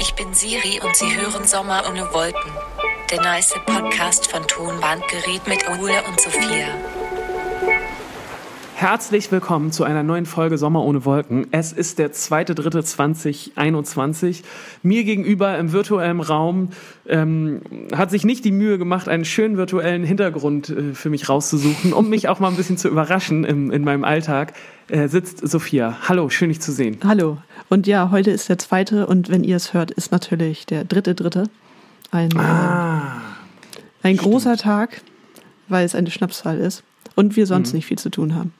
Ich 0.00 0.14
bin 0.14 0.32
Siri 0.32 0.80
und 0.84 0.96
Sie 0.96 1.16
hören 1.16 1.44
Sommer 1.44 1.82
ohne 1.88 2.12
Wolken. 2.12 2.52
Der 3.10 3.20
nice 3.20 3.54
Podcast 3.66 4.30
von 4.30 4.46
Tonbandgerät 4.46 5.44
mit 5.46 5.68
Ole 5.68 6.02
und 6.08 6.20
Sophia. 6.20 6.68
Herzlich 8.74 9.30
willkommen 9.32 9.72
zu 9.72 9.82
einer 9.82 10.04
neuen 10.04 10.24
Folge 10.24 10.56
Sommer 10.56 10.84
ohne 10.84 11.04
Wolken. 11.04 11.48
Es 11.50 11.72
ist 11.72 11.98
der 11.98 12.12
2.3.2021. 12.12 14.44
Mir 14.84 15.02
gegenüber 15.02 15.58
im 15.58 15.72
virtuellen 15.72 16.20
Raum 16.20 16.68
ähm, 17.08 17.62
hat 17.92 18.12
sich 18.12 18.24
nicht 18.24 18.44
die 18.44 18.52
Mühe 18.52 18.78
gemacht, 18.78 19.08
einen 19.08 19.24
schönen 19.24 19.56
virtuellen 19.56 20.04
Hintergrund 20.04 20.70
äh, 20.70 20.94
für 20.94 21.10
mich 21.10 21.28
rauszusuchen, 21.28 21.92
um 21.92 22.08
mich 22.08 22.28
auch 22.28 22.38
mal 22.38 22.46
ein 22.48 22.56
bisschen 22.56 22.78
zu 22.78 22.86
überraschen 22.88 23.44
im, 23.44 23.72
in 23.72 23.82
meinem 23.82 24.04
Alltag, 24.04 24.52
äh, 24.88 25.08
sitzt 25.08 25.40
Sophia. 25.46 25.98
Hallo, 26.08 26.30
schön 26.30 26.50
dich 26.50 26.60
zu 26.60 26.70
sehen. 26.70 26.98
Hallo. 27.04 27.38
Und 27.68 27.86
ja, 27.86 28.10
heute 28.10 28.30
ist 28.30 28.48
der 28.48 28.58
zweite 28.58 29.06
und 29.06 29.28
wenn 29.28 29.44
ihr 29.44 29.56
es 29.56 29.74
hört, 29.74 29.90
ist 29.90 30.10
natürlich 30.10 30.66
der 30.66 30.84
dritte, 30.84 31.14
dritte. 31.14 31.44
Ein, 32.10 32.34
Ah, 32.38 33.20
ein 34.02 34.16
großer 34.16 34.56
Tag, 34.56 35.02
weil 35.68 35.84
es 35.84 35.94
eine 35.94 36.10
Schnapszahl 36.10 36.58
ist 36.58 36.82
und 37.14 37.36
wir 37.36 37.46
sonst 37.46 37.74
nicht 37.74 37.86
viel 37.86 37.98
zu 37.98 38.10
tun 38.10 38.34
haben. 38.34 38.54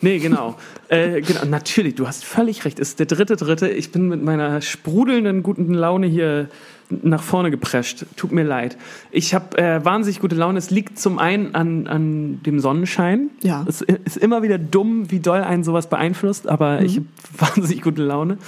Nee, 0.00 0.18
genau. 0.18 0.56
äh, 0.88 1.20
genau. 1.20 1.44
Natürlich, 1.44 1.94
du 1.94 2.06
hast 2.06 2.24
völlig 2.24 2.64
recht. 2.64 2.78
Es 2.78 2.90
ist 2.90 2.98
der 2.98 3.06
dritte, 3.06 3.36
dritte. 3.36 3.68
Ich 3.68 3.92
bin 3.92 4.08
mit 4.08 4.22
meiner 4.22 4.60
sprudelnden 4.60 5.42
guten 5.42 5.74
Laune 5.74 6.06
hier 6.06 6.48
nach 6.90 7.22
vorne 7.22 7.50
geprescht. 7.50 8.04
Tut 8.16 8.32
mir 8.32 8.42
leid. 8.42 8.76
Ich 9.10 9.34
habe 9.34 9.56
äh, 9.58 9.84
wahnsinnig 9.84 10.20
gute 10.20 10.34
Laune. 10.34 10.58
Es 10.58 10.70
liegt 10.70 10.98
zum 10.98 11.18
einen 11.18 11.54
an, 11.54 11.86
an 11.86 12.42
dem 12.42 12.60
Sonnenschein. 12.60 13.30
Ja. 13.42 13.64
Es 13.68 13.80
ist 13.80 14.16
immer 14.16 14.42
wieder 14.42 14.58
dumm, 14.58 15.10
wie 15.10 15.20
doll 15.20 15.42
einen 15.42 15.64
sowas 15.64 15.88
beeinflusst, 15.88 16.48
aber 16.48 16.82
ich 16.82 16.96
habe 16.96 17.06
wahnsinnig 17.38 17.82
gute 17.82 18.02
Laune. 18.02 18.38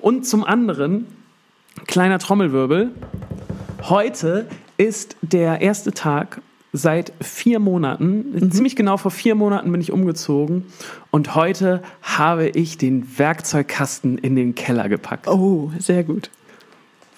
Und 0.00 0.26
zum 0.26 0.44
anderen, 0.44 1.06
kleiner 1.86 2.18
Trommelwirbel, 2.18 2.90
heute 3.82 4.46
ist 4.76 5.16
der 5.22 5.60
erste 5.60 5.92
Tag 5.92 6.40
seit 6.72 7.12
vier 7.20 7.58
Monaten, 7.58 8.50
ziemlich 8.50 8.76
genau 8.76 8.96
vor 8.96 9.10
vier 9.10 9.34
Monaten 9.34 9.70
bin 9.70 9.80
ich 9.80 9.92
umgezogen 9.92 10.66
und 11.10 11.34
heute 11.34 11.82
habe 12.00 12.48
ich 12.48 12.78
den 12.78 13.18
Werkzeugkasten 13.18 14.18
in 14.18 14.36
den 14.36 14.54
Keller 14.54 14.88
gepackt. 14.88 15.28
Oh, 15.28 15.70
sehr 15.78 16.02
gut. 16.02 16.30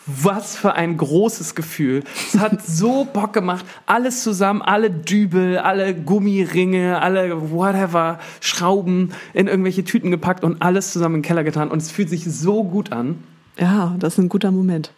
Was 0.06 0.54
für 0.54 0.74
ein 0.74 0.98
großes 0.98 1.54
Gefühl. 1.54 2.02
Es 2.26 2.38
hat 2.38 2.60
so 2.66 3.06
Bock 3.06 3.32
gemacht. 3.32 3.64
Alles 3.86 4.22
zusammen, 4.22 4.60
alle 4.60 4.90
Dübel, 4.90 5.56
alle 5.56 5.94
Gummiringe, 5.94 7.00
alle 7.00 7.50
whatever, 7.50 8.18
Schrauben 8.40 9.12
in 9.32 9.46
irgendwelche 9.46 9.82
Tüten 9.82 10.10
gepackt 10.10 10.44
und 10.44 10.60
alles 10.60 10.92
zusammen 10.92 11.16
in 11.16 11.22
den 11.22 11.26
Keller 11.26 11.44
getan. 11.44 11.70
Und 11.70 11.80
es 11.80 11.90
fühlt 11.90 12.10
sich 12.10 12.24
so 12.24 12.64
gut 12.64 12.92
an. 12.92 13.24
Ja, 13.58 13.96
das 13.98 14.14
ist 14.14 14.18
ein 14.18 14.28
guter 14.28 14.50
Moment. 14.50 14.92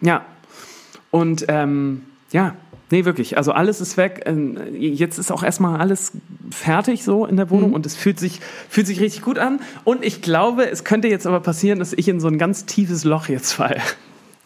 Ja. 0.00 0.24
Und 1.10 1.44
ähm, 1.48 2.02
ja, 2.30 2.54
nee, 2.92 3.04
wirklich. 3.04 3.36
Also 3.36 3.50
alles 3.52 3.80
ist 3.80 3.96
weg. 3.96 4.22
Ähm, 4.26 4.58
Jetzt 4.74 5.18
ist 5.18 5.32
auch 5.32 5.42
erstmal 5.42 5.80
alles 5.80 6.12
fertig 6.50 7.02
so 7.02 7.26
in 7.26 7.36
der 7.36 7.50
Wohnung 7.50 7.72
und 7.72 7.86
es 7.86 7.96
fühlt 7.96 8.20
sich, 8.20 8.40
fühlt 8.68 8.86
sich 8.86 9.00
richtig 9.00 9.22
gut 9.22 9.38
an. 9.38 9.60
Und 9.82 10.04
ich 10.04 10.22
glaube, 10.22 10.70
es 10.70 10.84
könnte 10.84 11.08
jetzt 11.08 11.26
aber 11.26 11.40
passieren, 11.40 11.80
dass 11.80 11.92
ich 11.92 12.06
in 12.06 12.20
so 12.20 12.28
ein 12.28 12.38
ganz 12.38 12.66
tiefes 12.66 13.02
Loch 13.04 13.28
jetzt 13.28 13.52
falle. 13.52 13.80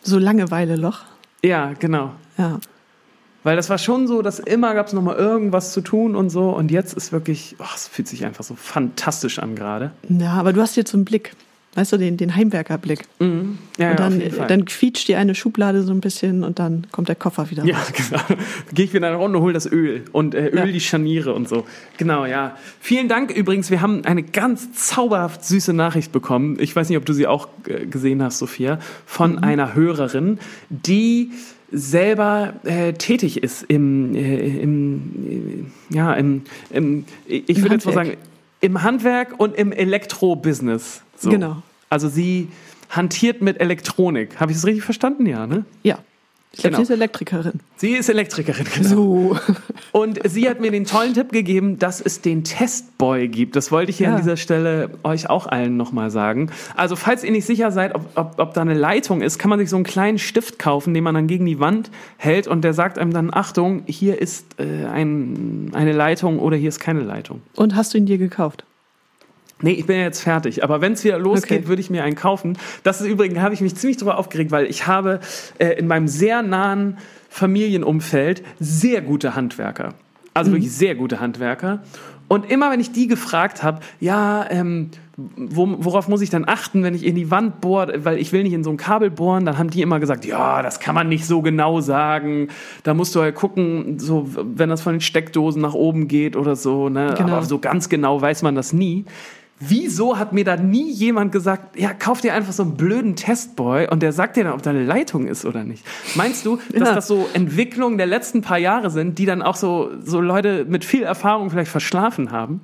So 0.03 0.19
Langeweile-Loch. 0.19 1.01
Ja, 1.45 1.73
genau. 1.79 2.13
Ja. 2.39 2.61
Weil 3.43 3.57
das 3.57 3.69
war 3.69 3.79
schon 3.79 4.07
so, 4.07 4.23
dass 4.23 4.39
immer 4.39 4.75
gab 4.75 4.87
es 4.87 4.93
nochmal 4.93 5.17
irgendwas 5.17 5.73
zu 5.73 5.81
tun 5.81 6.17
und 6.17 6.31
so. 6.31 6.51
Und 6.51 6.71
jetzt 6.71 6.95
ist 6.95 7.13
wirklich, 7.13 7.57
oh, 7.59 7.65
es 7.75 7.89
fühlt 7.89 8.09
sich 8.09 8.25
einfach 8.25 8.45
so 8.45 8.55
fantastisch 8.55 9.39
an 9.41 9.57
gerade. 9.57 9.91
Ja, 10.09 10.33
aber 10.35 10.53
du 10.53 10.61
hast 10.61 10.77
jetzt 10.77 10.91
so 10.93 10.97
einen 10.97 11.05
Blick. 11.05 11.35
Weißt 11.77 11.93
du, 11.93 11.99
den, 11.99 12.17
den 12.17 12.35
Heimwerkerblick. 12.35 13.01
Ja, 13.21 13.27
und 13.27 13.59
ja, 13.79 13.95
dann, 13.95 14.21
Fall. 14.23 14.47
dann 14.47 14.65
quietscht 14.65 15.09
dir 15.09 15.19
eine 15.19 15.35
Schublade 15.35 15.83
so 15.83 15.93
ein 15.93 16.01
bisschen 16.01 16.43
und 16.43 16.59
dann 16.59 16.87
kommt 16.91 17.09
der 17.09 17.17
Koffer 17.17 17.51
wieder 17.51 17.67
ja, 17.67 17.77
raus. 17.77 17.93
genau. 18.09 18.23
Gehe 18.73 18.87
ich 18.87 18.95
wieder 18.95 19.09
eine 19.09 19.17
Runde, 19.17 19.41
hol 19.41 19.53
das 19.53 19.71
Öl 19.71 20.03
und 20.13 20.35
äh, 20.35 20.49
Öl 20.49 20.57
Ja. 20.57 20.67
die 20.67 20.81
Scharniere 20.81 21.35
und 21.35 21.51
so. 21.51 21.67
Genau, 21.99 22.25
ja. 22.25 22.57
Vielen 22.81 23.09
Dank 23.09 23.31
übrigens. 23.31 23.71
Wir 23.71 23.83
haben 23.83 24.07
eine 24.07 24.23
ganz 24.23 24.73
zauberhaft 24.73 25.45
süße 25.45 25.75
Nachricht 25.75 26.13
bekommen. 26.13 26.57
Ich 26.61 26.75
weiß 26.75 26.89
nicht, 26.89 26.97
ob 26.97 27.05
du 27.05 27.13
sie 27.13 27.27
auch 27.27 27.49
äh, 27.67 27.85
gesehen 27.85 28.23
hast, 28.23 28.39
Sophia, 28.39 28.79
von 29.05 29.39
einer 29.39 29.75
Hörerin, 29.75 30.39
die 30.71 31.31
selber 31.71 32.55
äh, 32.65 32.95
tätig 32.95 33.43
ist 33.43 33.65
im, 33.69 34.15
äh, 34.15 34.61
im 34.63 35.69
äh, 35.91 35.95
ja, 35.95 36.15
im, 36.15 36.43
im 36.71 37.05
ich 37.27 37.61
würde 37.61 37.75
jetzt 37.75 37.85
mal 37.85 37.93
sagen, 37.93 38.17
im 38.61 38.83
Handwerk 38.83 39.39
und 39.39 39.55
im 39.57 39.73
Elektro-Business. 39.73 41.03
So. 41.19 41.31
Genau. 41.31 41.63
Also 41.91 42.09
sie 42.09 42.49
hantiert 42.91 43.43
mit 43.43 43.61
Elektronik. 43.61 44.39
Habe 44.41 44.53
ich 44.53 44.59
das 44.59 44.67
richtig 44.67 44.85
verstanden? 44.85 45.27
Ja, 45.27 45.47
ne? 45.47 45.65
Ja. 45.83 45.99
Ich 46.53 46.63
glaube, 46.63 46.77
Genau. 46.77 46.79
sie 46.79 46.83
ist 46.85 46.97
Elektrikerin. 46.97 47.61
Sie 47.77 47.91
ist 47.93 48.09
Elektrikerin, 48.09 48.65
genau. 48.75 48.89
So. 48.89 49.39
Und 49.93 50.21
sie 50.27 50.49
hat 50.49 50.59
mir 50.61 50.71
den 50.71 50.87
tollen 50.87 51.13
Tipp 51.13 51.31
gegeben, 51.31 51.79
dass 51.79 52.01
es 52.01 52.23
den 52.23 52.45
Testboy 52.45 53.29
gibt. 53.29 53.57
Das 53.57 53.71
wollte 53.71 53.91
ich 53.91 53.99
hier 53.99 54.07
Ja. 54.07 54.15
an 54.15 54.23
dieser 54.23 54.39
Stelle 54.39 54.89
euch 55.03 55.29
auch 55.29 55.47
allen 55.47 55.77
nochmal 55.77 56.11
sagen. 56.11 56.51
Also 56.75 56.97
falls 56.97 57.25
ihr 57.25 57.31
nicht 57.33 57.45
sicher 57.45 57.71
seid, 57.73 57.95
ob, 57.95 58.07
ob, 58.15 58.39
ob 58.39 58.55
da 58.55 58.63
eine 58.63 58.73
Leitung 58.73 59.21
ist, 59.21 59.39
kann 59.39 59.51
man 59.51 59.59
sich 59.59 59.69
so 59.69 59.77
einen 59.77 59.85
kleinen 59.85 60.19
Stift 60.19 60.59
kaufen, 60.59 60.95
den 60.95 61.05
man 61.05 61.15
dann 61.15 61.27
gegen 61.27 61.45
die 61.45 61.61
Wand 61.61 61.91
hält 62.17 62.47
und 62.47 62.63
der 62.63 62.73
sagt 62.73 62.99
einem 62.99 63.13
dann, 63.13 63.35
Achtung, 63.35 63.83
hier 63.87 64.19
ist 64.23 64.47
äh, 64.59 64.87
ein, 64.87 65.73
eine 65.75 65.93
Leitung 65.93 66.39
oder 66.39 66.57
hier 66.57 66.71
ist 66.71 66.81
keine 66.81 67.01
Leitung. 67.01 67.43
Und 67.55 67.75
hast 67.77 67.93
du 67.93 67.99
ihn 67.99 68.07
dir 68.07 68.17
gekauft? 68.19 68.65
Nee, 69.63 69.73
ich 69.73 69.87
bin 69.87 69.97
ja 69.97 70.03
jetzt 70.03 70.21
fertig. 70.21 70.63
Aber 70.63 70.81
wenn 70.81 70.93
es 70.93 71.03
wieder 71.05 71.19
losgeht, 71.19 71.61
Okay. 71.61 71.69
würde 71.69 71.81
ich 71.81 71.89
mir 71.89 72.05
einen 72.05 72.15
kaufen. 72.17 72.59
Das 72.83 73.01
ist 73.01 73.07
übrigens, 73.07 73.39
habe 73.39 73.55
ich 73.55 73.61
mich 73.63 73.75
ziemlich 73.75 73.97
drüber 73.97 74.19
aufgeregt, 74.19 74.51
weil 74.51 74.67
ich 74.67 74.87
habe 74.87 75.21
äh, 75.59 75.69
in 75.79 75.87
meinem 75.87 76.09
sehr 76.09 76.43
nahen 76.43 76.99
Familienumfeld 77.31 78.43
sehr 78.61 79.01
gute 79.01 79.35
Handwerker. 79.35 79.95
Also 80.35 80.53
wirklich 80.53 80.73
sehr 80.73 80.95
gute 80.95 81.21
Handwerker. 81.21 81.81
Und 82.29 82.51
immer 82.51 82.71
wenn 82.71 82.81
ich 82.81 82.93
die 82.93 83.07
gefragt 83.07 83.63
habe, 83.63 83.81
ja, 84.01 84.45
ähm, 84.51 84.91
wo, 85.17 85.77
worauf 85.79 86.09
muss 86.09 86.21
ich 86.21 86.29
dann 86.29 86.45
achten, 86.47 86.83
wenn 86.83 86.95
ich 86.95 87.07
in 87.07 87.15
die 87.15 87.31
Wand 87.31 87.61
bohre, 87.63 88.05
weil 88.05 88.19
ich 88.19 88.33
will 88.33 88.43
nicht 88.43 88.53
in 88.53 88.65
so 88.65 88.71
ein 88.71 88.77
Kabel 88.77 89.11
bohren, 89.11 89.47
dann 89.47 89.57
haben 89.57 89.71
die 89.71 89.81
immer 89.81 90.01
gesagt, 90.01 90.27
ja, 90.27 90.61
das 90.61 90.81
kann 90.81 90.95
man 90.95 91.09
nicht 91.09 91.25
so 91.25 91.41
genau 91.41 91.81
sagen. 91.81 92.49
Da 92.83 92.93
musst 92.95 93.15
du 93.15 93.21
halt 93.21 93.37
gucken, 93.37 93.99
so 93.99 94.29
wenn 94.35 94.69
das 94.69 94.83
von 94.83 94.95
den 94.95 95.01
Steckdosen 95.01 95.63
nach 95.63 95.73
oben 95.75 96.09
geht 96.09 96.37
oder 96.37 96.57
so, 96.57 96.89
ne? 96.91 97.15
Genau. 97.17 97.37
Aber 97.37 97.45
so 97.47 97.59
ganz 97.59 97.89
genau 97.89 98.21
weiß 98.21 98.43
man 98.43 98.55
das 98.55 98.73
nie. 98.75 99.05
Wieso 99.59 100.19
hat 100.19 100.35
mir 100.35 100.45
da 100.45 100.57
nie 100.57 100.91
jemand 100.93 101.33
gesagt, 101.33 101.81
ja, 101.81 101.95
kauf 101.95 102.21
dir 102.21 102.35
einfach 102.35 102.53
so 102.53 102.63
einen 102.63 102.77
blöden 102.77 103.17
Testboy 103.17 103.89
und 103.89 104.03
der 104.03 104.13
sagt 104.13 104.37
dir 104.37 104.45
dann, 104.45 104.53
ob 104.53 104.63
da 104.63 104.69
eine 104.71 104.85
Leitung 104.85 105.27
ist 105.27 105.47
oder 105.47 105.65
nicht? 105.65 105.83
Meinst 106.15 106.45
du, 106.45 106.59
dass 106.75 106.89
Ja. 106.91 106.95
das 106.95 107.07
so 107.09 107.27
Entwicklungen 107.33 107.97
der 107.97 108.07
letzten 108.07 108.43
paar 108.43 108.59
Jahre 108.59 108.91
sind, 108.91 109.19
die 109.19 109.25
dann 109.25 109.41
auch 109.41 109.57
so, 109.57 109.91
so 110.05 110.21
Leute 110.21 110.67
mit 110.69 110.85
viel 110.85 111.03
Erfahrung 111.03 111.49
vielleicht 111.49 111.71
verschlafen 111.71 112.33
haben? 112.33 112.61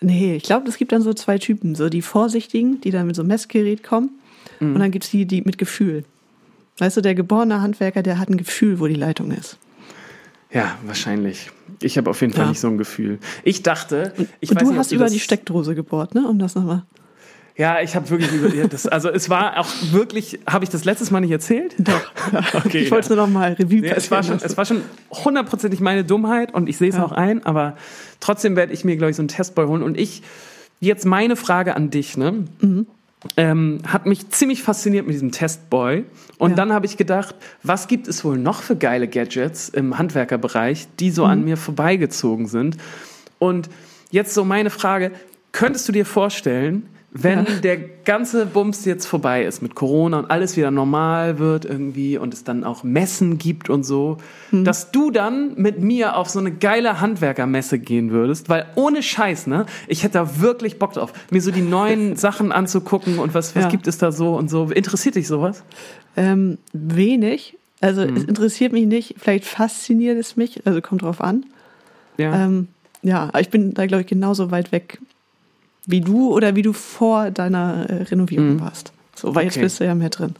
Nee, 0.00 0.36
ich 0.36 0.42
glaube, 0.42 0.68
es 0.68 0.76
gibt 0.76 0.92
dann 0.92 1.00
so 1.02 1.14
zwei 1.14 1.38
Typen. 1.38 1.74
So 1.74 1.88
die 1.88 2.02
Vorsichtigen, 2.02 2.80
die 2.82 2.90
dann 2.90 3.06
mit 3.06 3.16
so 3.16 3.22
einem 3.22 3.28
Messgerät 3.28 3.82
kommen. 3.82 4.10
Mhm. 4.60 4.74
Und 4.74 4.80
dann 4.80 4.90
gibt's 4.90 5.10
die, 5.10 5.24
die 5.24 5.40
mit 5.42 5.56
Gefühl. 5.56 6.04
Weißt 6.76 6.96
du, 6.96 7.00
der 7.00 7.14
geborene 7.14 7.62
Handwerker, 7.62 8.02
der 8.02 8.18
hat 8.18 8.28
ein 8.28 8.36
Gefühl, 8.36 8.78
wo 8.80 8.86
die 8.86 8.94
Leitung 8.94 9.30
ist. 9.30 9.56
Ja, 10.52 10.76
wahrscheinlich. 10.84 11.50
Ich 11.80 11.96
habe 11.98 12.10
auf 12.10 12.20
jeden 12.20 12.32
Fall 12.32 12.44
Ja. 12.44 12.48
nicht 12.50 12.60
so 12.60 12.68
ein 12.68 12.78
Gefühl. 12.78 13.18
Ich 13.44 13.62
dachte, 13.62 14.12
ich 14.40 14.50
und 14.50 14.56
weiß 14.56 14.62
du 14.64 14.70
nicht, 14.70 14.78
hast 14.78 14.92
über 14.92 15.06
die 15.08 15.20
Steckdose 15.20 15.74
gebohrt, 15.74 16.14
ne? 16.14 16.26
Um 16.26 16.38
das 16.38 16.54
nochmal. 16.54 16.82
Ja, 17.56 17.80
ich 17.80 17.96
habe 17.96 18.08
wirklich 18.10 18.30
über 18.32 18.54
ja, 18.54 18.68
das. 18.68 18.86
Also 18.86 19.08
es 19.08 19.28
war 19.30 19.58
auch 19.58 19.66
wirklich. 19.90 20.38
Habe 20.48 20.64
ich 20.64 20.70
das 20.70 20.84
letztes 20.84 21.10
Mal 21.10 21.20
nicht 21.20 21.32
erzählt? 21.32 21.74
Doch. 21.78 22.00
Okay. 22.54 22.78
ich 22.78 22.90
wollte 22.90 23.04
es 23.04 23.08
nur 23.08 23.16
noch 23.16 23.28
mal 23.28 23.52
Revue 23.54 23.84
Ja, 23.86 23.94
es, 23.94 24.10
war 24.12 24.22
schon, 24.22 24.36
es 24.40 24.56
war 24.56 24.64
schon 24.64 24.82
hundertprozentig 25.10 25.80
meine 25.80 26.04
Dummheit 26.04 26.54
und 26.54 26.68
ich 26.68 26.76
sehe 26.76 26.90
es 26.90 26.96
Ja. 26.96 27.04
auch 27.04 27.10
ein, 27.12 27.44
aber 27.44 27.76
trotzdem 28.20 28.54
werde 28.54 28.72
ich 28.72 28.84
mir, 28.84 28.96
glaube 28.96 29.10
ich, 29.10 29.16
so 29.16 29.22
einen 29.22 29.28
Testboy 29.28 29.66
holen. 29.66 29.82
Und 29.82 29.98
ich, 29.98 30.22
jetzt 30.80 31.04
meine 31.04 31.34
Frage 31.34 31.74
an 31.74 31.90
dich, 31.90 32.16
ne? 32.16 32.44
Mhm. 32.60 32.86
Ähm, 33.36 33.80
hat 33.86 34.06
mich 34.06 34.30
ziemlich 34.30 34.62
fasziniert 34.62 35.04
mit 35.06 35.14
diesem 35.14 35.32
Testboy. 35.32 36.04
Und 36.38 36.50
Ja. 36.50 36.56
dann 36.56 36.72
habe 36.72 36.86
ich 36.86 36.96
gedacht, 36.96 37.34
was 37.64 37.88
gibt 37.88 38.06
es 38.06 38.24
wohl 38.24 38.38
noch 38.38 38.62
für 38.62 38.76
geile 38.76 39.08
Gadgets 39.08 39.68
im 39.68 39.98
Handwerkerbereich, 39.98 40.86
die 41.00 41.10
so 41.10 41.24
Mhm. 41.24 41.30
an 41.30 41.44
mir 41.44 41.56
vorbeigezogen 41.56 42.46
sind? 42.46 42.76
Und 43.40 43.68
jetzt 44.10 44.34
so 44.34 44.44
meine 44.44 44.70
Frage, 44.70 45.10
könntest 45.50 45.88
du 45.88 45.92
dir 45.92 46.06
vorstellen, 46.06 46.88
wenn 47.10 47.38
Ja. 47.46 47.52
der 47.62 47.76
ganze 47.78 48.44
Bums 48.46 48.84
jetzt 48.84 49.06
vorbei 49.06 49.44
ist 49.44 49.62
mit 49.62 49.74
Corona 49.74 50.18
und 50.18 50.30
alles 50.30 50.56
wieder 50.58 50.70
normal 50.70 51.38
wird 51.38 51.64
irgendwie 51.64 52.18
und 52.18 52.34
es 52.34 52.44
dann 52.44 52.64
auch 52.64 52.84
Messen 52.84 53.38
gibt 53.38 53.70
und 53.70 53.82
so, 53.84 54.18
Hm. 54.50 54.64
dass 54.64 54.90
du 54.92 55.10
dann 55.10 55.54
mit 55.56 55.80
mir 55.80 56.16
auf 56.16 56.28
so 56.28 56.38
eine 56.38 56.52
geile 56.52 57.00
Handwerkermesse 57.00 57.78
gehen 57.78 58.10
würdest, 58.10 58.48
weil 58.50 58.66
ohne 58.74 59.02
Scheiß, 59.02 59.46
ne, 59.46 59.64
ich 59.86 60.02
hätte 60.04 60.14
da 60.18 60.40
wirklich 60.40 60.78
Bock 60.78 60.92
drauf, 60.92 61.12
mir 61.30 61.40
so 61.40 61.50
die 61.50 61.62
neuen 61.62 62.14
Sachen 62.16 62.52
anzugucken 62.52 63.18
und 63.18 63.32
was, 63.32 63.56
was 63.56 63.64
Ja. 63.64 63.70
gibt 63.70 63.86
es 63.86 63.96
da 63.98 64.12
so 64.12 64.36
und 64.36 64.50
so. 64.50 64.64
Interessiert 64.70 65.14
dich 65.14 65.26
sowas? 65.28 65.64
Ähm, 66.16 66.58
wenig. 66.74 67.56
Also 67.80 68.02
Mhm. 68.06 68.16
es 68.16 68.24
interessiert 68.24 68.72
mich 68.72 68.86
nicht. 68.86 69.14
Vielleicht 69.18 69.44
fasziniert 69.44 70.18
es 70.18 70.36
mich. 70.36 70.66
Also 70.66 70.80
kommt 70.82 71.02
drauf 71.02 71.20
an. 71.22 71.46
Ja. 72.18 72.44
Ähm, 72.44 72.68
ja, 73.02 73.30
ich 73.38 73.48
bin 73.48 73.72
da, 73.74 73.86
glaube 73.86 74.02
ich, 74.02 74.08
genauso 74.08 74.50
weit 74.50 74.72
weg 74.72 74.98
wie 75.86 76.00
du 76.00 76.32
oder 76.32 76.54
wie 76.56 76.62
du 76.62 76.72
vor 76.72 77.30
deiner 77.30 77.88
äh, 77.88 78.02
Renovierung 78.04 78.54
Mhm. 78.54 78.60
warst. 78.60 78.92
So, 79.14 79.34
weil 79.34 79.44
jetzt 79.44 79.54
Okay. 79.56 79.64
bist 79.64 79.80
du 79.80 79.84
ja 79.84 79.94
mehr 79.94 80.10
drin. 80.10 80.34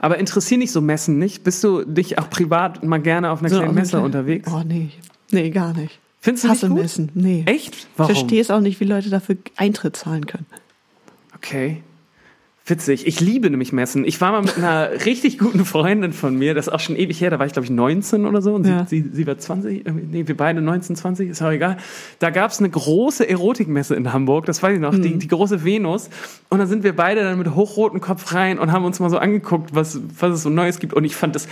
Aber 0.00 0.18
interessieren 0.18 0.60
dich 0.60 0.72
so 0.72 0.80
Messen 0.80 1.18
nicht? 1.18 1.44
Bist 1.44 1.62
du 1.64 1.84
dich 1.84 2.18
auch 2.18 2.28
privat 2.28 2.82
mal 2.84 2.98
gerne 3.00 3.30
auf 3.30 3.40
einer 3.40 3.48
So, 3.48 3.56
kleinen 3.58 3.74
Messe 3.74 4.00
unterwegs? 4.00 4.50
Oh, 4.52 4.62
nee. 4.66 4.90
Nee, 5.30 5.50
gar 5.50 5.72
nicht. 5.72 5.98
Findest 6.20 6.44
du 6.44 6.48
Hasse 6.48 6.66
nicht 6.66 6.74
gut? 6.74 6.82
Messen. 6.82 7.10
Nee. 7.14 7.42
Echt? 7.46 7.74
Ich 7.74 7.86
Warum? 7.96 8.14
verstehe 8.14 8.40
es 8.40 8.50
auch 8.50 8.60
nicht, 8.60 8.80
wie 8.80 8.84
Leute 8.84 9.08
dafür 9.10 9.36
Eintritt 9.56 9.96
zahlen 9.96 10.26
können. 10.26 10.46
Okay. 11.36 11.82
Witzig. 12.66 13.06
Ich 13.06 13.20
liebe 13.20 13.50
nämlich 13.50 13.74
Messen. 13.74 14.06
Ich 14.06 14.22
war 14.22 14.32
mal 14.32 14.40
mit 14.40 14.56
einer 14.56 14.88
richtig 15.04 15.38
guten 15.38 15.66
Freundin 15.66 16.14
von 16.14 16.34
mir, 16.34 16.54
das 16.54 16.66
ist 16.68 16.72
auch 16.72 16.80
schon 16.80 16.96
ewig 16.96 17.20
her, 17.20 17.28
da 17.28 17.38
war 17.38 17.44
ich 17.44 17.52
glaube 17.52 17.66
ich 17.66 17.70
19 17.70 18.24
oder 18.24 18.40
so 18.40 18.54
und 18.54 18.66
Ja. 18.66 18.86
sie, 18.86 19.02
sie, 19.02 19.10
sie 19.12 19.26
war 19.26 19.36
20, 19.36 19.84
irgendwie- 19.84 20.06
nee, 20.10 20.26
wir 20.26 20.34
beide 20.34 20.62
19, 20.62 20.96
20, 20.96 21.28
ist 21.28 21.42
auch 21.42 21.50
egal. 21.50 21.76
Da 22.20 22.30
gab 22.30 22.50
es 22.50 22.60
eine 22.60 22.70
große 22.70 23.28
Erotikmesse 23.28 23.94
in 23.94 24.14
Hamburg, 24.14 24.46
das 24.46 24.62
weiß 24.62 24.76
ich 24.76 24.80
noch, 24.80 24.94
Mhm. 24.94 25.02
die, 25.02 25.18
die 25.18 25.28
große 25.28 25.62
Venus. 25.62 26.08
Und 26.48 26.58
da 26.58 26.66
sind 26.66 26.84
wir 26.84 26.96
beide 26.96 27.20
dann 27.22 27.36
mit 27.36 27.54
hochrotem 27.54 28.00
Kopf 28.00 28.32
rein 28.32 28.58
und 28.58 28.72
haben 28.72 28.86
uns 28.86 28.98
mal 28.98 29.10
so 29.10 29.18
angeguckt, 29.18 29.74
was, 29.74 30.00
was 30.18 30.32
es 30.32 30.42
so 30.42 30.48
Neues 30.48 30.78
gibt. 30.78 30.94
Und 30.94 31.04
ich 31.04 31.16
fand 31.16 31.34
das 31.34 31.46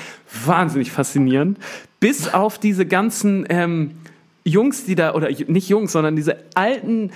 wahnsinnig 0.47 0.93
faszinierend. 0.93 1.59
Bis 2.00 2.32
auf 2.32 2.59
diese 2.59 2.87
ganzen 2.87 3.44
ähm, 3.50 3.91
Jungs, 4.44 4.87
die 4.87 4.94
da, 4.94 5.14
oder 5.14 5.29
nicht 5.29 5.69
Jungs, 5.69 5.93
sondern 5.93 6.17
diese 6.17 6.37
alten 6.55 7.11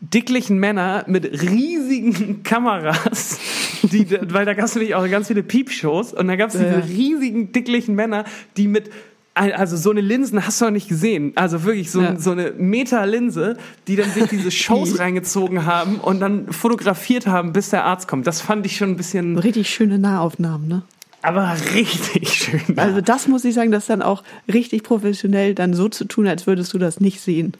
dicklichen 0.00 0.58
Männer 0.58 1.04
mit 1.06 1.42
riesigen 1.42 2.42
Kameras, 2.42 3.38
die, 3.82 4.10
weil 4.32 4.44
da 4.44 4.54
gab 4.54 4.66
es 4.66 4.74
nämlich 4.74 4.94
auch 4.94 5.08
ganz 5.08 5.28
viele 5.28 5.42
Piepshows 5.42 6.12
und 6.12 6.28
da 6.28 6.36
gab 6.36 6.48
es 6.48 6.54
diese 6.54 6.66
ja. 6.66 6.78
riesigen 6.78 7.52
dicklichen 7.52 7.94
Männer, 7.94 8.24
die 8.56 8.68
mit 8.68 8.90
also 9.34 9.76
so 9.76 9.92
eine 9.92 10.00
Linsen 10.00 10.44
hast 10.44 10.60
du 10.60 10.64
noch 10.64 10.72
nicht 10.72 10.88
gesehen. 10.88 11.30
Also 11.36 11.62
wirklich 11.62 11.92
so, 11.92 12.02
Ja. 12.02 12.18
so 12.18 12.32
eine 12.32 12.50
Meta-Linse, 12.58 13.56
die 13.86 13.94
dann 13.94 14.10
sich 14.10 14.24
diese 14.24 14.50
Shows 14.50 14.98
reingezogen 14.98 15.64
haben 15.64 16.00
und 16.00 16.18
dann 16.18 16.52
fotografiert 16.52 17.28
haben, 17.28 17.52
bis 17.52 17.70
der 17.70 17.84
Arzt 17.84 18.08
kommt. 18.08 18.26
Das 18.26 18.40
fand 18.40 18.66
ich 18.66 18.76
schon 18.76 18.90
ein 18.90 18.96
bisschen, 18.96 19.38
richtig 19.38 19.70
schöne 19.70 19.96
Nahaufnahmen, 19.96 20.66
ne? 20.66 20.82
aber 21.22 21.54
richtig 21.74 22.28
schön. 22.32 22.78
Also 22.78 23.00
das 23.00 23.28
muss 23.28 23.44
ich 23.44 23.54
sagen, 23.54 23.70
das 23.70 23.84
ist 23.84 23.90
dann 23.90 24.02
auch 24.02 24.22
richtig 24.52 24.82
professionell, 24.82 25.54
dann 25.54 25.74
so 25.74 25.88
zu 25.88 26.04
tun, 26.04 26.26
als 26.26 26.46
würdest 26.46 26.72
du 26.74 26.78
das 26.78 27.00
nicht 27.00 27.20
sehen. 27.20 27.52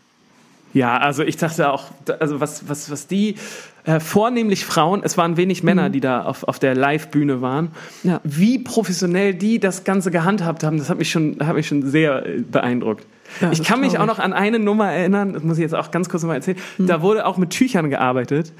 Ja, 0.74 0.98
also 0.98 1.22
ich 1.22 1.36
dachte 1.36 1.70
auch, 1.72 1.84
also 2.20 2.40
was, 2.40 2.68
was, 2.68 2.90
was 2.90 3.06
die, 3.06 3.36
äh, 3.84 4.00
vornehmlich 4.00 4.64
Frauen, 4.66 5.00
es 5.02 5.16
waren 5.16 5.36
wenig 5.36 5.62
Männer, 5.62 5.88
die 5.88 6.00
da 6.00 6.22
auf, 6.22 6.44
auf 6.44 6.58
der 6.58 6.74
Live-Bühne 6.74 7.40
waren, 7.40 7.70
Mhm. 8.02 8.10
Ja. 8.10 8.20
wie 8.24 8.58
professionell 8.58 9.34
die 9.34 9.58
das 9.58 9.84
Ganze 9.84 10.10
gehandhabt 10.10 10.62
haben, 10.62 10.78
das 10.78 10.90
hat 10.90 10.98
mich 10.98 11.10
schon, 11.10 11.38
hat 11.40 11.54
mich 11.56 11.66
schon 11.68 11.82
sehr 11.88 12.26
äh, 12.26 12.40
beeindruckt. 12.40 13.06
Ja, 13.40 13.52
ich 13.52 13.62
kann 13.62 13.80
mich 13.80 13.98
auch 13.98 14.06
noch 14.06 14.18
an 14.18 14.32
eine 14.32 14.58
Nummer 14.58 14.90
erinnern, 14.90 15.32
das 15.34 15.42
muss 15.42 15.58
ich 15.58 15.62
jetzt 15.62 15.74
auch 15.74 15.90
ganz 15.90 16.08
kurz 16.08 16.22
nochmal 16.22 16.36
erzählen. 16.36 16.58
Da 16.78 17.02
wurde 17.02 17.26
auch 17.26 17.36
mit 17.36 17.50
Tüchern 17.50 17.90
gearbeitet. 17.90 18.52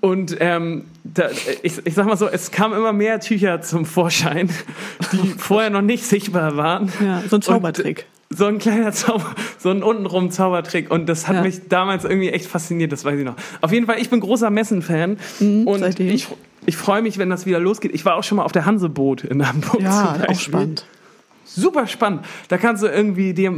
Und 0.00 0.36
ähm, 0.40 0.84
da, 1.04 1.28
ich, 1.62 1.84
ich 1.86 1.94
sag 1.94 2.06
mal 2.06 2.16
so, 2.16 2.26
es 2.28 2.50
kamen 2.50 2.74
immer 2.76 2.92
mehr 2.92 3.20
Tücher 3.20 3.60
zum 3.62 3.84
Vorschein, 3.86 4.50
die 5.12 5.18
vorher 5.38 5.70
noch 5.70 5.82
nicht 5.82 6.04
sichtbar 6.04 6.56
waren. 6.56 6.92
Ja, 7.04 7.20
so 7.20 7.26
ein 7.26 7.34
Und, 7.36 7.44
Zaubertrick. 7.44 8.06
so 8.30 8.46
ein 8.46 8.58
kleiner 8.58 8.92
Zauber, 8.92 9.34
so 9.58 9.70
ein 9.70 9.82
untenrum 9.82 10.30
Zaubertrick. 10.30 10.90
Und 10.90 11.06
das 11.08 11.28
hat 11.28 11.36
Ja. 11.36 11.42
mich 11.42 11.68
damals 11.68 12.04
irgendwie 12.04 12.30
echt 12.30 12.46
fasziniert, 12.46 12.92
das 12.92 13.04
weiß 13.04 13.18
ich 13.18 13.24
noch. 13.24 13.36
Auf 13.60 13.72
jeden 13.72 13.86
Fall, 13.86 13.98
ich 14.00 14.10
bin 14.10 14.20
großer 14.20 14.50
Messen-Fan. 14.50 15.18
und 15.40 15.64
Mhm, 15.66 15.78
seitdem. 15.78 16.08
ich, 16.08 16.26
ich 16.66 16.76
freue 16.76 17.00
mich, 17.02 17.18
wenn 17.18 17.30
das 17.30 17.46
wieder 17.46 17.60
losgeht. 17.60 17.94
Ich 17.94 18.04
war 18.04 18.16
auch 18.16 18.24
schon 18.24 18.36
mal 18.36 18.44
auf 18.44 18.52
der 18.52 18.66
Hanseboot 18.66 19.22
in 19.24 19.46
Hamburg. 19.46 19.80
Ja, 19.80 20.16
auch 20.28 20.40
spannend. 20.40 20.84
Super 21.46 21.86
spannend. 21.86 22.22
Da 22.48 22.58
kannst 22.58 22.82
du 22.82 22.86
irgendwie 22.88 23.32
dir 23.32 23.52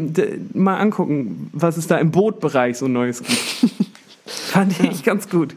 mal 0.55 0.77
angucken, 0.79 1.51
was 1.53 1.77
es 1.77 1.87
da 1.87 1.97
im 1.99 2.11
Bootbereich 2.11 2.77
so 2.77 2.87
Neues 2.87 3.23
gibt. 3.23 3.39
Fand 4.27 4.79
ich 4.85 5.03
ganz 5.05 5.29
gut. 5.29 5.55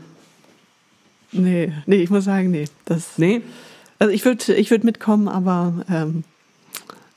Nee, 1.34 1.72
nee, 1.86 1.98
ich 1.98 2.10
muss 2.10 2.26
sagen, 2.26 2.52
nee. 2.52 2.66
Das, 2.86 3.18
Nee? 3.18 3.42
Also 4.00 4.14
ich 4.14 4.26
würde 4.26 4.54
ich 4.56 4.72
würd 4.72 4.84
mitkommen, 4.84 5.28
aber 5.28 5.74
ähm, 5.90 6.24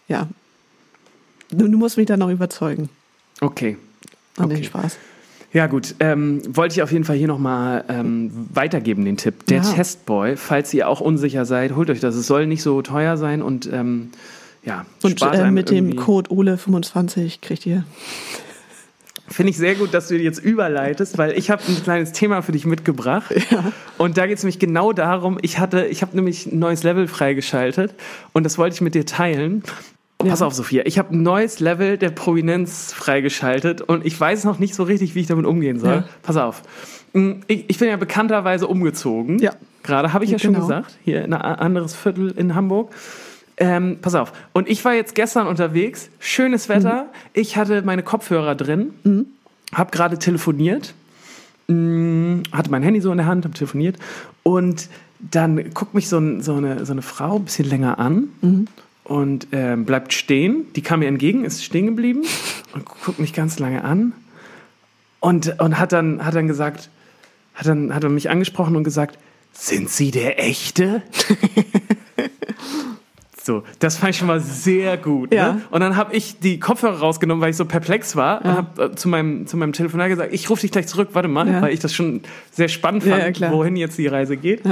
ja. 0.08 0.28
Du, 1.50 1.67
du 1.69 1.78
musst 1.78 1.96
mich 1.96 2.06
dann 2.06 2.19
noch 2.19 2.31
überzeugen. 2.31 2.88
Okay. 3.40 3.76
An 4.37 4.46
Okay. 4.46 4.55
den 4.56 4.64
Spaß. 4.64 4.99
Ja 5.52 5.69
gut, 5.69 5.94
ähm, 6.00 6.43
wollte 6.49 6.75
ich 6.75 6.82
auf 6.82 6.90
jeden 6.90 7.05
Fall 7.05 7.17
hier 7.17 7.28
nochmal 7.28 7.84
ähm, 7.88 8.32
weitergeben, 8.52 9.05
den 9.05 9.17
Tipp. 9.17 9.46
Der 9.46 9.58
Ja. 9.62 9.72
Testboy, 9.72 10.37
falls 10.37 10.75
ihr 10.75 10.88
auch 10.88 11.00
unsicher 11.00 11.44
seid, 11.44 11.76
holt 11.76 11.90
euch 11.90 12.00
das. 12.00 12.17
Es 12.17 12.26
soll 12.26 12.46
nicht 12.49 12.62
so 12.62 12.82
teuer 12.82 13.17
sein 13.17 13.40
und 13.40 13.69
ähm, 13.72 14.10
ja, 14.64 14.87
Und 15.02 15.20
äh, 15.22 15.50
mit 15.50 15.70
dem 15.70 15.87
irgendwie- 15.88 15.96
Code 15.96 16.31
Ole25 16.31 17.40
kriegt 17.43 17.66
ihr. 17.66 17.84
Finde 19.26 19.50
ich 19.50 19.56
sehr 19.56 19.75
gut, 19.75 19.94
dass 19.94 20.08
du 20.08 20.16
jetzt 20.19 20.38
überleitest, 20.38 21.16
weil 21.16 21.32
ich 21.38 21.50
habe 21.50 21.62
ein 21.66 21.82
kleines 21.82 22.12
Thema 22.12 22.43
für 22.43 22.52
dich 22.52 22.66
mitgebracht. 22.66 23.32
Und 23.99 24.19
da 24.19 24.26
geht 24.26 24.37
es 24.37 24.43
nämlich 24.44 24.58
genau 24.58 24.93
darum, 24.93 25.38
ich 25.40 25.58
hatte, 25.58 25.87
ich 25.87 26.02
habe 26.02 26.14
nämlich 26.14 26.44
ein 26.46 26.58
neues 26.58 26.82
Level 26.82 27.08
freigeschaltet 27.08 27.94
und 28.34 28.44
das 28.44 28.58
wollte 28.58 28.75
ich 28.75 28.81
mit 28.82 28.94
dir 28.94 29.06
teilen. 29.06 29.62
Pass 30.19 30.40
Ja. 30.40 30.46
auf, 30.46 30.55
Sophia, 30.55 30.82
ich 30.84 30.99
habe 30.99 31.14
ein 31.17 31.22
neues 31.22 31.58
Level 31.60 31.96
der 31.96 32.10
Prominenz 32.10 32.93
freigeschaltet 32.93 33.81
und 33.81 34.05
ich 34.05 34.19
weiß 34.20 34.44
noch 34.44 34.58
nicht 34.58 34.75
so 34.75 34.82
richtig, 34.82 35.14
wie 35.14 35.20
ich 35.20 35.26
damit 35.26 35.46
umgehen 35.46 35.78
soll. 35.81 35.94
Ja. 35.94 36.05
Pass 36.22 36.37
auf. 36.37 36.62
Mm, 37.14 37.40
Ich, 37.46 37.64
ich 37.69 37.78
bin 37.78 37.88
ja 37.88 37.96
bekannterweise 37.96 38.67
umgezogen. 38.67 39.38
Ja. 39.38 39.52
Gerade 39.82 40.12
habe 40.12 40.25
ich 40.25 40.31
ja 40.31 40.38
schon 40.38 40.52
Genau. 40.52 40.67
gesagt, 40.67 40.99
hier 41.02 41.25
in 41.25 41.32
ein 41.32 41.40
anderes 41.40 41.94
Viertel 41.94 42.31
in 42.37 42.55
Hamburg. 42.55 42.94
Ähm, 43.56 43.98
pass 44.00 44.14
auf. 44.14 44.32
Und 44.52 44.68
ich 44.68 44.84
war 44.84 44.94
jetzt 44.94 45.14
gestern 45.14 45.46
unterwegs, 45.46 46.10
schönes 46.18 46.68
Wetter. 46.68 47.06
Ich 47.32 47.56
hatte 47.56 47.82
meine 47.82 48.02
Kopfhörer 48.02 48.54
drin, 48.54 48.94
habe 49.72 49.90
gerade 49.92 50.18
telefoniert, 50.18 50.94
mh, 51.68 52.42
hatte 52.52 52.70
mein 52.70 52.82
Handy 52.82 53.00
so 53.00 53.12
in 53.12 53.18
der 53.18 53.26
Hand, 53.26 53.44
habe 53.44 53.54
telefoniert 53.54 53.96
und 54.42 54.88
dann 55.20 55.72
guckt 55.72 55.94
mich 55.94 56.08
so, 56.08 56.18
ein, 56.18 56.42
so, 56.42 56.54
eine, 56.54 56.84
so 56.84 56.92
eine 56.92 57.02
Frau 57.02 57.36
ein 57.36 57.44
bisschen 57.44 57.68
länger 57.68 57.98
an 57.98 58.28
und 59.04 59.46
ähm, 59.52 59.84
bleibt 59.84 60.12
stehen. 60.12 60.66
Die 60.74 60.82
kam 60.82 61.00
mir 61.00 61.06
entgegen, 61.06 61.44
ist 61.44 61.64
stehen 61.64 61.86
geblieben 61.86 62.22
und 62.72 62.84
guckt 62.84 63.18
mich 63.20 63.32
ganz 63.32 63.58
lange 63.58 63.84
an 63.84 64.12
und, 65.20 65.60
und 65.60 65.78
hat, 65.78 65.92
dann, 65.92 66.24
hat 66.24 66.34
dann 66.34 66.48
gesagt, 66.48 66.90
hat 67.54 67.66
dann, 67.66 67.94
hat 67.94 68.02
dann 68.04 68.14
mich 68.14 68.30
angesprochen 68.30 68.76
und 68.76 68.84
gesagt, 68.84 69.18
sind 69.52 69.88
Sie 69.88 70.10
der 70.10 70.44
Echte? 70.44 71.02
So, 73.46 73.62
das 73.79 73.99
fand 73.99 74.11
ich 74.12 74.17
schon 74.17 74.29
mal 74.29 74.41
sehr 74.41 74.96
gut. 74.96 75.35
Ja. 75.35 75.52
Ne? 75.52 75.62
Und 75.70 75.81
dann 75.81 75.96
habe 75.96 76.17
ich 76.17 76.38
die 76.41 76.58
Kopfhörer 76.58 76.99
rausgenommen, 77.00 77.43
weil 77.43 77.50
ich 77.50 77.56
so 77.56 77.67
perplex 77.67 78.17
war 78.17 78.41
und 78.41 78.46
Ja. 78.50 78.56
habe 78.56 78.85
äh, 78.85 78.94
zu 78.94 79.06
meinem, 79.06 79.46
zu 79.46 79.58
meinem 79.58 79.75
Telefonat 79.75 80.08
gesagt, 80.08 80.32
ich 80.32 80.49
rufe 80.49 80.62
dich 80.62 80.73
gleich 80.73 80.87
zurück, 80.87 81.11
warte 81.12 81.29
mal, 81.29 81.46
Ja. 81.46 81.61
weil 81.61 81.75
ich 81.75 81.81
das 81.81 81.93
schon 81.93 82.23
sehr 82.52 82.69
spannend 82.69 83.05
fand, 83.05 83.38
wohin 83.52 83.76
jetzt 83.76 83.99
die 83.99 84.06
Reise 84.06 84.38
geht. 84.38 84.62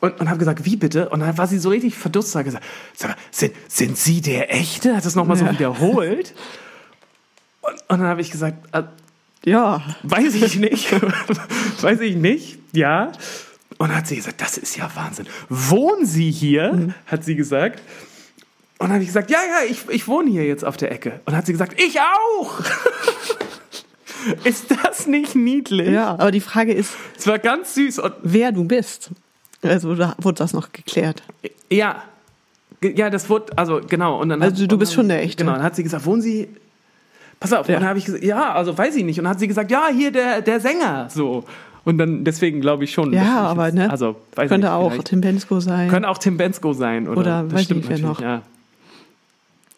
Und, 0.00 0.20
und 0.20 0.28
habe 0.28 0.40
gesagt, 0.40 0.64
wie 0.64 0.74
bitte? 0.74 1.08
Und 1.08 1.20
dann 1.20 1.38
war 1.38 1.46
sie 1.46 1.58
so 1.58 1.68
richtig 1.68 1.94
verdutzt 1.94 2.34
und 2.34 2.40
hat 2.40 2.46
gesagt, 2.46 2.64
sag 2.96 3.10
mal, 3.10 3.16
sind, 3.30 3.52
sind 3.68 3.96
Sie 3.96 4.20
der 4.20 4.52
Echte? 4.52 4.96
Hat 4.96 5.06
das 5.06 5.14
nochmal 5.14 5.36
so 5.36 5.48
wiederholt. 5.48 6.34
Und, 7.60 7.72
und 7.72 7.98
dann 8.00 8.02
habe 8.08 8.20
ich 8.20 8.32
gesagt, 8.32 8.56
äh, 8.74 8.82
Ja, 9.44 9.82
Weiß 10.02 10.34
ich 10.34 10.56
nicht. 10.56 10.88
Weiß 11.80 12.00
ich 12.00 12.16
nicht. 12.16 12.58
Ja. 12.72 13.12
Und 13.78 13.88
dann 13.88 13.98
hat 13.98 14.06
sie 14.06 14.16
gesagt, 14.16 14.40
das 14.40 14.58
ist 14.58 14.76
ja 14.76 14.90
Wahnsinn. 14.94 15.26
Wohnen 15.48 16.06
Sie 16.06 16.30
hier? 16.30 16.72
Mhm. 16.72 16.94
Hat 17.06 17.24
sie 17.24 17.36
gesagt. 17.36 17.80
Und 18.78 18.88
dann 18.88 18.92
habe 18.94 19.02
ich 19.02 19.08
gesagt, 19.08 19.30
ja, 19.30 19.38
ja, 19.38 19.70
ich, 19.70 19.88
ich 19.88 20.06
wohne 20.06 20.30
hier 20.30 20.44
jetzt 20.46 20.64
auf 20.64 20.76
der 20.76 20.92
Ecke. 20.92 21.12
Und 21.24 21.28
dann 21.28 21.36
hat 21.36 21.46
sie 21.46 21.52
gesagt, 21.52 21.80
ich 21.80 21.98
auch. 22.00 22.60
ist 24.44 24.66
das 24.82 25.06
nicht 25.06 25.34
niedlich? 25.34 25.88
ja. 25.90 26.10
Aber 26.10 26.30
die 26.30 26.40
Frage 26.40 26.72
ist, 26.72 26.90
Es 27.16 27.26
war 27.26 27.38
ganz 27.38 27.74
süß. 27.74 27.98
Und 28.00 28.12
wer 28.22 28.52
du 28.52 28.64
bist. 28.64 29.10
Also 29.62 29.94
da 29.94 30.14
wurde 30.18 30.38
das 30.38 30.52
noch 30.52 30.72
geklärt. 30.72 31.22
ja. 31.70 32.02
Ja, 32.82 33.08
das 33.08 33.30
wurde, 33.30 33.56
also 33.56 33.80
genau. 33.88 34.20
Und 34.20 34.28
dann 34.28 34.42
Also 34.42 34.62
hat, 34.64 34.70
du 34.70 34.76
bist 34.76 34.92
dann- 34.92 34.96
schon 34.96 35.08
der 35.08 35.22
Echte. 35.22 35.42
Genau, 35.42 35.54
dann 35.56 35.62
hat 35.62 35.74
sie 35.74 35.82
gesagt, 35.82 36.04
wohnen 36.04 36.20
Sie. 36.20 36.46
Pass 37.40 37.52
auf, 37.54 37.66
Ja. 37.68 37.76
und 37.76 37.80
dann 37.80 37.88
habe 37.88 37.98
ich 37.98 38.04
gesagt, 38.04 38.22
ja, 38.22 38.52
also 38.52 38.76
weiß 38.76 38.94
ich 38.96 39.04
nicht. 39.04 39.18
Und 39.18 39.24
dann 39.24 39.32
hat 39.32 39.40
sie 39.40 39.48
gesagt, 39.48 39.70
ja, 39.70 39.88
hier 39.90 40.10
der, 40.12 40.42
der 40.42 40.60
Sänger. 40.60 41.08
So. 41.10 41.44
Und 41.84 41.96
dann, 41.96 42.22
deswegen 42.24 42.60
glaube 42.60 42.84
ich 42.84 42.92
schon. 42.92 43.14
ich 43.14 43.18
Ja, 43.18 43.46
aber 43.46 43.66
jetzt- 43.66 43.74
ne? 43.76 43.90
Also, 43.90 44.16
weiß 44.34 44.48
Könnte 44.50 44.66
nicht, 44.66 44.74
auch 44.76 44.92
Tim 45.04 45.22
Bensko 45.22 45.58
sein. 45.60 45.88
Könnte 45.88 46.06
auch 46.08 46.18
Tim 46.18 46.36
Bensko 46.36 46.74
sein. 46.74 47.08
Oder, 47.08 47.20
Oder 47.20 47.52
weiß 47.52 47.64
stimmt 47.64 47.88
nicht, 47.88 48.02
wer 48.02 48.06
noch. 48.08 48.20
Ja. 48.20 48.42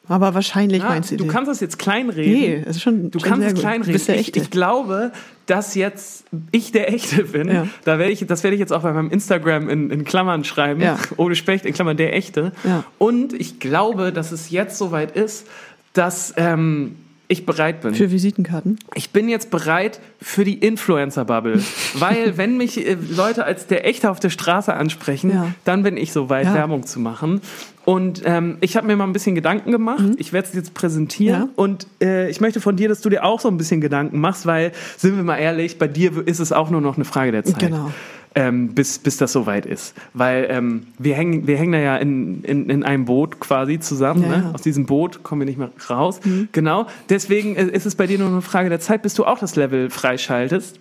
Aber 0.09 0.35
wahrscheinlich 0.35 0.83
Ja, 0.83 0.89
meinst 0.89 1.11
du 1.11 1.17
du 1.17 1.25
den. 1.25 1.31
kannst 1.33 1.51
das 1.51 1.61
jetzt 1.61 1.79
kleinreden. 1.79 2.33
Nee, 2.33 2.63
es 2.67 2.77
ist 2.77 2.83
schon 2.83 3.11
Du 3.11 3.19
schon 3.19 3.29
kannst 3.29 3.47
es 3.47 3.55
kleinreden. 3.55 3.87
Du 3.87 3.93
bist 3.93 4.09
der 4.09 4.15
ich, 4.17 4.29
Echte. 4.29 4.41
ich 4.41 4.51
glaube, 4.51 5.13
dass 5.47 5.75
jetzt 5.75 6.25
ich 6.51 6.73
der 6.73 6.93
Echte 6.93 7.25
bin. 7.25 7.49
Ja. 7.49 7.67
Da 7.85 7.99
werde 7.99 8.13
ich, 8.13 8.25
das 8.27 8.43
werde 8.43 8.55
ich 8.55 8.61
jetzt 8.61 8.73
auch 8.73 8.83
bei 8.83 8.93
meinem 8.93 9.11
Instagram 9.11 9.69
in, 9.69 9.91
in 9.91 10.05
Klammern 10.05 10.45
schreiben. 10.45 10.81
Ja. 10.81 10.99
Ohne 11.17 11.37
Specht, 11.37 11.65
in 11.67 11.75
Klammern 11.75 11.97
der 11.97 12.15
Echte. 12.15 12.53
Ja. 12.65 12.85
Und 12.99 13.33
ich 13.33 13.61
glaube, 13.61 14.13
dass 14.13 14.33
es 14.33 14.51
jetzt 14.51 14.79
soweit 14.79 15.15
ist, 15.17 15.47
dass 15.93 16.35
ähm, 16.37 16.97
ich 17.31 17.45
bereit 17.45 17.83
bin. 17.83 17.95
Für 17.95 18.11
Visitenkarten. 18.11 18.79
Ich 18.95 19.11
bin 19.11 19.29
jetzt 19.29 19.51
bereit 19.51 20.01
für 20.21 20.45
die 20.45 20.55
Influencer-Bubble. 20.55 21.63
Weil, 21.95 22.37
wenn 22.39 22.57
mich 22.57 22.87
äh, 22.87 22.97
Leute 23.11 23.45
als 23.45 23.67
der 23.67 23.87
Echte 23.87 24.11
auf 24.11 24.19
der 24.21 24.31
Straße 24.31 24.73
ansprechen, 24.73 25.55
dann 25.65 25.83
bin 25.83 25.97
ich 25.99 26.13
soweit. 26.13 26.47
Werbung 26.47 26.87
zu 26.87 27.01
machen. 27.01 27.41
Und 27.89 28.21
ähm, 28.27 28.59
ich 28.61 28.77
habe 28.77 28.87
mir 28.87 28.97
mal 28.97 29.05
ein 29.05 29.15
bisschen 29.15 29.35
Gedanken 29.35 29.71
gemacht. 29.73 30.05
Ich 30.19 30.35
werde 30.35 30.47
es 30.47 30.53
jetzt 30.53 30.75
präsentieren. 30.75 31.41
Mhm. 31.41 31.47
Ja. 31.47 31.53
Und 31.57 31.87
äh, 32.03 32.29
ich 32.29 32.39
möchte 32.39 32.61
von 32.61 32.77
dir, 32.77 32.87
dass 32.87 33.01
du 33.01 33.09
dir 33.09 33.25
auch 33.25 33.41
so 33.41 33.49
ein 33.49 33.57
bisschen 33.57 33.81
Gedanken 33.81 34.21
machst, 34.21 34.45
weil, 34.45 34.73
sind 34.99 35.17
wir 35.17 35.23
mal 35.23 35.39
ehrlich, 35.39 35.79
bei 35.79 35.89
dir 35.89 36.27
ist 36.27 36.39
es 36.39 36.53
auch 36.53 36.69
nur 36.69 36.83
noch 36.83 36.97
eine 36.97 37.07
Frage 37.07 37.33
der 37.33 37.45
Zeit. 37.45 37.61
Genau. 37.61 37.91
ähm, 38.35 38.75
bis, 38.75 38.99
bis 38.99 39.17
das 39.17 39.33
soweit 39.33 39.65
ist. 39.65 39.95
Weil 40.13 40.49
ähm, 40.51 40.89
wir, 40.99 41.15
hängen, 41.15 41.47
wir 41.47 41.57
hängen 41.57 41.73
da 41.73 41.79
ja 41.79 41.97
in, 41.97 42.45
in, 42.45 42.69
in 42.69 42.83
einem 42.83 43.07
Boot 43.07 43.41
quasi 43.41 43.81
zusammen. 43.81 44.21
Ja, 44.23 44.29
Ne? 44.29 44.43
ja. 44.45 44.51
Aus 44.53 44.61
diesem 44.61 44.85
Boot 44.85 45.23
kommen 45.23 45.41
wir 45.41 45.47
nicht 45.47 45.59
mehr 45.59 45.71
raus. 45.89 46.21
Genau. 46.53 46.89
Deswegen 47.09 47.57
äh, 47.57 47.69
ist 47.69 47.87
es 47.87 47.95
bei 47.95 48.07
dir 48.07 48.19
nur 48.19 48.29
eine 48.29 48.43
Frage 48.43 48.69
der 48.69 48.81
Zeit, 48.81 49.01
bis 49.01 49.15
du 49.15 49.25
auch 49.25 49.39
das 49.39 49.57
Level 49.57 49.89
freischaltest. 49.89 50.79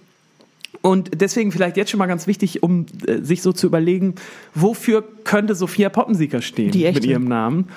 Und 0.81 1.21
deswegen 1.21 1.51
vielleicht 1.51 1.75
jetzt 1.77 1.89
schon 1.91 1.97
mal 1.97 2.05
ganz 2.05 2.27
wichtig, 2.27 2.63
um 2.63 2.85
äh, 3.07 3.21
sich 3.21 3.41
so 3.41 3.51
zu 3.51 3.67
überlegen, 3.67 4.15
wofür 4.53 5.03
könnte 5.23 5.55
Sophia 5.55 5.89
Poppensieger 5.89 6.41
stehen 6.41 6.67
mit 6.67 7.05
ihrem 7.05 7.25
Namen? 7.25 7.67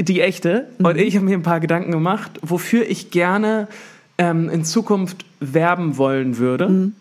Die 0.00 0.20
echte. 0.20 0.68
Und 0.78 0.96
ich 0.96 1.14
habe 1.16 1.26
mir 1.26 1.36
ein 1.36 1.42
paar 1.42 1.60
Gedanken 1.60 1.92
gemacht, 1.92 2.40
wofür 2.42 2.88
ich 2.88 3.10
gerne 3.10 3.68
ähm, 4.18 4.48
in 4.48 4.64
Zukunft 4.64 5.24
werben 5.40 5.96
wollen 5.98 6.38
würde, 6.38 6.92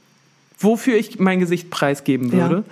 wofür 0.60 0.98
ich 0.98 1.20
mein 1.20 1.40
Gesicht 1.40 1.70
preisgeben 1.70 2.30
Ja. 2.32 2.50
würde 2.50 2.64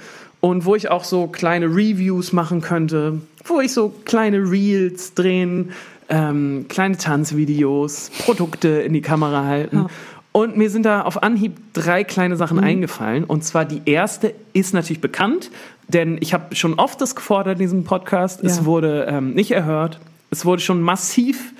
und 0.42 0.66
wo 0.66 0.76
ich 0.76 0.90
auch 0.92 1.04
so 1.04 1.28
kleine 1.28 1.68
Reviews 1.68 2.34
machen 2.34 2.62
könnte, 2.62 3.22
wo 3.46 3.60
ich 3.62 3.74
so 3.74 3.90
kleine 4.06 4.38
Reels 4.52 5.14
drehen, 5.14 5.72
ähm, 6.10 6.66
kleine 6.70 6.98
Tanzvideos, 6.98 8.12
Produkte 8.20 8.68
in 8.68 8.94
die 8.94 9.02
Kamera 9.02 9.46
halten. 9.46 9.78
Ja. 9.78 9.88
Und 10.40 10.56
mir 10.56 10.70
sind 10.70 10.84
da 10.86 11.02
auf 11.02 11.22
Anhieb 11.22 11.58
drei 11.74 12.06
kleine 12.06 12.38
Sachen 12.38 12.58
Mhm. 12.58 12.64
eingefallen. 12.64 13.24
Und 13.26 13.44
zwar 13.44 13.66
die 13.66 13.82
erste 13.86 14.34
ist 14.54 14.74
natürlich 14.74 15.02
bekannt, 15.02 15.52
denn 15.90 16.18
ich 16.22 16.34
habe 16.34 16.56
schon 16.56 16.76
oft 16.76 17.02
das 17.02 17.14
gefordert 17.16 17.56
in 17.56 17.60
diesem 17.60 17.84
Podcast. 17.84 18.42
Es 18.42 18.60
Ja. 18.60 18.66
wurde 18.66 19.06
ähm, 19.10 19.34
nicht 19.34 19.52
erhört. 19.52 20.00
Es 20.32 20.46
wurde 20.46 20.62
schon 20.62 20.82
massiv 20.82 21.54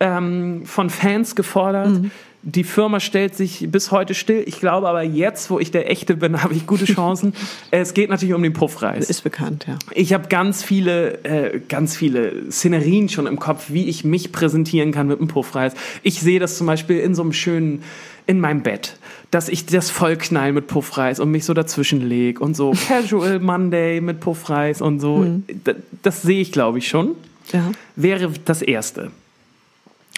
ähm, 0.00 0.62
von 0.64 0.90
Fans 0.90 1.36
gefordert. 1.36 1.90
Mhm. 1.90 2.10
Die 2.48 2.64
Firma 2.64 3.00
stellt 3.00 3.34
sich 3.34 3.68
bis 3.72 3.90
heute 3.90 4.14
still. 4.14 4.42
Ich 4.46 4.60
glaube 4.60 4.88
aber 4.88 5.02
jetzt, 5.02 5.50
wo 5.50 5.58
ich 5.58 5.70
der 5.72 5.90
Echte 5.90 6.16
bin, 6.16 6.42
habe 6.42 6.54
ich 6.54 6.66
gute 6.66 6.84
Chancen. 6.84 7.32
es 7.70 7.92
geht 7.94 8.08
natürlich 8.10 8.34
um 8.34 8.42
den 8.42 8.52
Puffreis. 8.52 9.08
Ist 9.10 9.22
bekannt, 9.22 9.66
ja. 9.68 9.78
Ich 9.94 10.12
habe 10.12 10.28
ganz 10.28 10.62
viele, 10.64 11.24
äh, 11.24 11.60
ganz 11.68 11.96
viele 11.96 12.50
Szenerien 12.50 13.08
schon 13.08 13.26
im 13.28 13.38
Kopf, 13.38 13.66
wie 13.70 13.84
ich 13.88 14.04
mich 14.04 14.32
präsentieren 14.32 14.90
kann 14.92 15.06
mit 15.08 15.18
einem 15.20 15.28
Puffreis. 15.28 15.74
Ich 16.02 16.20
sehe 16.20 16.40
das 16.40 16.56
zum 16.58 16.66
Beispiel 16.66 16.98
in 16.98 17.14
so 17.14 17.22
einem 17.22 17.32
schönen, 17.32 17.82
in 18.26 18.40
meinem 18.40 18.62
Bett, 18.62 18.96
dass 19.30 19.48
ich 19.48 19.66
das 19.66 19.90
vollknall 19.90 20.52
mit 20.52 20.66
Puffreis 20.66 21.20
und 21.20 21.30
mich 21.30 21.44
so 21.44 21.54
dazwischen 21.54 22.00
leg 22.00 22.40
und 22.40 22.54
so 22.56 22.72
Casual 22.88 23.38
Monday 23.40 24.00
mit 24.00 24.20
Puffreis 24.20 24.80
und 24.80 25.00
so. 25.00 25.24
D- 25.48 25.74
Das 26.02 26.22
sehe 26.22 26.40
ich, 26.40 26.52
glaube 26.52 26.78
ich, 26.78 26.88
schon. 26.88 27.12
Ja. 27.52 27.70
Wäre 27.94 28.32
das 28.44 28.62
Erste. 28.62 29.10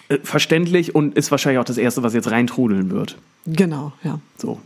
Äh, 0.08 0.18
Verständlich 0.22 0.94
und 0.94 1.16
ist 1.16 1.30
wahrscheinlich 1.30 1.58
auch 1.58 1.64
das 1.64 1.78
Erste, 1.78 2.02
was 2.02 2.14
jetzt 2.14 2.30
reintrudeln 2.30 2.90
wird. 2.90 3.16
Genau, 3.46 3.92
ja. 4.02 4.20
So. 4.38 4.58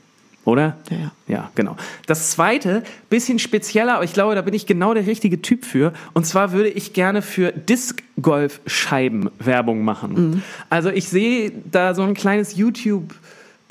Oder? 0.44 0.76
Ja, 0.90 0.96
ja. 0.96 1.12
Ja, 1.28 1.50
genau. 1.54 1.76
Das 2.06 2.32
zweite, 2.32 2.82
bisschen 3.08 3.38
spezieller, 3.38 3.94
aber 3.94 4.04
ich 4.04 4.12
glaube, 4.12 4.34
da 4.34 4.42
bin 4.42 4.54
ich 4.54 4.66
genau 4.66 4.92
der 4.92 5.06
richtige 5.06 5.40
Typ 5.40 5.64
für. 5.64 5.92
Und 6.14 6.26
zwar 6.26 6.50
würde 6.50 6.68
ich 6.68 6.92
gerne 6.94 7.22
für 7.22 7.52
Disc 7.52 8.02
Golf 8.20 8.61
Scheiben 8.66 9.30
Werbung 9.38 9.84
machen. 9.84 10.42
Also 10.68 10.90
ich 10.90 11.08
sehe 11.08 11.52
da 11.70 11.94
so 11.94 12.02
ein 12.02 12.14
kleines 12.14 12.56
YouTube 12.56 13.14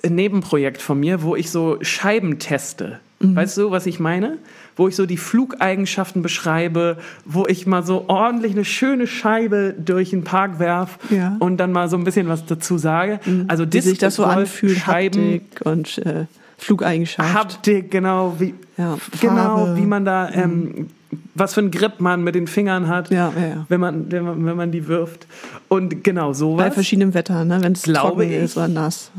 Nebenprojekt 0.07 0.81
von 0.81 0.99
mir, 0.99 1.21
wo 1.23 1.35
ich 1.35 1.51
so 1.51 1.77
Scheiben 1.81 2.39
teste. 2.39 2.99
Weißt 3.23 3.55
du, 3.59 3.69
was 3.69 3.85
ich 3.85 3.99
meine? 3.99 4.39
Wo 4.75 4.87
ich 4.87 4.95
so 4.95 5.05
die 5.05 5.17
Flugeigenschaften 5.17 6.23
beschreibe, 6.23 6.97
wo 7.23 7.45
ich 7.45 7.67
mal 7.67 7.83
so 7.83 8.05
ordentlich 8.07 8.53
eine 8.53 8.65
schöne 8.65 9.05
Scheibe 9.05 9.75
durch 9.77 10.09
den 10.09 10.23
Park 10.23 10.57
werf 10.57 10.97
Ja. 11.11 11.35
und 11.39 11.57
dann 11.57 11.71
mal 11.71 11.87
so 11.87 11.97
ein 11.97 12.03
bisschen 12.03 12.27
was 12.29 12.47
dazu 12.47 12.79
sage. 12.79 13.19
Also 13.47 13.71
Wie 13.71 13.79
sich 13.79 13.99
das 13.99 14.15
so 14.15 14.23
anfühlt, 14.25 14.75
Scheiben 14.79 15.33
Haptik 15.33 15.61
und 15.65 15.97
äh, 15.99 16.25
Flugeigenschaft. 16.57 17.31
Haptik, 17.31 17.91
genau, 17.91 18.35
wie, 18.39 18.55
Ja, 18.75 18.97
genau, 19.19 19.75
wie 19.75 19.85
man 19.85 20.03
da, 20.03 20.27
ähm, 20.31 20.87
was 21.35 21.53
für 21.53 21.61
ein 21.61 21.69
Grip 21.69 21.99
man 21.99 22.23
mit 22.23 22.33
den 22.33 22.47
Fingern 22.47 22.87
hat, 22.87 23.11
Ja, 23.11 23.31
ja. 23.39 23.65
Wenn, 23.69 23.79
man, 23.81 24.11
wenn, 24.11 24.23
man, 24.23 24.45
wenn 24.45 24.57
man 24.57 24.71
die 24.71 24.87
wirft. 24.87 25.27
Und 25.67 26.03
genau 26.03 26.29
Bei 26.29 26.33
sowas. 26.33 26.73
verschiedenem 26.73 27.13
Wetter, 27.13 27.45
ne? 27.45 27.59
wenn 27.61 27.73
es 27.73 27.83
Glaube 27.83 28.23
trocken 28.23 28.31
ich. 28.31 28.41
ist 28.41 28.57
oder 28.57 28.67
nass. 28.67 29.11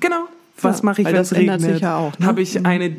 Genau. 0.00 0.26
Was 0.60 0.78
Ja, 0.78 0.84
mache 0.86 1.02
ich, 1.02 1.06
wenn 1.08 1.16
es 1.16 1.32
ändert 1.32 1.56
regnet? 1.60 1.72
sich 1.74 1.82
ja 1.82 1.96
auch, 1.96 2.18
ne? 2.18 2.26
Habe 2.26 2.40
ich 2.42 2.64
eine, 2.64 2.96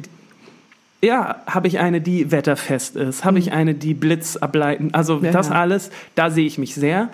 ja, 1.02 1.42
habe 1.48 1.68
ich 1.68 1.80
eine, 1.80 2.02
die 2.02 2.32
wetterfest 2.32 2.96
ist? 2.96 3.24
Habe 3.26 3.40
ich 3.40 3.52
eine, 3.52 3.74
die 3.76 3.94
Blitz 3.94 4.38
ableiten? 4.38 4.90
Also 4.94 5.18
Mhm. 5.18 5.26
Ja, 5.26 5.32
das 5.32 5.50
ja. 5.50 5.56
alles, 5.56 5.90
da 6.16 6.30
sehe 6.30 6.46
ich 6.46 6.58
mich 6.58 6.76
sehr. 6.76 7.10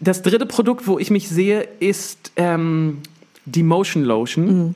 Das 0.00 0.22
dritte 0.22 0.46
Produkt, 0.46 0.86
wo 0.86 0.98
ich 0.98 1.10
mich 1.10 1.28
sehe, 1.28 1.66
ist 1.80 2.32
ähm, 2.36 2.98
die 3.44 3.62
Motion 3.62 4.04
Lotion. 4.04 4.46
Mhm. 4.68 4.74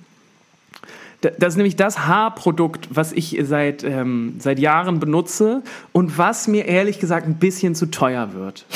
Da- 1.21 1.31
Das 1.39 1.55
ist 1.55 1.57
nämlich 1.57 1.75
das 1.77 2.07
Haarprodukt, 2.07 2.89
was 2.91 3.13
ich 3.13 3.37
seit, 3.43 3.83
ähm, 3.83 4.37
seit 4.39 4.59
Jahren 4.61 5.01
benutze 5.01 5.63
und 5.93 6.17
was 6.19 6.47
mir 6.47 6.67
ehrlich 6.67 7.01
gesagt 7.01 7.27
ein 7.27 7.35
bisschen 7.35 7.75
zu 7.75 7.87
teuer 7.87 8.33
wird. 8.35 8.65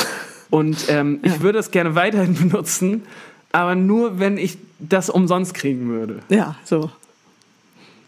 Und 0.50 0.84
ähm, 0.90 1.20
ich 1.22 1.40
würde 1.40 1.58
es 1.58 1.70
gerne 1.70 1.94
weiterhin 1.94 2.34
benutzen, 2.50 3.04
aber 3.52 3.74
nur, 3.74 4.18
wenn 4.18 4.36
ich 4.36 4.58
das 4.88 5.10
umsonst 5.10 5.54
kriegen 5.54 5.88
würde. 5.88 6.20
Ja, 6.28 6.56
so. 6.64 6.90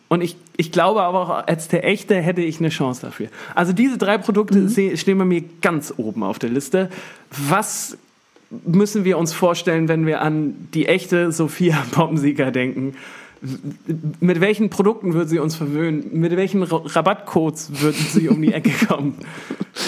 Und 0.09 0.21
ich, 0.23 0.37
ich 0.57 0.71
glaube 0.71 1.03
aber 1.03 1.21
auch, 1.21 1.47
als 1.47 1.69
der 1.69 1.85
Echte 1.85 2.15
hätte 2.21 2.43
ich 2.43 2.61
eine 2.61 2.69
Chance 2.69 3.01
dafür. 3.03 3.29
Also 3.55 3.73
diese 3.73 3.99
drei 3.99 4.19
Produkte 4.19 4.69
se- 4.69 4.97
stehen 4.97 5.19
bei 5.19 5.25
mir 5.25 5.43
ganz 5.63 5.93
oben 5.97 6.23
auf 6.23 6.39
der 6.39 6.51
Liste. 6.51 6.91
Was 7.31 7.97
müssen 8.65 9.05
wir 9.05 9.19
uns 9.19 9.33
vorstellen, 9.33 9.89
wenn 9.89 10.07
wir 10.07 10.21
an 10.21 10.55
die 10.75 10.87
echte 10.87 11.33
Sophia 11.33 11.83
Poppensieger 11.91 12.51
denken? 12.51 12.95
Mit 14.21 14.41
welchen 14.41 14.71
Produkten 14.71 15.13
würde 15.15 15.29
sie 15.29 15.39
uns 15.39 15.55
verwöhnen? 15.57 16.07
Mit 16.13 16.35
welchen 16.37 16.63
Ra- 16.63 16.83
Rabattcodes 16.85 17.81
würden 17.83 18.07
sie 18.11 18.29
um 18.29 18.41
die 18.41 18.53
Ecke 18.53 18.71
kommen? 18.87 19.17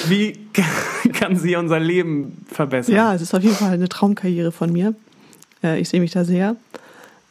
Wie 0.08 0.32
kann 1.12 1.36
sie 1.36 1.56
unser 1.56 1.78
Leben 1.78 2.44
verbessern? 2.50 2.94
Ja, 2.94 3.14
es 3.14 3.22
ist 3.22 3.34
auf 3.34 3.42
jeden 3.42 3.54
Fall 3.54 3.72
eine 3.72 3.88
Traumkarriere 3.88 4.50
von 4.52 4.72
mir. 4.72 4.94
Äh, 5.62 5.80
ich 5.80 5.88
sehe 5.88 6.00
mich 6.00 6.10
da 6.12 6.24
sehr. 6.24 6.56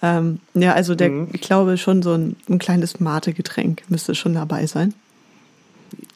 Ähm, 0.02 0.40
ja, 0.54 0.74
also 0.74 0.94
der, 0.96 1.10
Mhm. 1.10 1.30
ich 1.34 1.42
glaube 1.42 1.78
schon 1.78 2.02
so 2.04 2.14
ein, 2.14 2.36
ein 2.50 2.60
kleines 2.60 3.00
Mate-Getränk 3.00 3.84
müsste 3.90 4.14
schon 4.16 4.34
dabei 4.34 4.66
sein. 4.68 4.94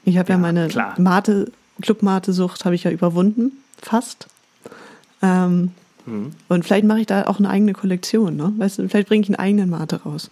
Ich 0.05 0.17
habe 0.17 0.29
ja, 0.29 0.35
Ja, 0.35 0.41
meine 0.41 0.67
klar. 0.67 0.95
Mate, 0.99 1.51
Club-Mate-Sucht 1.81 2.65
habe 2.65 2.75
ich 2.75 2.83
ja 2.83 2.91
überwunden, 2.91 3.51
fast. 3.81 4.27
Ähm, 5.21 5.71
Mhm. 6.05 6.31
Und 6.47 6.63
vielleicht 6.65 6.85
mache 6.85 7.01
ich 7.01 7.07
da 7.07 7.25
auch 7.27 7.37
eine 7.39 7.49
eigene 7.49 7.73
Kollektion, 7.73 8.35
ne? 8.35 8.51
Weißt 8.57 8.79
du, 8.79 8.87
vielleicht 8.89 9.09
bringe 9.09 9.21
ich 9.23 9.29
einen 9.29 9.35
eigenen 9.35 9.69
Mate 9.69 10.01
raus. 10.03 10.31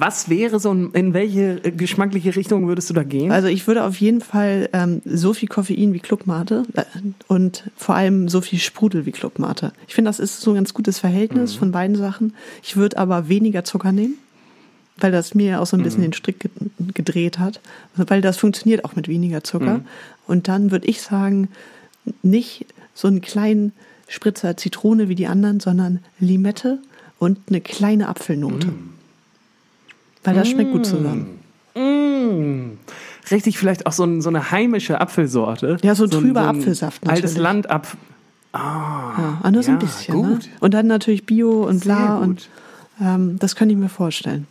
Was 0.00 0.30
wäre 0.30 0.58
so, 0.58 0.72
ein, 0.72 0.90
in 0.92 1.12
welche 1.12 1.56
geschmackliche 1.60 2.34
Richtung 2.34 2.66
würdest 2.68 2.88
du 2.88 2.94
da 2.94 3.02
gehen? 3.02 3.30
Also 3.30 3.48
ich 3.48 3.66
würde 3.66 3.84
auf 3.84 4.00
jeden 4.00 4.22
Fall 4.22 4.68
ähm, 4.72 5.02
so 5.04 5.34
viel 5.34 5.48
Koffein 5.48 5.92
wie 5.92 6.00
Clubmate 6.00 6.64
äh, 6.74 6.84
und 7.28 7.64
vor 7.76 7.94
allem 7.96 8.28
so 8.28 8.40
viel 8.40 8.58
Sprudel 8.58 9.04
wie 9.04 9.12
Clubmate. 9.12 9.72
Ich 9.86 9.94
finde, 9.94 10.08
das 10.08 10.18
ist 10.18 10.40
so 10.40 10.52
ein 10.52 10.54
ganz 10.54 10.72
gutes 10.72 10.98
Verhältnis 10.98 11.54
von 11.54 11.70
beiden 11.70 11.96
Sachen. 11.96 12.34
Ich 12.62 12.76
würde 12.76 12.96
aber 12.96 13.28
weniger 13.28 13.62
Zucker 13.64 13.92
nehmen, 13.92 14.14
weil 14.98 15.12
das 15.12 15.34
mir 15.34 15.60
auch 15.60 15.66
so 15.66 15.76
ein 15.76 15.82
bisschen 15.82 16.02
den 16.02 16.14
Strick 16.14 16.40
ge- 16.40 16.50
gedreht 16.94 17.38
hat. 17.38 17.60
Weil 17.94 18.22
das 18.22 18.38
funktioniert 18.38 18.84
auch 18.86 18.96
mit 18.96 19.06
weniger 19.06 19.44
Zucker. 19.44 19.82
Und 20.26 20.48
dann 20.48 20.70
würde 20.70 20.86
ich 20.88 21.02
sagen, 21.02 21.48
nicht 22.22 22.64
so 22.94 23.06
einen 23.08 23.20
kleinen 23.20 23.72
Spritzer 24.08 24.56
Zitrone 24.56 25.08
wie 25.10 25.14
die 25.14 25.26
anderen, 25.26 25.60
sondern 25.60 25.98
Limette 26.18 26.78
und 27.18 27.38
eine 27.48 27.60
kleine 27.60 28.08
Apfelnote. 28.08 28.68
Weil 30.24 30.34
das 30.34 30.48
schmeckt 30.48 30.72
gut 30.72 30.84
zusammen. 30.86 31.38
Mm. 31.74 32.76
Richtig, 33.30 33.58
vielleicht 33.58 33.86
auch 33.86 33.92
so, 33.92 34.04
ein, 34.04 34.20
so 34.22 34.28
eine 34.28 34.50
heimische 34.50 35.00
Apfelsorte. 35.00 35.76
Ja, 35.82 35.94
so 35.94 36.04
ein 36.04 36.10
ein- 36.12 36.20
trüber 36.20 36.40
ein 36.48 36.58
Apfelsaft 36.58 37.02
Altes 37.08 37.22
natürlich. 37.32 37.42
Landapfel. 37.42 37.98
Ja, 38.52 39.38
aber 39.40 39.50
nur 39.52 39.62
so 39.62 39.70
ein 39.70 39.78
Ja, 39.78 39.80
bisschen. 39.86 40.14
gut. 40.14 40.42
Ne? 40.46 40.50
Und 40.60 40.74
dann 40.74 40.86
natürlich 40.88 41.24
Bio 41.26 41.62
und 41.68 41.80
bla. 41.84 42.18
Und 42.18 42.48
ähm, 43.00 43.38
das 43.38 43.54
könnte 43.54 43.72
ich 43.74 43.78
mir 43.80 43.88
vorstellen. 43.88 44.46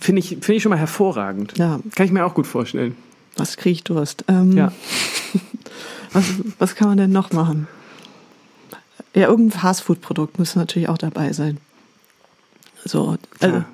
Finde 0.00 0.20
ich, 0.20 0.28
finde 0.28 0.54
ich 0.54 0.62
schon 0.62 0.70
mal 0.70 0.78
hervorragend. 0.78 1.58
Ja, 1.58 1.80
Kann 1.96 2.06
ich 2.06 2.12
mir 2.12 2.24
auch 2.24 2.34
gut 2.34 2.46
vorstellen. 2.46 2.96
was 3.36 3.56
kriege 3.56 3.72
ich 3.72 3.84
Durst? 3.84 4.24
Ähm, 4.28 4.52
Ja. 4.56 4.72
was, 6.12 6.24
was 6.58 6.74
kann 6.76 6.88
man 6.88 6.96
denn 6.98 7.10
noch 7.12 7.32
machen? 7.32 7.66
Ja, 9.14 9.28
irgendein 9.28 9.58
Fastfood-Produkt 9.60 10.38
muss 10.38 10.54
natürlich 10.56 10.88
auch 10.88 10.96
dabei 10.98 11.32
sein. 11.32 11.58
So, 12.84 13.16
also. 13.40 13.64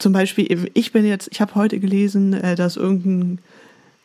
Zum 0.00 0.12
Beispiel, 0.12 0.68
ich 0.74 0.92
bin 0.92 1.04
jetzt, 1.04 1.28
ich 1.30 1.40
habe 1.40 1.54
heute 1.54 1.78
gelesen, 1.78 2.32
äh, 2.32 2.56
dass 2.56 2.76
irgendein 2.76 3.38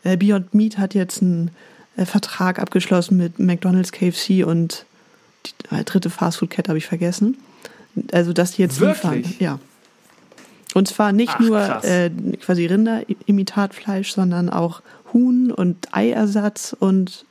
äh, 0.03 0.17
Beyond 0.17 0.53
Meat 0.53 0.77
hat 0.77 0.93
jetzt 0.93 1.21
einen 1.21 1.51
äh, 1.95 2.05
Vertrag 2.05 2.59
abgeschlossen 2.59 3.17
mit 3.17 3.39
McDonald's, 3.39 3.91
KFC 3.91 4.45
und 4.45 4.85
die 5.45 5.85
dritte 5.85 6.09
Fastfood-Kette 6.09 6.69
habe 6.69 6.77
ich 6.77 6.85
vergessen. 6.85 7.37
Also, 8.11 8.33
dass 8.33 8.51
die 8.51 8.61
jetzt 8.61 8.79
Wirklich? 8.79 9.03
liefern. 9.03 9.35
Ja. 9.39 9.59
Und 10.73 10.89
zwar 10.89 11.13
nicht 11.13 11.33
Ach, 11.35 11.39
nur 11.39 11.83
äh, 11.85 12.09
quasi 12.41 12.65
Rinderimitatfleisch, 12.65 14.11
sondern 14.11 14.49
auch 14.49 14.81
Huhn 15.13 15.51
und 15.51 15.93
Eiersatz 15.93 16.75
und 16.77 17.25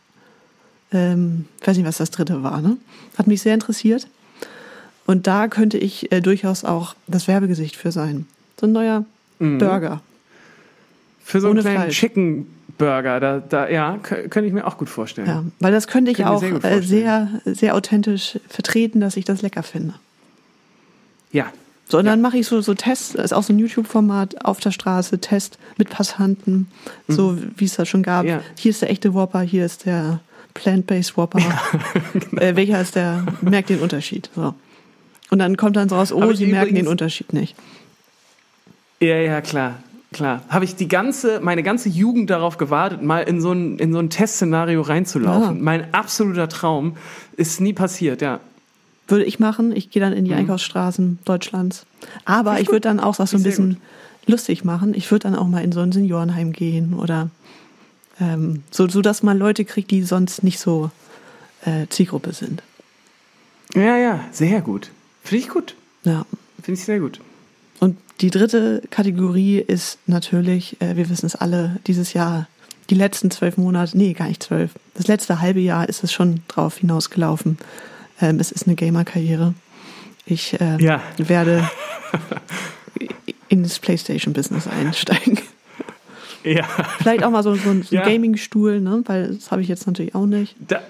ähm, 0.93 1.47
weiß 1.63 1.77
nicht, 1.77 1.87
was 1.87 1.99
das 1.99 2.11
dritte 2.11 2.43
war. 2.43 2.63
Ne? 2.63 2.79
Hat 3.19 3.27
mich 3.27 3.43
sehr 3.43 3.53
interessiert. 3.53 4.07
Und 5.05 5.27
da 5.27 5.49
könnte 5.49 5.77
ich 5.77 6.11
äh, 6.11 6.23
durchaus 6.23 6.65
auch 6.65 6.95
das 7.07 7.29
Werbegesicht 7.29 7.77
für 7.77 7.93
sein. 7.93 8.27
So 8.61 8.67
ein 8.67 8.73
neuer 8.73 9.05
Burger. 9.39 10.01
Für 11.25 11.41
so 11.41 11.49
einen 11.49 11.59
Ohne 11.59 11.63
kleinen 11.63 11.83
Fleisch. 11.85 11.99
Chicken 11.99 12.47
Burger, 12.79 13.21
da, 13.21 13.39
da 13.41 13.69
ja, 13.69 13.99
könnte 13.99 14.45
ich 14.45 14.53
mir 14.53 14.67
auch 14.67 14.79
gut 14.79 14.89
vorstellen. 14.89 15.27
Ja, 15.27 15.45
weil 15.61 15.73
das 15.73 15.87
könnte 15.87 16.11
ich 16.11 16.25
auch 16.25 16.41
sehr 16.41 16.65
äh, 16.65 16.83
sehr, 16.83 17.41
sehr 17.45 17.75
authentisch 17.75 18.39
vertreten, 18.49 19.01
dass 19.01 19.17
ich 19.17 19.25
das 19.25 19.43
lecker 19.43 19.63
finde. 19.63 19.95
Ja. 21.33 21.53
So, 21.87 21.99
und 21.99 22.07
dann 22.07 22.21
mache 22.23 22.39
ich 22.39 22.47
so, 22.47 22.61
so 22.63 22.75
Tests, 22.75 23.13
das 23.13 23.27
ist 23.27 23.33
auch 23.35 23.43
so 23.43 23.53
ein 23.53 23.59
YouTube-Format 23.59 24.45
auf 24.45 24.59
der 24.59 24.71
Straße, 24.71 25.19
Test 25.19 25.59
mit 25.77 25.91
Passanten, 25.91 26.69
so 27.09 27.37
wie 27.57 27.67
es 27.67 27.75
das 27.75 27.89
schon 27.89 28.03
gab. 28.03 28.25
Mhm. 28.25 28.31
Ja. 28.31 28.41
Hier 28.57 28.71
ist 28.71 28.81
der 28.81 28.91
echte 28.91 29.13
Whopper, 29.13 29.43
hier 29.43 29.67
ist 29.67 29.85
der 29.85 30.21
Plant-Based 30.55 31.17
Whopper. 31.17 31.41
genau. 32.13 32.43
äh, 32.43 32.57
welcher 32.57 32.81
ist 32.81 32.97
der, 32.97 33.27
merkt 33.43 33.69
den 33.69 33.81
Unterschied. 33.81 34.31
So. 34.35 34.55
Und 35.31 35.39
dann 35.41 35.57
kommt 35.57 35.77
dann 35.77 35.89
so 35.89 35.97
raus, 35.97 36.11
oh, 36.11 36.33
sie 36.33 36.47
merken 36.47 36.75
den 36.75 36.89
Unterschied 36.89 37.33
nicht. 37.35 37.55
Ja, 39.01 39.17
ja, 39.17 39.41
klar. 39.41 39.75
Klar. 40.13 40.43
Habe 40.49 40.65
ich 40.65 40.77
die 40.77 40.87
ganze, 40.87 41.41
meine 41.41 41.65
ganze 41.65 41.89
Jugend 41.89 42.31
darauf 42.31 42.57
gewartet, 42.57 43.03
mal 43.03 43.23
in 43.23 43.41
so 43.41 43.51
ein, 43.53 43.79
in 43.79 43.93
so 43.93 43.99
ein 43.99 44.11
Testszenario 44.11 44.81
reinzulaufen. 44.83 45.59
Ah. 45.59 45.61
Mein 45.61 45.93
absoluter 45.93 46.49
Traum 46.49 46.97
ist 47.37 47.61
nie 47.61 47.73
passiert, 47.73 48.23
ja. 48.23 48.39
Würde 49.09 49.25
ich 49.25 49.41
machen. 49.41 49.75
Ich 49.75 49.91
gehe 49.91 50.01
dann 50.01 50.13
in 50.13 50.25
die 50.25 50.33
Einkaufsstraßen 50.33 51.19
Deutschlands. 51.25 51.85
Aber 52.25 52.53
Mhm. 52.53 52.59
Ich 52.59 52.69
würde 52.69 52.81
dann 52.81 53.01
auch 53.01 53.15
so 53.15 53.25
ein 53.25 53.43
bisschen 53.43 53.79
lustig 54.27 54.65
machen. 54.65 54.95
Ich 54.95 55.11
würde 55.11 55.25
dann 55.25 55.35
auch 55.35 55.49
mal 55.49 55.63
in 55.65 55.73
so 55.73 55.81
ein 55.81 55.93
Seniorenheim 55.93 56.53
gehen 56.53 56.95
oder 56.95 57.29
ähm, 58.21 58.63
so, 58.71 58.89
so, 58.89 59.03
dass 59.03 59.23
man 59.23 59.37
Leute 59.37 59.65
kriegt, 59.65 59.91
die 59.91 60.03
sonst 60.05 60.45
nicht 60.45 60.59
so 60.61 60.91
äh, 61.65 61.87
Zielgruppe 61.91 62.33
sind. 62.33 62.63
Ja, 63.75 63.97
ja, 63.97 64.21
sehr 64.31 64.61
gut. 64.61 64.91
Finde 65.23 65.45
ich 65.45 65.49
gut. 65.51 65.75
Ja. 66.05 66.25
Finde 66.63 66.79
ich 66.79 66.85
sehr 66.85 67.01
gut. 67.01 67.21
Die 68.21 68.31
dritte 68.31 68.83
Kategorie 68.91 69.59
ist 69.59 69.99
natürlich, 70.07 70.81
äh, 70.81 70.97
wir 70.97 71.09
wissen 71.11 71.27
es 71.27 71.35
alle, 71.35 71.77
dieses 71.87 72.13
Jahr, 72.13 72.49
die 72.91 72.95
letzten 72.95 73.31
zwölf 73.31 73.57
Monate, 73.57 73.97
nee, 73.97 74.13
gar 74.13 74.29
nicht 74.29 74.43
zwölf, 74.43 74.73
das 74.95 75.07
letzte 75.09 75.41
halbe 75.41 75.61
Jahr 75.61 75.89
ist 75.89 76.05
es 76.05 76.13
schon 76.13 76.43
drauf 76.49 76.77
hinausgelaufen. 76.79 77.59
Ähm, 78.21 78.39
es 78.39 78.53
ist 78.53 78.67
eine 78.67 78.77
Gamer-Karriere. 78.77 79.55
Ich 80.27 80.59
äh, 80.61 80.77
Ja. 80.83 81.01
werde 81.19 81.69
ins 83.49 83.79
PlayStation-Business 83.79 84.67
einsteigen. 84.69 85.39
Ja. 86.45 86.65
Vielleicht 86.99 87.25
auch 87.25 87.31
mal 87.31 87.43
so, 87.43 87.55
so 87.55 87.71
ein, 87.71 87.83
so 87.83 87.97
ein 87.97 88.03
Ja. 88.03 88.05
Gaming-Stuhl, 88.09 88.81
ne? 88.81 89.03
weil 89.07 89.35
das 89.35 89.51
habe 89.51 89.63
ich 89.63 89.69
jetzt 89.69 89.87
natürlich 89.87 90.15
auch 90.15 90.27
nicht. 90.27 90.55
Da, 90.69 90.83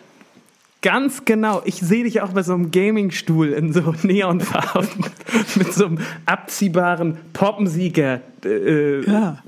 ganz 0.85 1.25
genau. 1.25 1.63
Ich 1.65 1.77
sehe 1.77 2.05
dich 2.05 2.21
auch 2.21 2.35
bei 2.35 2.43
so 2.43 2.53
einem 2.53 2.71
Gaming-Stuhl 2.71 3.49
in 3.49 3.73
so 3.73 3.95
Neonfarben 4.03 5.07
mit 5.57 5.73
so 5.73 5.87
einem 5.87 5.99
abziehbaren 6.27 7.17
Poppensieger 7.33 8.21
äh, 8.45 9.01
Ja. 9.11 9.39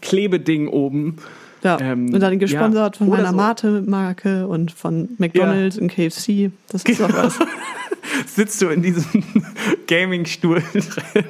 Klebeding 0.00 0.68
oben. 0.68 1.18
Ja, 1.62 1.78
Ähm, 1.80 2.12
und 2.12 2.20
dann 2.20 2.38
gesponsert 2.38 2.96
ja. 2.96 2.98
von 2.98 3.08
meiner 3.08 3.30
so. 3.30 3.36
Mate-Marke 3.36 4.46
und 4.46 4.72
von 4.72 5.10
McDonalds 5.18 5.78
und 5.78 5.88
KFC. 5.88 6.50
Das 6.68 6.82
ist 6.84 7.00
doch 7.00 7.12
was. 7.12 7.38
Sitzt 8.26 8.60
du 8.60 8.68
in 8.68 8.82
diesem 8.82 9.22
Gaming-Stuhl 9.86 10.62
drin? 10.72 11.24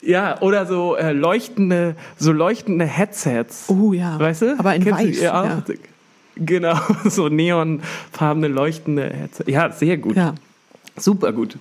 Ja, 0.00 0.40
oder 0.40 0.66
so 0.66 0.96
äh, 0.96 1.12
leuchtende, 1.12 1.96
so 2.16 2.32
leuchtende 2.32 2.84
Headsets. 2.86 3.68
Oh 3.68 3.92
ja. 3.92 4.18
Weißt 4.18 4.42
du? 4.42 4.58
Aber 4.58 4.74
in 4.74 4.84
Kennst 4.84 5.00
du 5.00 5.08
weiß. 5.08 5.18
die 5.18 5.28
auch? 5.28 5.44
Ja. 5.44 5.62
Genau, 6.38 6.78
so 7.04 7.28
neonfarbene 7.28 8.48
leuchtende 8.48 9.10
Headsets. 9.10 9.50
Ja, 9.50 9.70
sehr 9.72 9.96
gut. 9.98 10.16
ja. 10.16 10.34
Super 10.96 11.32
gut. 11.32 11.56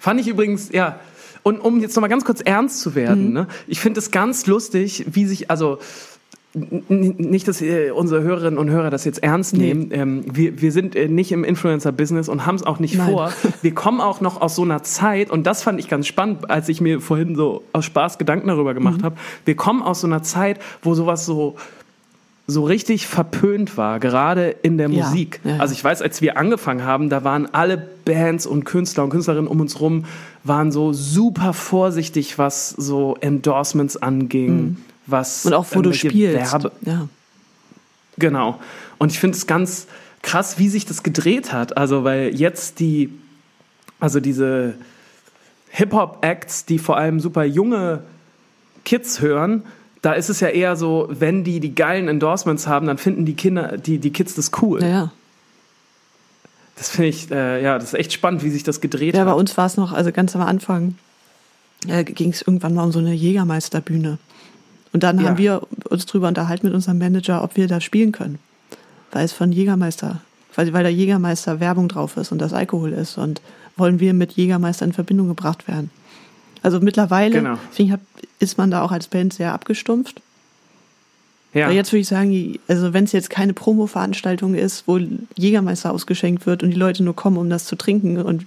Fand 0.00 0.20
ich 0.20 0.28
übrigens, 0.28 0.70
ja. 0.72 0.98
Und 1.42 1.60
um 1.60 1.80
jetzt 1.80 1.94
nochmal 1.94 2.10
ganz 2.10 2.24
kurz 2.24 2.40
ernst 2.40 2.80
zu 2.80 2.90
Mhm. 2.90 2.94
werden, 2.94 3.32
ne? 3.32 3.46
ich 3.68 3.78
finde 3.80 4.00
es 4.00 4.10
ganz 4.10 4.46
lustig, 4.46 5.04
wie 5.12 5.26
sich, 5.26 5.50
also 5.50 5.78
nicht, 6.88 7.46
dass 7.48 7.60
äh, 7.60 7.90
unsere 7.90 8.22
Hörerinnen 8.22 8.58
und 8.58 8.70
Hörer 8.70 8.88
das 8.88 9.04
jetzt 9.04 9.22
ernst 9.22 9.52
Nee. 9.52 9.74
nehmen. 9.74 9.88
Ähm, 9.92 10.24
wir, 10.32 10.60
wir 10.62 10.72
sind 10.72 10.96
äh, 10.96 11.06
nicht 11.06 11.30
im 11.30 11.44
Influencer-Business 11.44 12.30
und 12.30 12.46
haben 12.46 12.54
es 12.54 12.62
auch 12.62 12.78
nicht 12.78 12.94
Nein. 12.96 13.10
vor. 13.10 13.30
Wir 13.62 13.74
kommen 13.74 14.00
auch 14.00 14.22
noch 14.22 14.40
aus 14.40 14.56
so 14.56 14.62
einer 14.62 14.82
Zeit, 14.82 15.30
und 15.30 15.46
das 15.46 15.62
fand 15.62 15.78
ich 15.78 15.88
ganz 15.88 16.06
spannend, 16.06 16.50
als 16.50 16.70
ich 16.70 16.80
mir 16.80 17.00
vorhin 17.02 17.36
so 17.36 17.62
aus 17.74 17.84
Spaß 17.84 18.16
Gedanken 18.16 18.48
darüber 18.48 18.70
Mhm. 18.70 18.76
gemacht 18.76 19.02
habe. 19.02 19.16
Wir 19.44 19.54
kommen 19.54 19.82
aus 19.82 20.00
so 20.00 20.06
einer 20.06 20.22
Zeit, 20.22 20.58
wo 20.82 20.94
sowas 20.94 21.26
so 21.26 21.56
so 22.48 22.64
richtig 22.64 23.08
verpönt 23.08 23.76
war, 23.76 23.98
gerade 23.98 24.50
in 24.62 24.78
der 24.78 24.88
Ja, 24.88 25.04
Musik. 25.06 25.40
ja, 25.42 25.52
ja. 25.56 25.58
Also 25.58 25.72
ich 25.74 25.82
weiß, 25.82 26.00
als 26.00 26.22
wir 26.22 26.38
angefangen 26.38 26.84
haben, 26.84 27.10
da 27.10 27.24
waren 27.24 27.52
alle 27.52 27.76
Bands 28.04 28.46
und 28.46 28.64
Künstler 28.64 29.02
und 29.04 29.10
Künstlerinnen 29.10 29.48
um 29.48 29.60
uns 29.60 29.80
rum, 29.80 30.04
waren 30.44 30.70
so 30.70 30.92
super 30.92 31.52
vorsichtig, 31.52 32.38
was 32.38 32.70
so 32.70 33.16
Endorsements 33.20 33.96
anging, 33.96 34.76
was 35.06 35.44
Mhm. 35.44 35.48
Und 35.50 35.54
auch 35.54 35.66
wo 35.72 35.82
du 35.82 35.90
irgendwelche 35.90 36.08
spielst. 36.10 36.52
Werbe 36.52 36.72
Ja. 36.82 37.08
Genau. 38.18 38.60
Und 38.98 39.10
ich 39.12 39.18
finde 39.18 39.36
es 39.36 39.46
ganz 39.46 39.88
krass, 40.22 40.58
wie 40.58 40.68
sich 40.68 40.86
das 40.86 41.02
gedreht 41.02 41.52
hat. 41.52 41.76
Also, 41.76 42.04
weil 42.04 42.34
jetzt 42.34 42.78
die, 42.80 43.10
also 44.00 44.20
diese 44.20 44.74
Hip-Hop-Acts, 45.70 46.64
die 46.64 46.78
vor 46.78 46.96
allem 46.96 47.20
super 47.20 47.44
junge 47.44 48.02
Kids 48.84 49.20
hören, 49.20 49.64
da 50.06 50.12
ist 50.12 50.28
es 50.28 50.38
ja 50.38 50.46
eher 50.48 50.76
so, 50.76 51.08
wenn 51.10 51.42
die 51.42 51.58
die 51.58 51.74
geilen 51.74 52.06
Endorsements 52.06 52.68
haben, 52.68 52.86
dann 52.86 52.96
finden 52.96 53.24
die 53.24 53.34
Kinder, 53.34 53.76
die, 53.76 53.98
die 53.98 54.10
Kids 54.12 54.34
das 54.36 54.52
cool. 54.62 54.80
Ja, 54.80 54.88
ja. 54.88 55.12
Das 56.76 56.90
finde 56.90 57.08
ich, 57.08 57.30
äh, 57.30 57.62
ja, 57.62 57.74
das 57.78 57.88
ist 57.92 57.94
echt 57.94 58.12
spannend, 58.12 58.44
wie 58.44 58.50
sich 58.50 58.62
das 58.62 58.80
gedreht 58.80 59.14
Ja, 59.16 59.24
bei 59.24 59.30
hat. 59.30 59.36
uns 59.38 59.56
war 59.56 59.66
es 59.66 59.76
noch, 59.76 59.92
also 59.92 60.12
ganz 60.12 60.36
am 60.36 60.42
Anfang 60.42 60.94
äh, 61.88 62.04
ging 62.04 62.30
es 62.30 62.42
irgendwann 62.42 62.74
mal 62.74 62.84
um 62.84 62.92
so 62.92 62.98
eine 62.98 63.14
Jägermeisterbühne. 63.14 64.18
Und 64.92 65.02
dann 65.02 65.18
Ja. 65.18 65.28
haben 65.30 65.38
wir 65.38 65.62
uns 65.88 66.06
drüber 66.06 66.28
unterhalten 66.28 66.66
mit 66.66 66.74
unserem 66.74 66.98
Manager, 66.98 67.42
ob 67.42 67.56
wir 67.56 67.66
da 67.66 67.80
spielen 67.80 68.12
können. 68.12 68.38
Weil 69.12 69.24
es 69.24 69.32
von 69.32 69.52
Jägermeister, 69.52 70.20
weil, 70.54 70.72
weil 70.72 70.84
da 70.84 70.90
Jägermeister 70.90 71.60
Werbung 71.60 71.88
drauf 71.88 72.16
ist 72.16 72.30
und 72.30 72.38
das 72.38 72.52
Alkohol 72.52 72.92
ist. 72.92 73.18
Und 73.18 73.40
wollen 73.76 73.98
wir 74.00 74.14
mit 74.14 74.32
Jägermeister 74.32 74.84
in 74.84 74.92
Verbindung 74.92 75.28
gebracht 75.28 75.66
werden. 75.68 75.90
Also 76.62 76.80
mittlerweile 76.80 77.34
Genau. 77.34 77.56
finde 77.72 77.82
ich, 77.82 77.92
hab- 77.92 78.00
ist 78.38 78.58
man 78.58 78.70
da 78.70 78.82
auch 78.82 78.92
als 78.92 79.08
Band 79.08 79.32
sehr 79.32 79.52
abgestumpft. 79.52 80.20
Ja. 81.54 81.66
Aber 81.66 81.74
jetzt 81.74 81.92
würde 81.92 82.00
ich 82.00 82.08
sagen, 82.08 82.58
also 82.68 82.92
wenn 82.92 83.04
es 83.04 83.12
jetzt 83.12 83.30
keine 83.30 83.54
Promo-Veranstaltung 83.54 84.54
ist, 84.54 84.86
wo 84.86 84.98
Jägermeister 85.36 85.90
ausgeschenkt 85.90 86.46
wird 86.46 86.62
und 86.62 86.70
die 86.70 86.76
Leute 86.76 87.02
nur 87.02 87.16
kommen, 87.16 87.38
um 87.38 87.48
das 87.48 87.64
zu 87.64 87.76
trinken 87.76 88.18
und 88.18 88.44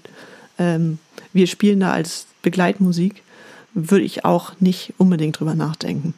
ähm, 0.59 0.99
wir 1.33 1.47
spielen 1.47 1.79
da 1.79 1.91
als 1.91 2.27
Begleitmusik, 2.43 3.23
würde 3.73 4.05
ich 4.05 4.25
auch 4.25 4.53
nicht 4.59 4.93
unbedingt 4.97 5.39
drüber 5.39 5.55
nachdenken. 5.55 6.13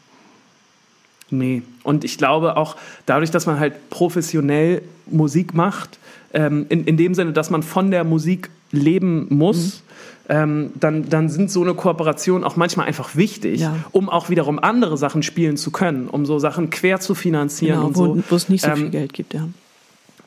Nee. 1.30 1.62
Und 1.84 2.04
ich 2.04 2.18
glaube 2.18 2.58
auch 2.58 2.76
dadurch, 3.06 3.32
dass 3.32 3.46
man 3.46 3.60
halt 3.60 3.90
professionell 3.90 4.82
Musik 5.06 5.54
macht, 5.54 5.98
ähm, 6.34 6.66
in, 6.70 6.86
in 6.86 6.98
dem 6.98 7.16
Sinne, 7.16 7.32
dass 7.32 7.50
man 7.50 7.64
von 7.64 7.92
der 7.92 8.04
Musik 8.04 8.50
leben 8.72 9.28
muss, 9.30 9.84
ähm, 10.30 10.72
dann, 10.80 11.10
dann 11.10 11.30
sind 11.30 11.52
so 11.52 11.62
eine 11.62 11.74
Kooperation 11.74 12.44
auch 12.44 12.56
manchmal 12.56 12.88
einfach 12.88 13.16
wichtig, 13.16 13.62
Ja. 13.62 13.76
um 13.92 14.10
auch 14.10 14.30
wiederum 14.30 14.60
andere 14.60 14.98
Sachen 14.98 15.24
spielen 15.24 15.58
zu 15.58 15.72
können, 15.72 16.08
um 16.08 16.26
so 16.26 16.40
Sachen 16.40 16.70
quer 16.70 17.00
zu 17.00 17.16
finanzieren 17.16 17.78
Genau, 17.78 17.88
und 17.88 17.98
wo, 17.98 18.06
so. 18.16 18.24
wo 18.30 18.36
es 18.36 18.48
nicht 18.50 18.62
so 18.64 18.70
Ähm, 18.70 18.78
viel 18.78 18.90
Geld 18.90 19.14
gibt, 19.14 19.34
ja. 19.34 19.48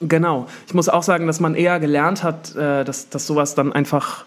Genau. 0.00 0.46
Ich 0.66 0.74
muss 0.74 0.88
auch 0.88 1.02
sagen, 1.02 1.26
dass 1.26 1.40
man 1.40 1.54
eher 1.54 1.80
gelernt 1.80 2.22
hat, 2.22 2.54
äh, 2.56 2.84
dass, 2.84 3.08
dass 3.08 3.26
sowas 3.26 3.54
dann 3.54 3.72
einfach, 3.72 4.24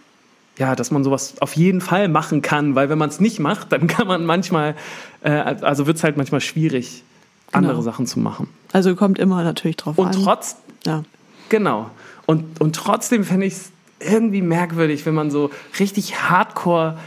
ja, 0.58 0.76
dass 0.76 0.90
man 0.90 1.04
sowas 1.04 1.36
auf 1.42 1.56
jeden 1.56 1.82
Fall 1.82 2.08
machen 2.08 2.42
kann, 2.42 2.74
weil 2.74 2.90
wenn 2.90 2.98
man 2.98 3.10
es 3.10 3.20
nicht 3.20 3.40
macht, 3.40 3.72
dann 3.72 3.86
kann 3.88 4.08
man 4.08 4.26
manchmal, 4.26 4.76
äh, 5.22 5.30
also 5.30 5.86
wird 5.86 5.98
es 5.98 6.04
halt 6.04 6.18
manchmal 6.18 6.42
schwierig, 6.42 7.04
andere 7.52 7.74
Genau. 7.74 7.84
Sachen 7.84 8.08
zu 8.08 8.20
machen. 8.20 8.48
Also 8.74 8.96
kommt 8.96 9.20
immer 9.20 9.44
natürlich 9.44 9.78
drauf 9.78 9.98
Und 10.00 10.08
an. 10.08 10.14
trotz, 10.24 10.56
ja. 10.86 11.04
genau. 11.50 11.92
Und, 12.26 12.60
und 12.60 12.76
trotzdem 12.76 13.24
fände 13.24 13.46
ich 13.46 13.54
es 13.54 13.72
irgendwie 14.00 14.42
merkwürdig, 14.42 15.06
wenn 15.06 15.14
man 15.16 15.32
so 15.32 15.50
richtig 15.80 16.30
hardcore 16.30 16.98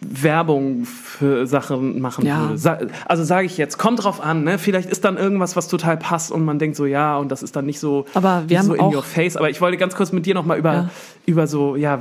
Werbung 0.00 0.84
für 0.84 1.46
Sachen 1.46 2.00
machen 2.00 2.26
Ja. 2.26 2.50
würde. 2.50 2.90
Also 3.06 3.24
sage 3.24 3.46
ich 3.46 3.56
jetzt, 3.56 3.78
kommt 3.78 4.04
drauf 4.04 4.20
an, 4.20 4.44
ne? 4.44 4.58
Vielleicht 4.58 4.90
ist 4.90 5.04
dann 5.06 5.16
irgendwas, 5.16 5.56
was 5.56 5.68
total 5.68 5.96
passt 5.96 6.30
und 6.30 6.44
man 6.44 6.58
denkt 6.58 6.76
so, 6.76 6.84
ja, 6.84 7.16
und 7.16 7.30
das 7.30 7.42
ist 7.42 7.56
dann 7.56 7.64
nicht 7.64 7.80
so, 7.80 8.04
Aber 8.12 8.44
wir 8.46 8.58
nicht 8.58 8.66
so 8.66 8.72
haben 8.72 8.78
in 8.78 8.80
auch- 8.84 8.94
your 8.94 9.02
face. 9.02 9.36
Aber 9.38 9.48
ich 9.48 9.60
wollte 9.62 9.78
ganz 9.78 9.94
kurz 9.94 10.12
mit 10.12 10.26
dir 10.26 10.34
nochmal 10.34 10.58
über, 10.58 10.72
Ja. 10.72 10.90
über 11.24 11.46
so, 11.46 11.76
ja, 11.76 11.98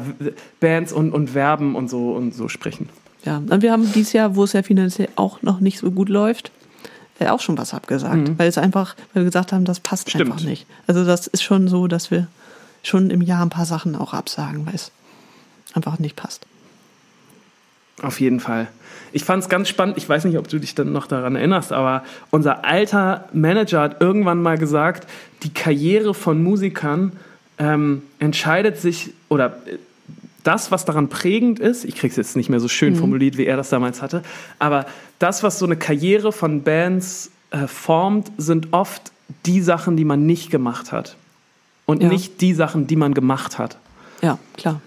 Bands 0.59 0.91
und, 0.91 1.13
und 1.13 1.33
Werben 1.33 1.73
und 1.75 1.89
so 1.89 2.11
und 2.11 2.33
so 2.35 2.49
sprechen. 2.49 2.89
Ja, 3.23 3.37
und 3.37 3.61
wir 3.61 3.71
haben 3.71 3.89
dieses 3.93 4.11
Jahr, 4.13 4.35
wo 4.35 4.43
es 4.43 4.51
ja 4.53 4.61
finanziell 4.61 5.07
auch 5.15 5.41
noch 5.41 5.61
nicht 5.61 5.79
so 5.79 5.89
gut 5.89 6.09
läuft, 6.09 6.51
äh, 7.19 7.27
auch 7.29 7.39
schon 7.39 7.57
was 7.57 7.73
abgesagt, 7.73 8.37
weil 8.37 8.49
es 8.49 8.57
einfach, 8.57 8.95
weil 9.13 9.23
wir 9.23 9.25
gesagt 9.29 9.53
haben, 9.53 9.63
das 9.63 9.79
passt 9.79 10.07
Mhm. 10.07 10.09
Stimmt. 10.11 10.31
einfach 10.33 10.43
nicht. 10.45 10.67
Also 10.85 11.05
das 11.05 11.27
ist 11.27 11.43
schon 11.43 11.69
so, 11.69 11.87
dass 11.87 12.11
wir 12.11 12.27
schon 12.87 13.09
im 13.09 13.21
Jahr 13.21 13.41
ein 13.43 13.49
paar 13.49 13.65
Sachen 13.65 13.95
auch 13.95 14.13
absagen, 14.13 14.65
weil 14.65 14.75
es 14.75 14.91
einfach 15.73 15.99
nicht 15.99 16.15
passt. 16.15 16.45
Auf 18.01 18.19
jeden 18.19 18.39
Fall. 18.39 18.67
Ich 19.13 19.23
fand 19.23 19.41
es 19.43 19.49
ganz 19.49 19.69
spannend. 19.69 19.97
Ich 19.97 20.07
weiß 20.07 20.25
nicht, 20.25 20.37
ob 20.37 20.49
du 20.49 20.59
dich 20.59 20.75
dann 20.75 20.91
noch 20.91 21.07
daran 21.07 21.35
erinnerst, 21.37 21.71
aber 21.71 22.03
unser 22.29 22.65
alter 22.65 23.29
Manager 23.31 23.81
hat 23.81 24.01
irgendwann 24.01 24.41
mal 24.41 24.57
gesagt, 24.57 25.07
die 25.43 25.53
Karriere 25.53 26.13
von 26.13 26.43
Musikern 26.43 27.13
ähm, 27.57 28.03
entscheidet 28.19 28.77
sich, 28.81 29.13
oder 29.29 29.57
äh, 29.65 29.77
das, 30.43 30.71
was 30.71 30.83
daran 30.83 31.07
prägend 31.07 31.59
ist, 31.59 31.85
ich 31.85 31.95
kriege 31.95 32.11
es 32.11 32.17
jetzt 32.17 32.35
nicht 32.35 32.49
mehr 32.49 32.59
so 32.59 32.67
schön 32.67 32.93
Mhm. 32.93 32.97
formuliert, 32.97 33.37
wie 33.37 33.45
er 33.45 33.55
das 33.55 33.69
damals 33.69 34.01
hatte, 34.01 34.23
aber 34.59 34.85
das, 35.19 35.41
was 35.41 35.57
so 35.57 35.65
eine 35.65 35.77
Karriere 35.77 36.33
von 36.33 36.63
Bands 36.63 37.31
äh, 37.51 37.67
formt, 37.67 38.29
sind 38.37 38.73
oft 38.73 39.13
die 39.45 39.61
Sachen, 39.61 39.95
die 39.95 40.03
man 40.03 40.25
nicht 40.25 40.51
gemacht 40.51 40.91
hat. 40.91 41.15
Und 41.85 42.01
Ja. 42.01 42.09
nicht 42.09 42.41
die 42.41 42.53
Sachen, 42.53 42.87
die 42.87 42.95
man 42.95 43.13
gemacht 43.13 43.57
hat. 43.59 43.77
Ja, 44.21 44.37
klar. 44.57 44.81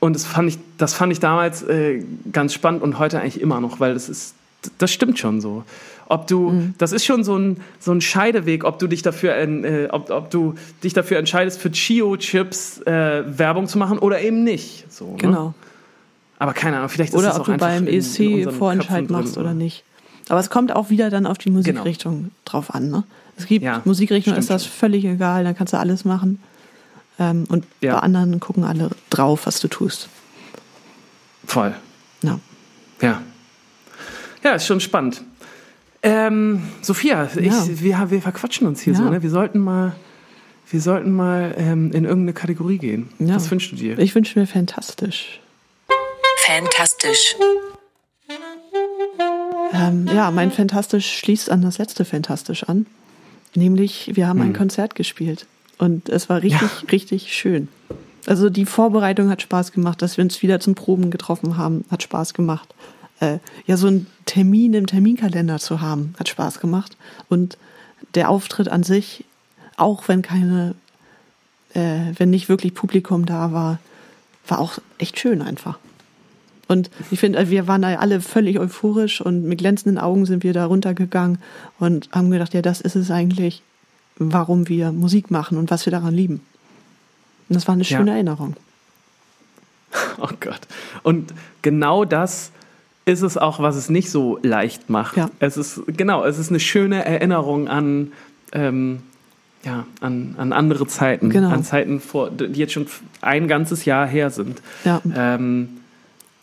Und 0.00 0.14
das 0.14 0.24
fand 0.24 0.48
ich, 0.48 0.58
das 0.76 0.94
fand 0.94 1.12
ich 1.12 1.20
damals 1.20 1.62
äh, 1.62 2.02
ganz 2.32 2.52
spannend 2.54 2.82
und 2.82 2.98
heute 2.98 3.20
eigentlich 3.20 3.40
immer 3.40 3.60
noch, 3.60 3.80
weil 3.80 3.94
das 3.94 4.08
ist, 4.08 4.34
das 4.78 4.92
stimmt 4.92 5.18
schon 5.18 5.40
so. 5.40 5.64
Ob 6.10 6.26
du, 6.26 6.50
Mhm. 6.50 6.74
das 6.78 6.92
ist 6.92 7.04
schon 7.04 7.24
so 7.24 7.36
ein, 7.36 7.60
so 7.80 7.92
ein 7.92 8.00
Scheideweg, 8.00 8.64
ob 8.64 8.78
du 8.78 8.86
dich 8.86 9.02
dafür, 9.02 9.36
äh, 9.36 9.88
ob, 9.90 10.10
ob 10.10 10.30
du 10.30 10.54
dich 10.84 10.92
dafür 10.94 11.18
entscheidest, 11.18 11.60
für 11.60 11.70
Chio-Chips 11.70 12.82
äh, 12.82 13.24
Werbung 13.38 13.66
zu 13.66 13.78
machen 13.78 13.98
oder 13.98 14.20
eben 14.20 14.44
nicht. 14.44 14.90
So, 14.92 15.12
ne? 15.12 15.16
Genau. 15.18 15.54
Aber 16.38 16.52
keine 16.54 16.76
Ahnung, 16.76 16.88
vielleicht 16.88 17.12
ist 17.12 17.18
Oder 17.18 17.28
das 17.28 17.36
ob 17.36 17.42
auch 17.42 17.46
du 17.46 17.52
einfach 17.52 17.66
beim 17.68 17.82
in- 17.88 17.94
in 17.94 17.98
ESC 17.98 18.34
unseren 18.36 18.54
Vorentscheid 18.54 19.10
machst 19.10 19.36
drin, 19.36 19.42
oder 19.42 19.54
nicht. 19.54 19.82
Aber 20.28 20.38
es 20.40 20.50
kommt 20.50 20.74
auch 20.76 20.88
wieder 20.90 21.10
dann 21.10 21.26
auf 21.26 21.38
die 21.38 21.46
Genau. 21.46 21.58
Musikrichtung 21.58 22.30
drauf 22.44 22.74
an. 22.74 22.90
Ne? 22.90 23.02
Es 23.38 23.46
gibt 23.46 23.64
Ja, 23.64 23.80
Musikrichtungen, 23.84 24.38
ist 24.38 24.50
das 24.50 24.64
schon. 24.64 24.72
völlig 24.72 25.04
egal, 25.04 25.44
dann 25.44 25.54
kannst 25.56 25.72
du 25.72 25.78
alles 25.78 26.04
machen. 26.04 26.42
Ähm, 27.18 27.44
und 27.48 27.64
Ja. 27.80 27.94
bei 27.94 28.00
anderen 28.00 28.40
gucken 28.40 28.64
alle 28.64 28.90
drauf, 29.10 29.46
was 29.46 29.60
du 29.60 29.68
tust. 29.68 30.08
Voll. 31.46 31.74
Ja. 32.22 32.38
Ja. 33.00 33.22
Ja, 34.44 34.52
ist 34.52 34.66
schon 34.66 34.80
spannend. 34.80 35.22
Ähm, 36.02 36.62
Sophia, 36.82 37.28
ich, 37.36 37.46
Ja. 37.46 37.64
wir, 37.66 38.10
wir 38.10 38.22
verquatschen 38.22 38.66
uns 38.66 38.80
hier 38.80 38.92
Ja. 38.92 38.98
so, 39.00 39.04
ne? 39.10 39.22
Wir 39.22 39.30
sollten 39.30 39.58
mal, 39.58 39.94
wir 40.70 40.80
sollten 40.80 41.10
mal 41.12 41.54
ähm, 41.58 41.90
in 41.92 42.04
irgendeine 42.04 42.34
Kategorie 42.34 42.78
gehen. 42.78 43.08
Ja. 43.18 43.34
Was 43.36 43.50
wünschst 43.50 43.72
du 43.72 43.76
dir? 43.76 43.98
Ich 43.98 44.14
wünsche 44.14 44.38
mir 44.38 44.46
fantastisch. 44.46 45.40
Fantastisch. 46.46 47.34
Ähm, 49.72 50.06
ja, 50.14 50.30
mein 50.30 50.50
Fantastisch 50.50 51.18
schließt 51.18 51.50
an 51.50 51.62
das 51.62 51.78
letzte 51.78 52.04
Fantastisch 52.04 52.64
an. 52.64 52.86
Nämlich, 53.54 54.12
wir 54.14 54.28
haben 54.28 54.40
ein 54.40 54.52
Konzert 54.52 54.94
gespielt. 54.94 55.46
Und 55.78 56.08
es 56.08 56.28
war 56.28 56.42
richtig, 56.42 56.70
richtig 56.92 57.34
schön. 57.34 57.68
Also 58.26 58.50
die 58.50 58.66
Vorbereitung 58.66 59.30
hat 59.30 59.42
Spaß 59.42 59.72
gemacht, 59.72 60.02
dass 60.02 60.16
wir 60.16 60.24
uns 60.24 60.42
wieder 60.42 60.60
zum 60.60 60.74
Proben 60.74 61.10
getroffen 61.10 61.56
haben, 61.56 61.84
hat 61.90 62.02
Spaß 62.02 62.34
gemacht. 62.34 62.74
Äh, 63.20 63.38
ja, 63.66 63.76
so 63.76 63.86
einen 63.86 64.06
Termin 64.26 64.74
im 64.74 64.86
Terminkalender 64.86 65.58
zu 65.58 65.80
haben, 65.80 66.14
hat 66.18 66.28
Spaß 66.28 66.60
gemacht. 66.60 66.96
Und 67.28 67.56
der 68.14 68.28
Auftritt 68.28 68.68
an 68.68 68.82
sich, 68.82 69.24
auch 69.76 70.08
wenn 70.08 70.22
keine, 70.22 70.74
äh, 71.74 72.12
wenn 72.16 72.30
nicht 72.30 72.48
wirklich 72.48 72.74
Publikum 72.74 73.24
da 73.24 73.52
war, 73.52 73.78
war 74.46 74.58
auch 74.58 74.78
echt 74.98 75.18
schön 75.18 75.42
einfach. 75.42 75.78
Und 76.68 76.90
ich 77.10 77.18
finde, 77.18 77.48
wir 77.50 77.66
waren 77.66 77.82
alle 77.82 78.20
völlig 78.20 78.58
euphorisch 78.58 79.20
und 79.20 79.44
mit 79.44 79.58
glänzenden 79.58 79.98
Augen 79.98 80.26
sind 80.26 80.44
wir 80.44 80.52
da 80.52 80.66
runtergegangen 80.66 81.38
und 81.78 82.08
haben 82.12 82.30
gedacht, 82.30 82.52
ja, 82.54 82.62
das 82.62 82.80
ist 82.80 82.94
es 82.94 83.10
eigentlich, 83.10 83.62
warum 84.16 84.68
wir 84.68 84.92
Musik 84.92 85.30
machen 85.30 85.56
und 85.58 85.70
was 85.70 85.86
wir 85.86 85.90
daran 85.90 86.14
lieben. 86.14 86.40
Und 87.48 87.54
das 87.56 87.66
war 87.66 87.72
eine 87.72 87.84
Ja. 87.84 87.96
schöne 87.98 88.12
Erinnerung. 88.12 88.54
Oh 90.20 90.28
Gott. 90.40 90.60
Und 91.02 91.32
genau 91.62 92.04
das 92.04 92.50
ist 93.06 93.22
es 93.22 93.38
auch, 93.38 93.60
was 93.60 93.74
es 93.76 93.88
nicht 93.88 94.10
so 94.10 94.38
leicht 94.42 94.90
macht. 94.90 95.16
Ja. 95.16 95.30
Es 95.38 95.56
ist, 95.56 95.80
genau, 95.86 96.24
es 96.24 96.38
ist 96.38 96.50
eine 96.50 96.60
schöne 96.60 97.04
Erinnerung 97.06 97.68
an, 97.68 98.12
ähm, 98.52 98.98
ja, 99.64 99.86
an, 100.00 100.34
an 100.36 100.52
andere 100.52 100.86
Zeiten. 100.86 101.30
Genau. 101.30 101.48
An 101.48 101.64
Zeiten, 101.64 102.00
vor, 102.00 102.30
die 102.30 102.58
jetzt 102.58 102.72
schon 102.74 102.86
ein 103.22 103.48
ganzes 103.48 103.86
Jahr 103.86 104.06
her 104.06 104.28
sind. 104.30 104.60
Ja, 104.84 105.00
Ähm, 105.16 105.77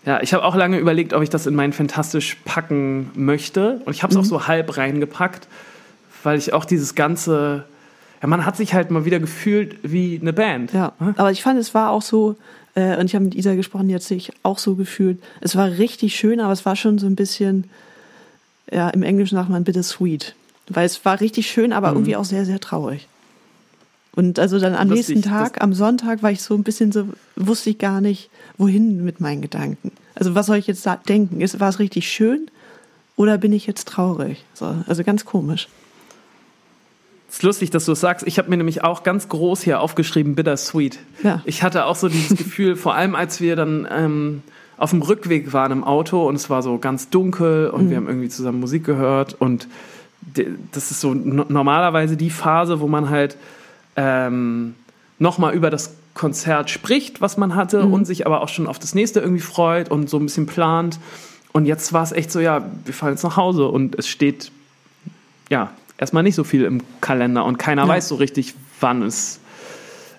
ja, 0.05 0.21
ich 0.21 0.33
habe 0.33 0.43
auch 0.43 0.55
lange 0.55 0.77
überlegt, 0.77 1.13
ob 1.13 1.23
ich 1.23 1.29
das 1.29 1.47
in 1.47 1.55
mein 1.55 1.73
Fantastisch 1.73 2.37
packen 2.45 3.09
möchte. 3.15 3.81
Und 3.85 3.93
ich 3.95 4.03
habe 4.03 4.11
es 4.11 4.15
Mhm. 4.17 4.21
auch 4.21 4.25
so 4.25 4.47
halb 4.47 4.77
reingepackt, 4.77 5.47
weil 6.23 6.37
ich 6.37 6.53
auch 6.53 6.65
dieses 6.65 6.95
ganze, 6.95 7.65
ja, 8.21 8.27
man 8.27 8.45
hat 8.45 8.55
sich 8.57 8.73
halt 8.73 8.91
mal 8.91 9.05
wieder 9.05 9.19
gefühlt 9.19 9.77
wie 9.83 10.19
eine 10.21 10.33
Band. 10.33 10.73
ja. 10.73 10.93
Aber 11.17 11.31
ich 11.31 11.41
fand, 11.43 11.59
es 11.59 11.73
war 11.73 11.89
auch 11.91 12.01
so, 12.01 12.35
äh, 12.75 12.97
und 12.97 13.05
ich 13.05 13.15
habe 13.15 13.25
mit 13.25 13.35
Isa 13.35 13.55
gesprochen, 13.55 13.87
die 13.87 13.95
hat 13.95 14.03
sich 14.03 14.31
auch 14.43 14.57
so 14.59 14.75
gefühlt. 14.75 15.21
Es 15.41 15.55
war 15.55 15.69
richtig 15.69 16.15
schön, 16.15 16.39
aber 16.39 16.53
es 16.53 16.65
war 16.65 16.75
schon 16.75 16.97
so 16.99 17.07
ein 17.07 17.15
bisschen, 17.15 17.69
ja, 18.71 18.89
im 18.89 19.03
Englischen 19.03 19.35
sagt 19.37 19.49
man 19.49 19.63
bittersweet. 19.63 20.35
Weil 20.67 20.85
es 20.87 21.05
war 21.05 21.19
richtig 21.21 21.47
schön, 21.49 21.71
aber 21.73 21.89
irgendwie 21.89 22.15
auch 22.15 22.25
sehr, 22.25 22.43
sehr 22.45 22.59
traurig. 22.59 23.07
Und 24.15 24.39
also 24.39 24.59
dann 24.59 24.75
am 24.75 24.89
Lustig, 24.89 25.15
nächsten 25.15 25.29
Tag, 25.29 25.61
am 25.61 25.73
Sonntag, 25.73 26.23
war 26.23 26.31
ich 26.31 26.41
so 26.41 26.55
ein 26.55 26.63
bisschen 26.63 26.91
so, 26.91 27.09
wusste 27.35 27.69
ich 27.69 27.77
gar 27.77 28.01
nicht, 28.01 28.29
wohin 28.57 29.03
mit 29.03 29.19
meinen 29.19 29.41
Gedanken. 29.41 29.91
Also 30.15 30.35
was 30.35 30.45
soll 30.45 30.57
ich 30.57 30.67
jetzt 30.67 30.85
da 30.85 30.95
denken? 30.95 31.41
Ist, 31.41 31.59
war 31.59 31.69
es 31.69 31.79
richtig 31.79 32.09
schön 32.09 32.49
oder 33.17 33.37
bin 33.37 33.51
ich 33.51 33.67
jetzt 33.67 33.87
traurig? 33.87 34.45
So, 34.53 34.73
also 34.87 35.03
ganz 35.03 35.25
komisch. 35.25 35.67
Es 37.27 37.35
ist 37.39 37.43
lustig, 37.43 37.69
dass 37.71 37.83
du 37.83 37.91
es 37.91 37.99
sagst. 37.99 38.25
Ich 38.25 38.37
habe 38.37 38.49
mir 38.49 38.55
nämlich 38.55 38.83
auch 38.85 39.03
ganz 39.03 39.27
groß 39.27 39.61
hier 39.61 39.81
aufgeschrieben, 39.81 40.35
bittersweet. 40.35 40.99
Ja. 41.21 41.41
Ich 41.43 41.63
hatte 41.63 41.85
auch 41.85 41.97
so 41.97 42.07
dieses 42.07 42.37
Gefühl, 42.37 42.77
vor 42.77 42.95
allem 42.95 43.15
als 43.15 43.41
wir 43.41 43.57
dann 43.57 43.85
ähm, 43.91 44.43
auf 44.77 44.91
dem 44.91 45.01
Rückweg 45.01 45.51
waren 45.51 45.73
im 45.73 45.83
Auto 45.83 46.25
und 46.25 46.35
es 46.35 46.49
war 46.49 46.63
so 46.63 46.77
ganz 46.77 47.09
dunkel 47.09 47.69
und 47.69 47.89
wir 47.89 47.97
haben 47.97 48.07
irgendwie 48.07 48.29
zusammen 48.29 48.61
Musik 48.61 48.85
gehört 48.85 49.33
und 49.33 49.67
das 50.71 50.91
ist 50.91 51.01
so 51.01 51.13
no 51.13 51.45
normalerweise 51.47 52.17
die 52.17 52.29
Phase, 52.29 52.79
wo 52.79 52.87
man 52.87 53.09
halt 53.09 53.37
ähm, 53.95 54.75
nochmal 55.19 55.53
über 55.53 55.69
das 55.69 55.93
Konzert 56.13 56.69
spricht, 56.69 57.19
was 57.21 57.37
man 57.37 57.55
hatte 57.55 57.85
und 57.85 58.05
sich 58.05 58.25
aber 58.25 58.41
auch 58.41 58.49
schon 58.49 58.67
auf 58.67 58.79
das 58.79 58.95
nächste 58.95 59.19
irgendwie 59.19 59.41
freut 59.41 59.91
und 59.91 60.09
so 60.09 60.17
ein 60.17 60.23
bisschen 60.25 60.45
plant. 60.45 60.97
Und 61.51 61.65
jetzt 61.65 61.91
war 61.93 62.03
es 62.03 62.11
echt 62.11 62.31
so, 62.31 62.39
ja, 62.39 62.65
wir 62.85 62.93
fahren 62.93 63.11
jetzt 63.11 63.23
nach 63.23 63.37
Hause 63.37 63.67
und 63.67 63.95
es 63.97 64.07
steht 64.07 64.51
ja, 65.49 65.71
erstmal 65.97 66.23
nicht 66.23 66.35
so 66.35 66.43
viel 66.43 66.63
im 66.63 66.81
Kalender 67.01 67.45
und 67.45 67.57
keiner 67.57 67.83
Ja. 67.83 67.87
weiß 67.87 68.07
so 68.07 68.15
richtig, 68.15 68.55
wann 68.79 69.03
es, 69.03 69.39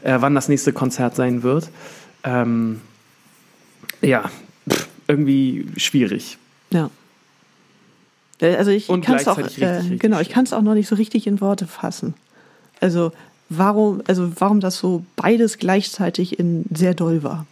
äh, 0.02 0.16
wann 0.20 0.34
das 0.34 0.48
nächste 0.48 0.72
Konzert 0.72 1.16
sein 1.16 1.42
wird. 1.42 1.68
Ähm, 2.24 2.80
ja, 4.02 4.30
pff, 4.68 4.88
irgendwie 5.08 5.66
schwierig. 5.76 6.38
Ja. 6.70 6.90
Äh, 8.40 8.56
Also 8.56 8.70
ich 8.70 8.88
kann 8.88 9.16
es 9.16 9.28
auch, 9.28 9.38
äh, 9.38 9.96
genau, 9.98 10.20
ich 10.20 10.28
kann 10.28 10.44
es 10.44 10.52
auch 10.52 10.62
noch 10.62 10.74
nicht 10.74 10.88
so 10.88 10.94
richtig 10.94 11.26
in 11.26 11.40
Worte 11.40 11.66
fassen. 11.66 12.14
Also 12.80 13.12
warum, 13.48 14.02
also 14.06 14.30
warum 14.38 14.60
das 14.60 14.78
so 14.78 15.04
beides 15.16 15.58
gleichzeitig 15.58 16.38
in 16.38 16.64
sehr 16.72 16.94
doll 16.94 17.22
war. 17.22 17.46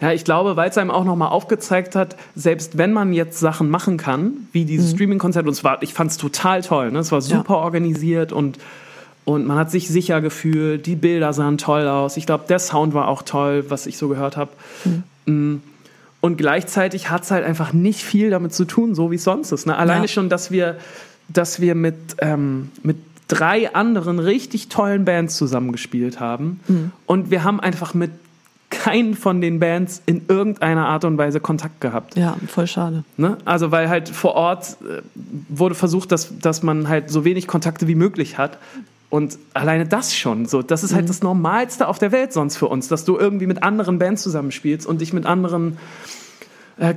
Ja, 0.00 0.12
ich 0.12 0.24
glaube, 0.24 0.56
weil 0.56 0.68
es 0.70 0.76
einem 0.76 0.90
auch 0.90 1.04
nochmal 1.04 1.28
aufgezeigt 1.28 1.94
hat, 1.94 2.16
selbst 2.34 2.76
wenn 2.76 2.92
man 2.92 3.12
jetzt 3.12 3.38
Sachen 3.38 3.70
machen 3.70 3.96
kann, 3.96 4.48
wie 4.52 4.64
dieses 4.64 4.90
Streaming-Konzert, 4.90 5.46
und 5.46 5.52
es 5.52 5.62
war, 5.64 5.82
ich 5.82 5.94
fand 5.94 6.10
es 6.10 6.16
total 6.18 6.62
toll, 6.62 6.90
ne? 6.90 6.98
es 6.98 7.12
war 7.12 7.20
Mhm. 7.20 7.26
Ja. 7.28 7.36
super 7.38 7.58
organisiert 7.58 8.32
und, 8.32 8.58
und 9.24 9.46
man 9.46 9.56
hat 9.56 9.70
sich 9.70 9.88
sicher 9.88 10.20
gefühlt, 10.20 10.84
die 10.86 10.96
Bilder 10.96 11.32
sahen 11.32 11.58
toll 11.58 11.86
aus, 11.86 12.16
ich 12.16 12.26
glaube, 12.26 12.44
der 12.48 12.58
Sound 12.58 12.92
war 12.92 13.06
auch 13.08 13.22
toll, 13.22 13.66
was 13.68 13.86
ich 13.86 13.96
so 13.96 14.08
gehört 14.08 14.36
habe. 14.36 14.50
Mm. 15.26 15.56
Und 16.20 16.38
gleichzeitig 16.38 17.10
hat 17.10 17.22
es 17.22 17.30
halt 17.30 17.44
einfach 17.44 17.72
nicht 17.72 18.02
viel 18.02 18.30
damit 18.30 18.52
zu 18.54 18.64
tun, 18.64 18.94
so 18.94 19.10
wie 19.10 19.16
es 19.16 19.24
sonst 19.24 19.52
ist. 19.52 19.66
Ne? 19.66 19.76
Alleine 19.76 20.02
Ja. 20.04 20.08
schon, 20.08 20.28
dass 20.28 20.50
wir, 20.50 20.76
dass 21.28 21.60
wir 21.60 21.74
mit, 21.74 21.96
ähm, 22.18 22.70
mit 22.82 22.96
drei 23.28 23.74
anderen 23.74 24.18
richtig 24.18 24.68
tollen 24.68 25.04
Bands 25.04 25.36
zusammengespielt 25.36 26.20
haben. 26.20 26.60
Mhm. 26.68 26.92
Und 27.06 27.30
wir 27.30 27.44
haben 27.44 27.60
einfach 27.60 27.94
mit 27.94 28.10
keinen 28.70 29.14
von 29.14 29.40
den 29.40 29.60
Bands 29.60 30.02
in 30.04 30.22
irgendeiner 30.28 30.86
Art 30.86 31.04
und 31.04 31.16
Weise 31.16 31.40
Kontakt 31.40 31.80
gehabt. 31.80 32.16
Ja, 32.16 32.36
voll 32.48 32.66
schade. 32.66 33.04
Ne? 33.16 33.38
Also 33.44 33.70
weil 33.70 33.88
halt 33.88 34.08
vor 34.08 34.34
Ort 34.34 34.76
äh, 34.82 35.02
wurde 35.48 35.74
versucht, 35.74 36.10
dass, 36.12 36.38
dass 36.38 36.62
man 36.62 36.88
halt 36.88 37.10
so 37.10 37.24
wenig 37.24 37.46
Kontakte 37.46 37.86
wie 37.88 37.94
möglich 37.94 38.36
hat. 38.36 38.58
Und 39.10 39.38
alleine 39.52 39.86
das 39.86 40.14
schon, 40.14 40.46
so, 40.46 40.60
das 40.60 40.82
ist 40.82 40.92
halt 40.92 41.08
das 41.08 41.22
Normalste 41.22 41.86
auf 41.86 42.00
der 42.00 42.10
Welt 42.10 42.32
sonst 42.32 42.56
für 42.56 42.66
uns, 42.66 42.88
dass 42.88 43.04
du 43.04 43.16
irgendwie 43.16 43.46
mit 43.46 43.62
anderen 43.62 44.00
Bands 44.00 44.24
zusammenspielst 44.24 44.88
und 44.88 45.00
dich 45.00 45.12
mit 45.12 45.24
anderen 45.24 45.78
äh, 46.78 46.94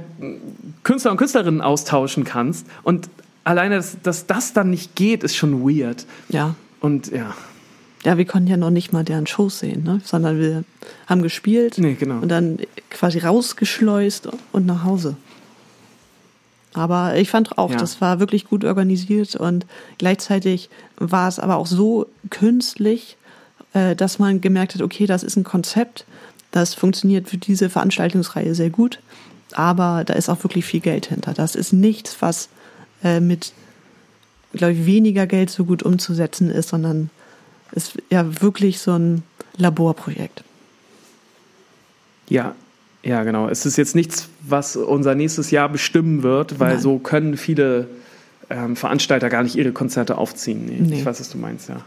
Künstler 0.81 1.11
und 1.11 1.17
Künstlerinnen 1.17 1.61
austauschen 1.61 2.23
kannst. 2.23 2.65
Und 2.81 3.07
alleine, 3.47 3.75
dass, 3.77 3.97
dass 4.01 4.27
das 4.27 4.53
dann 4.53 4.69
nicht 4.69 4.95
geht, 4.95 5.23
ist 5.23 5.35
schon 5.35 5.61
weird. 5.67 6.05
Ja. 6.29 6.55
Und 6.79 7.07
ja, 7.11 7.35
Ja, 8.03 8.17
wir 8.17 8.25
konnten 8.25 8.47
ja 8.49 8.57
noch 8.57 8.69
nicht 8.69 8.93
mal 8.93 9.03
deren 9.03 9.25
Shows 9.27 9.59
sehen, 9.59 9.83
ne? 9.83 10.01
sondern 10.03 10.39
wir 10.39 10.63
haben 11.07 11.21
gespielt 11.23 11.77
Nee, 11.77 11.95
genau. 11.95 12.19
und 12.21 12.29
dann 12.29 12.59
quasi 12.89 13.19
rausgeschleust 13.19 14.29
und 14.51 14.65
nach 14.65 14.83
Hause. 14.83 15.15
Aber 16.73 17.15
ich 17.15 17.29
fand 17.29 17.57
auch, 17.57 17.71
Ja. 17.71 17.77
das 17.77 18.01
war 18.01 18.19
wirklich 18.19 18.45
gut 18.45 18.63
organisiert 18.63 19.35
und 19.35 19.65
gleichzeitig 19.97 20.69
war 20.97 21.27
es 21.27 21.39
aber 21.39 21.55
auch 21.55 21.65
so 21.67 22.05
künstlich, 22.29 23.17
äh, 23.73 23.95
dass 23.95 24.19
man 24.19 24.41
gemerkt 24.41 24.75
hat, 24.75 24.81
okay, 24.81 25.05
das 25.07 25.23
ist 25.23 25.35
ein 25.37 25.43
Konzept, 25.43 26.05
das 26.51 26.73
funktioniert 26.75 27.27
für 27.29 27.37
diese 27.37 27.69
Veranstaltungsreihe 27.69 28.53
sehr 28.53 28.69
gut, 28.69 28.99
aber 29.53 30.03
da 30.05 30.13
ist 30.13 30.29
auch 30.29 30.43
wirklich 30.43 30.65
viel 30.65 30.81
Geld 30.81 31.07
hinter. 31.07 31.33
Das 31.33 31.55
ist 31.55 31.73
nichts, 31.73 32.17
was 32.19 32.49
äh, 33.03 33.19
mit, 33.19 33.53
glaube 34.53 34.73
ich, 34.73 34.85
weniger 34.85 35.27
Geld 35.27 35.49
so 35.49 35.65
gut 35.65 35.83
umzusetzen 35.83 36.49
ist, 36.49 36.69
sondern 36.69 37.09
ist 37.73 37.97
ja 38.09 38.41
wirklich 38.41 38.79
so 38.79 38.93
ein 38.97 39.23
Laborprojekt. 39.57 40.43
Ja, 42.29 42.55
ja, 43.03 43.23
genau. 43.23 43.47
Es 43.47 43.65
ist 43.65 43.77
jetzt 43.77 43.95
nichts, 43.95 44.27
was 44.41 44.75
unser 44.75 45.15
nächstes 45.15 45.51
Jahr 45.51 45.69
bestimmen 45.69 46.23
wird, 46.23 46.59
weil 46.59 46.73
Nein. 46.73 46.81
so 46.81 46.99
können 46.99 47.37
viele 47.37 47.87
ähm, 48.49 48.75
Veranstalter 48.75 49.29
gar 49.29 49.43
nicht 49.43 49.55
ihre 49.55 49.71
Konzerte 49.71 50.17
aufziehen. 50.17 50.65
Nee, 50.65 50.79
Nee. 50.81 50.99
Ich 50.99 51.05
weiß, 51.05 51.19
was 51.19 51.29
du 51.29 51.37
meinst, 51.37 51.69
ja. 51.69 51.81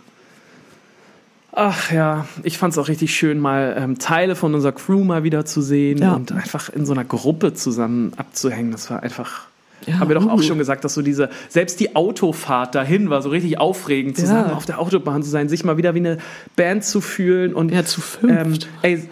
Ach 1.53 1.91
ja, 1.91 2.27
ich 2.45 2.59
fand 2.59 2.73
es 2.73 2.79
auch 2.79 2.87
richtig 2.89 3.15
schön, 3.15 3.41
mal 3.41 3.75
ähm, 3.77 3.99
Teile 3.99 4.37
von 4.37 4.55
unserer 4.55 4.73
Crew 4.73 5.03
mal 5.03 5.25
wieder 5.25 5.45
zu 5.45 5.63
sehen 5.63 5.99
Ja. 5.99 6.15
und 6.15 6.31
einfach 6.31 6.69
in 6.69 6.87
so 6.87 6.93
einer 6.93 7.05
Gruppe 7.05 7.55
zusammen 7.55 8.13
abzuhängen. 8.17 8.71
Das 8.71 8.89
war 8.89 9.03
einfach. 9.03 9.49
Ja, 9.87 9.99
haben 9.99 10.09
wir 10.09 10.15
doch 10.15 10.29
auch 10.29 10.39
uh. 10.39 10.43
schon 10.43 10.59
gesagt, 10.59 10.85
dass 10.85 10.95
so 10.95 11.03
diese, 11.03 11.31
selbst 11.49 11.81
die 11.81 11.97
Autofahrt 11.97 12.75
dahin 12.75 13.11
war 13.11 13.23
so 13.23 13.31
richtig 13.31 13.59
aufregend, 13.59 14.19
Ja. 14.19 14.25
zusammen 14.25 14.51
auf 14.51 14.67
der 14.67 14.79
Autobahn 14.81 15.23
zu 15.23 15.31
sein, 15.31 15.49
sich 15.49 15.65
mal 15.65 15.77
wieder 15.77 15.95
wie 15.95 16.01
eine 16.01 16.19
Band 16.57 16.85
zu 16.85 17.01
fühlen 17.01 17.55
und 17.55 17.73
Ja, 17.73 17.85
zu 17.85 18.01
ähm, 18.23 18.29
fünft. 18.31 18.69
ey, 18.83 19.09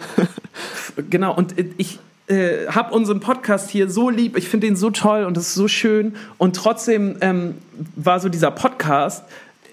genau, 1.09 1.33
und 1.35 1.55
ich 1.77 1.99
äh, 2.27 2.67
habe 2.67 2.93
unseren 2.93 3.19
Podcast 3.19 3.69
hier 3.71 3.89
so 3.89 4.09
lieb, 4.09 4.37
ich 4.37 4.47
finde 4.49 4.67
den 4.67 4.75
so 4.75 4.91
toll 4.91 5.23
und 5.23 5.35
das 5.35 5.47
ist 5.47 5.55
so 5.55 5.67
schön. 5.67 6.13
Und 6.37 6.55
trotzdem 6.55 7.17
ähm, 7.21 7.55
war 7.95 8.19
so 8.19 8.29
dieser 8.29 8.51
Podcast 8.51 9.23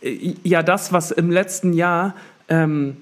äh, 0.03 0.35
ja 0.43 0.63
das, 0.63 0.93
was 0.93 1.11
im 1.11 1.31
letzten 1.31 1.73
Jahr 1.75 2.15
ähm, 2.49 2.97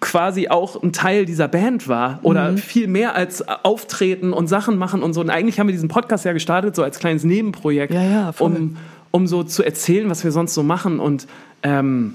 quasi 0.00 0.48
auch 0.48 0.80
ein 0.82 0.92
Teil 0.92 1.24
dieser 1.26 1.48
Band 1.48 1.88
war 1.88 2.20
oder 2.22 2.52
Mhm. 2.52 2.58
viel 2.58 2.86
mehr 2.86 3.14
als 3.14 3.46
Auftreten 3.48 4.32
und 4.32 4.46
Sachen 4.46 4.78
machen 4.78 5.02
und 5.02 5.12
so. 5.14 5.20
Und 5.20 5.30
eigentlich 5.30 5.58
haben 5.58 5.66
wir 5.66 5.72
diesen 5.72 5.88
Podcast 5.88 6.24
ja 6.24 6.32
gestartet, 6.32 6.76
so 6.76 6.82
als 6.82 6.98
kleines 6.98 7.24
Nebenprojekt, 7.24 7.92
Ja, 7.92 8.02
ja, 8.02 8.34
um, 8.38 8.76
um 9.10 9.26
so 9.26 9.42
zu 9.42 9.64
erzählen, 9.64 10.08
was 10.08 10.22
wir 10.22 10.30
sonst 10.32 10.54
so 10.54 10.62
machen 10.62 11.00
und 11.00 11.26
ähm, 11.64 12.14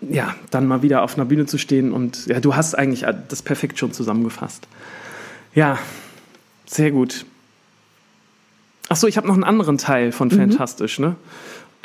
ja, 0.00 0.34
dann 0.50 0.66
mal 0.66 0.82
wieder 0.82 1.02
auf 1.02 1.14
einer 1.16 1.24
Bühne 1.24 1.46
zu 1.46 1.58
stehen 1.58 1.92
und 1.92 2.26
ja, 2.26 2.40
du 2.40 2.56
hast 2.56 2.74
eigentlich 2.76 3.04
das 3.28 3.42
perfekt 3.42 3.78
schon 3.78 3.92
zusammengefasst. 3.92 4.66
Ja, 5.54 5.78
sehr 6.66 6.90
gut. 6.90 7.24
Ach 8.88 8.96
so, 8.96 9.06
ich 9.06 9.16
habe 9.16 9.26
noch 9.26 9.34
einen 9.34 9.44
anderen 9.44 9.78
Teil 9.78 10.12
von 10.12 10.30
Fantastisch, 10.30 10.98
ne? 10.98 11.16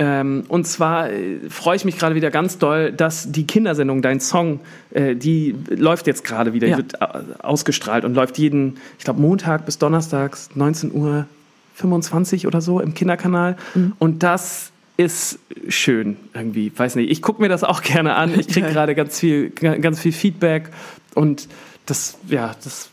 Ähm, 0.03 0.45
und 0.47 0.65
zwar 0.65 1.11
äh, 1.11 1.37
freue 1.49 1.75
ich 1.75 1.85
mich 1.85 1.95
gerade 1.99 2.15
wieder 2.15 2.31
ganz 2.31 2.57
doll, 2.57 2.91
dass 2.91 3.31
die 3.31 3.45
Kindersendung, 3.45 4.01
dein 4.01 4.19
Song, 4.19 4.59
äh, 4.89 5.15
die 5.15 5.53
läuft 5.69 6.07
jetzt 6.07 6.23
gerade 6.23 6.53
wieder, 6.53 6.67
Ja. 6.67 6.77
die 6.77 6.83
wird 6.83 6.95
äh, 7.01 7.05
ausgestrahlt 7.43 8.03
und 8.03 8.15
läuft 8.15 8.39
jeden, 8.39 8.77
ich 8.97 9.03
glaube, 9.03 9.21
Montag 9.21 9.63
bis 9.67 9.77
Donnerstags, 9.77 10.49
19 10.55 10.91
Uhr 10.91 11.27
25 11.75 12.47
oder 12.47 12.61
so 12.61 12.79
im 12.79 12.95
Kinderkanal. 12.95 13.57
Und 13.99 14.23
das 14.23 14.71
ist 14.97 15.37
schön 15.67 16.17
irgendwie, 16.33 16.71
weiß 16.75 16.95
nicht. 16.95 17.11
Ich 17.11 17.21
gucke 17.21 17.39
mir 17.39 17.49
das 17.49 17.63
auch 17.63 17.81
gerne 17.83 18.15
an. 18.15 18.39
Ich 18.39 18.47
kriege 18.47 18.69
gerade 18.69 18.95
ganz 18.95 19.19
viel, 19.19 19.51
ganz 19.51 19.99
viel 19.99 20.13
Feedback 20.13 20.69
und 21.13 21.47
das, 21.85 22.17
ja, 22.27 22.55
das 22.63 22.89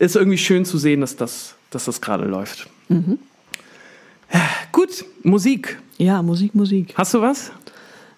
ist 0.00 0.16
irgendwie 0.16 0.38
schön 0.38 0.64
zu 0.64 0.76
sehen, 0.76 1.00
dass 1.02 1.14
das, 1.14 1.54
dass 1.70 1.84
das 1.84 2.00
gerade 2.00 2.24
läuft. 2.24 2.68
Gut, 4.72 5.04
Musik. 5.22 5.78
Ja, 5.98 6.22
Musik, 6.22 6.54
Musik. 6.54 6.94
Hast 6.96 7.14
du 7.14 7.20
was? 7.20 7.52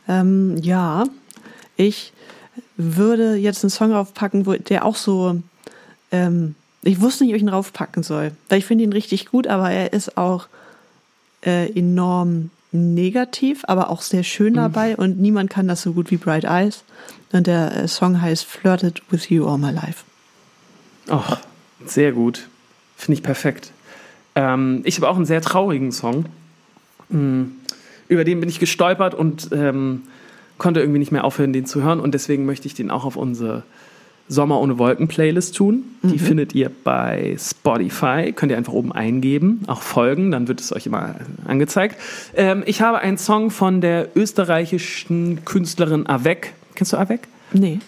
Ähm, 0.08 0.56
ja, 0.62 1.04
ich 1.76 2.12
würde 2.76 3.36
jetzt 3.36 3.64
einen 3.64 3.70
Song 3.70 3.92
aufpacken, 3.92 4.46
wo 4.46 4.54
der 4.54 4.84
auch 4.84 4.96
so. 4.96 5.40
Ähm, 6.10 6.54
ich 6.82 7.00
wusste 7.00 7.24
nicht, 7.24 7.32
ob 7.32 7.36
ich 7.36 7.42
ihn 7.42 7.48
raufpacken 7.48 8.02
soll. 8.02 8.32
Weil 8.48 8.58
ich 8.58 8.66
finde 8.66 8.84
ihn 8.84 8.92
richtig 8.92 9.26
gut, 9.26 9.46
aber 9.46 9.70
er 9.70 9.92
ist 9.92 10.16
auch 10.16 10.46
äh, 11.44 11.70
enorm 11.76 12.50
negativ, 12.72 13.64
aber 13.66 13.90
auch 13.90 14.02
sehr 14.02 14.22
schön 14.22 14.54
dabei 14.54 14.96
und 14.96 15.18
niemand 15.18 15.50
kann 15.50 15.66
das 15.66 15.82
so 15.82 15.92
gut 15.92 16.10
wie 16.10 16.16
Bright 16.16 16.44
Eyes. 16.44 16.84
Und 17.32 17.46
der 17.46 17.74
äh, 17.76 17.88
Song 17.88 18.20
heißt 18.20 18.44
Flirted 18.44 19.02
with 19.10 19.28
You 19.30 19.46
All 19.46 19.58
My 19.58 19.70
Life. 19.70 20.04
Oh, 21.08 21.36
sehr 21.84 22.12
gut. 22.12 22.48
Finde 22.96 23.18
ich 23.18 23.22
perfekt. 23.22 23.72
Ähm, 24.34 24.82
ich 24.84 24.96
habe 24.96 25.08
auch 25.08 25.16
einen 25.16 25.26
sehr 25.26 25.40
traurigen 25.40 25.92
Song. 25.92 26.26
Mm, 27.08 27.44
Über 28.08 28.24
den 28.24 28.40
bin 28.40 28.48
ich 28.48 28.58
gestolpert 28.58 29.14
und 29.14 29.50
ähm, 29.52 30.02
konnte 30.58 30.80
irgendwie 30.80 30.98
nicht 30.98 31.12
mehr 31.12 31.24
aufhören, 31.24 31.52
den 31.52 31.66
zu 31.66 31.82
hören. 31.82 32.00
Und 32.00 32.12
deswegen 32.12 32.46
möchte 32.46 32.66
ich 32.66 32.74
den 32.74 32.90
auch 32.90 33.04
auf 33.04 33.16
unsere 33.16 33.62
Sommer 34.28 34.60
ohne 34.60 34.78
Wolken 34.78 35.06
Playlist 35.06 35.54
tun. 35.54 35.84
Die 36.02 36.18
findet 36.18 36.54
ihr 36.54 36.70
bei 36.82 37.36
Spotify. 37.38 38.32
Könnt 38.32 38.50
ihr 38.50 38.58
einfach 38.58 38.72
oben 38.72 38.92
eingeben, 38.92 39.62
auch 39.68 39.82
folgen, 39.82 40.30
dann 40.30 40.48
wird 40.48 40.60
es 40.60 40.72
euch 40.72 40.86
immer 40.86 41.14
angezeigt. 41.46 41.96
Ähm, 42.34 42.64
ich 42.66 42.80
habe 42.80 42.98
einen 42.98 43.18
Song 43.18 43.50
von 43.50 43.80
der 43.80 44.08
österreichischen 44.16 45.44
Künstlerin 45.44 46.06
Avec. 46.06 46.54
Kennst 46.74 46.92
du 46.92 46.96
Avec? 46.96 47.28
Nee. 47.52 47.78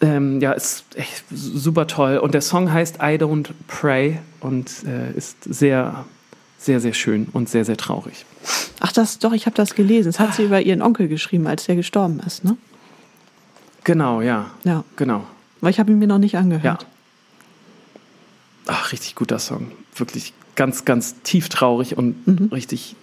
Ähm, 0.00 0.40
ja, 0.40 0.52
ist 0.52 0.84
echt 0.96 1.24
super 1.30 1.86
toll. 1.86 2.18
Und 2.18 2.34
der 2.34 2.40
Song 2.40 2.72
heißt 2.72 2.96
I 2.96 3.16
Don't 3.18 3.50
Pray 3.66 4.18
und 4.40 4.70
äh, 4.86 5.16
ist 5.16 5.44
sehr, 5.44 6.04
sehr, 6.62 6.80
sehr 6.80 6.94
schön 6.94 7.26
und 7.32 7.48
sehr, 7.48 7.64
sehr 7.64 7.76
traurig. 7.76 8.24
Ach, 8.80 8.92
das 8.92 9.18
doch, 9.18 9.32
ich 9.32 9.46
habe 9.46 9.56
das 9.56 9.74
gelesen. 9.74 10.08
Das 10.10 10.20
hat 10.20 10.34
sie 10.34 10.44
über 10.44 10.60
ihren 10.60 10.80
Onkel 10.82 11.08
geschrieben, 11.08 11.46
als 11.46 11.64
der 11.66 11.76
gestorben 11.76 12.20
ist, 12.26 12.44
ne? 12.44 12.56
Genau, 13.84 14.20
ja. 14.20 14.50
Ja. 14.64 14.84
Genau. 14.96 15.26
Weil 15.60 15.70
ich 15.70 15.80
habe 15.80 15.90
ihn 15.90 15.98
mir 15.98 16.06
noch 16.06 16.18
nicht 16.18 16.32
Ja. 16.34 16.40
angehört. 16.40 16.86
Ach, 18.66 18.92
richtig 18.92 19.14
guter 19.16 19.38
Song. 19.38 19.72
Wirklich 19.96 20.32
ganz, 20.54 20.84
ganz 20.84 21.16
tief 21.22 21.48
traurig 21.48 21.96
und 21.98 22.16
richtig 22.52 22.94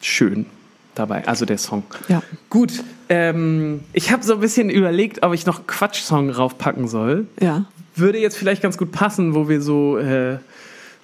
schön 0.00 0.46
dabei. 0.94 1.26
Also 1.28 1.44
der 1.44 1.58
Song. 1.58 1.82
Ja. 2.08 2.22
Gut, 2.48 2.82
ähm, 3.10 3.80
ich 3.92 4.12
habe 4.12 4.22
so 4.22 4.34
ein 4.34 4.40
bisschen 4.40 4.70
überlegt, 4.70 5.22
ob 5.22 5.34
ich 5.34 5.44
noch 5.44 5.66
Quatsch-Song 5.66 6.30
raufpacken 6.30 6.88
soll. 6.88 7.26
Ja. 7.40 7.66
Würde 7.96 8.18
jetzt 8.18 8.36
vielleicht 8.36 8.62
ganz 8.62 8.78
gut 8.78 8.92
passen, 8.92 9.34
wo 9.34 9.48
wir 9.48 9.60
so, 9.60 9.98
äh, 9.98 10.38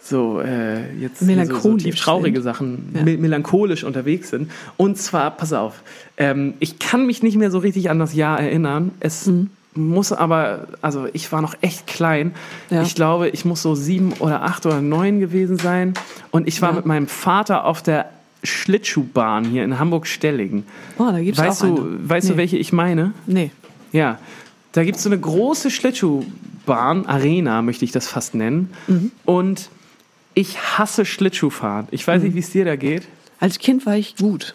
so 0.03 0.41
äh, 0.41 0.95
jetzt 0.99 1.21
so, 1.21 1.27
so 1.27 1.91
traurige 1.97 2.37
sind. 2.39 2.43
Sachen, 2.43 2.89
Ja. 2.95 3.03
me 3.03 3.17
melancholisch 3.19 3.85
unterwegs 3.85 4.31
sind. 4.31 4.51
Und 4.77 4.97
zwar, 4.99 5.31
pass 5.33 5.53
auf, 5.53 5.83
ähm, 6.17 6.55
ich 6.59 6.79
kann 6.79 7.07
mich 7.07 7.23
nicht 7.23 7.37
mehr 7.37 7.51
so 7.51 7.59
richtig 7.59 7.91
an 7.91 7.99
das 7.99 8.15
Jahr 8.15 8.41
erinnern. 8.41 8.93
Es 9.01 9.27
Mhm. 9.27 9.51
muss 9.75 10.13
aber, 10.13 10.69
also 10.83 11.07
ich 11.13 11.31
war 11.33 11.43
noch 11.43 11.55
echt 11.61 11.87
klein. 11.87 12.33
Ja. 12.71 12.83
Ich 12.83 12.95
glaube, 12.95 13.29
ich 13.29 13.45
muss 13.45 13.63
so 13.63 13.75
sieben 13.75 14.15
oder 14.21 14.43
acht 14.43 14.65
oder 14.67 14.81
neun 14.81 15.21
gewesen 15.21 15.59
sein. 15.59 15.95
Und 16.31 16.49
ich 16.49 16.61
war 16.63 16.71
Ja. 16.71 16.77
mit 16.77 16.87
meinem 16.87 17.07
Vater 17.07 17.65
auf 17.65 17.83
der 17.83 18.07
Schlittschuhbahn 18.43 19.45
hier 19.45 19.65
in 19.65 19.79
Hamburg-Stellingen. 19.79 20.65
Oh, 20.99 21.05
da 21.11 21.21
gibt's 21.21 21.39
Weißt, 21.41 21.63
auch 21.65 21.75
du, 21.77 21.83
eine. 21.83 22.09
weißt 22.09 22.29
du, 22.29 22.33
Nee. 22.33 22.39
welche 22.39 22.57
ich 22.57 22.73
meine? 22.73 23.13
Nee. 23.27 23.51
Ja, 23.93 24.19
da 24.73 24.83
gibt 24.85 24.97
es 24.97 25.03
so 25.03 25.09
eine 25.11 25.19
große 25.19 25.71
Schlittschuhbahn, 25.71 27.07
Arena 27.07 27.63
möchte 27.63 27.85
ich 27.85 27.93
das 27.93 28.07
fast 28.09 28.35
nennen. 28.35 28.71
Mhm. 28.87 29.11
Und 29.25 29.69
ich 30.35 30.59
hasse 30.79 31.05
Schlittschuhfahren. 31.05 31.89
Ich 31.91 32.07
weiß 32.07 32.21
Mhm. 32.21 32.27
nicht, 32.29 32.35
wie 32.37 32.41
es 32.41 32.51
dir 32.51 32.65
da 32.65 32.77
geht. 32.77 33.07
Als 33.41 33.59
Kind 33.59 33.87
war 33.87 33.97
ich 33.97 34.17
gut. 34.17 34.55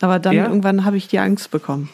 Aber 0.00 0.18
dann 0.18 0.34
Ja? 0.34 0.46
irgendwann 0.46 0.84
habe 0.84 0.96
ich 0.96 1.08
die 1.08 1.18
Angst 1.18 1.50
bekommen 1.50 1.88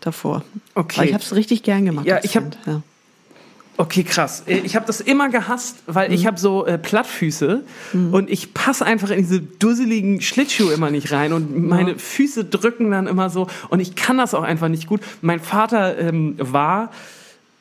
davor. 0.00 0.44
Okay. 0.74 0.98
Weil 1.00 1.06
ich 1.08 1.14
habe 1.14 1.24
es 1.24 1.34
richtig 1.34 1.62
gern 1.62 1.84
gemacht. 1.84 2.06
Ja, 2.06 2.20
ich 2.22 2.36
hab- 2.36 2.44
Kind. 2.44 2.58
Ja. 2.66 2.82
Okay, 3.76 4.04
krass. 4.04 4.44
Äh, 4.46 4.58
Ich 4.58 4.76
habe 4.76 4.86
das 4.86 5.00
immer 5.00 5.30
gehasst, 5.30 5.78
weil 5.86 6.12
ich 6.12 6.26
habe 6.26 6.38
so 6.38 6.64
äh, 6.64 6.78
Plattfüße 6.78 7.64
und 8.12 8.30
ich 8.30 8.54
passe 8.54 8.84
einfach 8.86 9.10
in 9.10 9.18
diese 9.18 9.40
dusseligen 9.40 10.20
Schlittschuhe 10.20 10.72
immer 10.72 10.90
nicht 10.92 11.10
rein 11.10 11.32
und 11.32 11.66
meine 11.66 11.98
Füße 11.98 12.44
drücken 12.44 12.92
dann 12.92 13.08
immer 13.08 13.30
so 13.30 13.48
und 13.70 13.80
ich 13.80 13.96
kann 13.96 14.16
das 14.16 14.32
auch 14.32 14.44
einfach 14.44 14.68
nicht 14.68 14.86
gut. 14.86 15.00
Mein 15.22 15.40
Vater 15.40 15.98
ähm, 15.98 16.36
war 16.38 16.92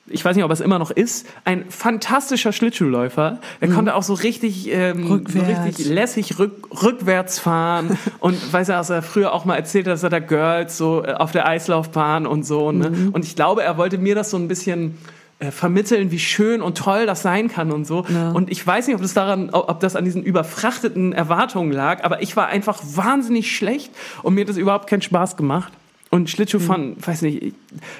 ich 0.08 0.24
weiß 0.24 0.36
nicht, 0.36 0.44
ob 0.44 0.52
er 0.52 0.54
es 0.54 0.60
immer 0.60 0.80
noch 0.80 0.92
ist, 0.92 1.28
ein 1.46 1.70
fantastischer 1.70 2.52
Schlittschuhläufer. 2.52 3.39
Er 3.62 3.68
konnte 3.70 3.96
auch 3.96 4.04
so 4.04 4.13
richtig, 4.13 4.70
ähm, 4.70 5.24
so 5.28 5.39
richtig 5.39 5.86
lässig 5.86 6.39
rück, 6.39 6.84
rückwärts 6.84 7.39
fahren. 7.39 7.98
und 8.20 8.52
weiß 8.52 8.70
er, 8.70 8.78
dass 8.78 8.89
er 8.89 9.02
früher 9.02 9.34
auch 9.34 9.46
mal 9.46 9.56
erzählt 9.56 9.88
hat, 9.88 9.94
dass 9.94 10.04
er 10.04 10.10
da 10.10 10.20
Girls 10.20 10.78
so 10.78 11.04
äh, 11.06 11.13
auf 11.13 11.32
der 11.32 11.48
Eislaufbahn 11.48 12.28
und 12.28 12.46
so. 12.46 12.72
Ne? 12.72 13.12
Und 13.13 13.24
ich 13.24 13.36
glaube, 13.36 13.63
er 13.63 13.78
wollte 13.78 13.98
mir 13.98 14.13
das 14.13 14.30
so 14.30 14.38
ein 14.38 14.50
bisschen 14.50 14.98
äh, 15.39 15.52
vermitteln, 15.52 16.12
wie 16.12 16.20
schön 16.20 16.62
und 16.62 16.78
toll 16.78 17.06
das 17.06 17.22
sein 17.22 17.48
kann 17.48 17.72
und 17.72 17.86
so. 17.86 18.06
Ja. 18.08 18.32
Und 18.32 18.52
ich 18.52 18.66
weiß 18.66 18.88
nicht, 18.88 18.96
ob 18.96 19.02
das 19.02 19.13
daran, 19.13 19.50
ob 19.52 19.80
das 19.80 19.96
an 19.96 20.06
diesen 20.06 20.22
überfrachteten 20.22 21.13
Erwartungen 21.13 21.72
lag, 21.72 22.04
aber 22.04 22.22
ich 22.22 22.36
war 22.36 22.48
einfach 22.48 22.82
wahnsinnig 22.84 23.56
schlecht 23.56 23.92
und 24.22 24.36
mir 24.36 24.42
hat 24.42 24.50
das 24.50 24.58
überhaupt 24.58 24.88
keinen 24.88 25.02
Spaß 25.02 25.38
gemacht. 25.38 25.72
Und 26.13 26.30
Schlittschuhfahren, 26.30 26.95
weiß 27.04 27.23
nicht, 27.23 27.41
ich- 27.41 27.54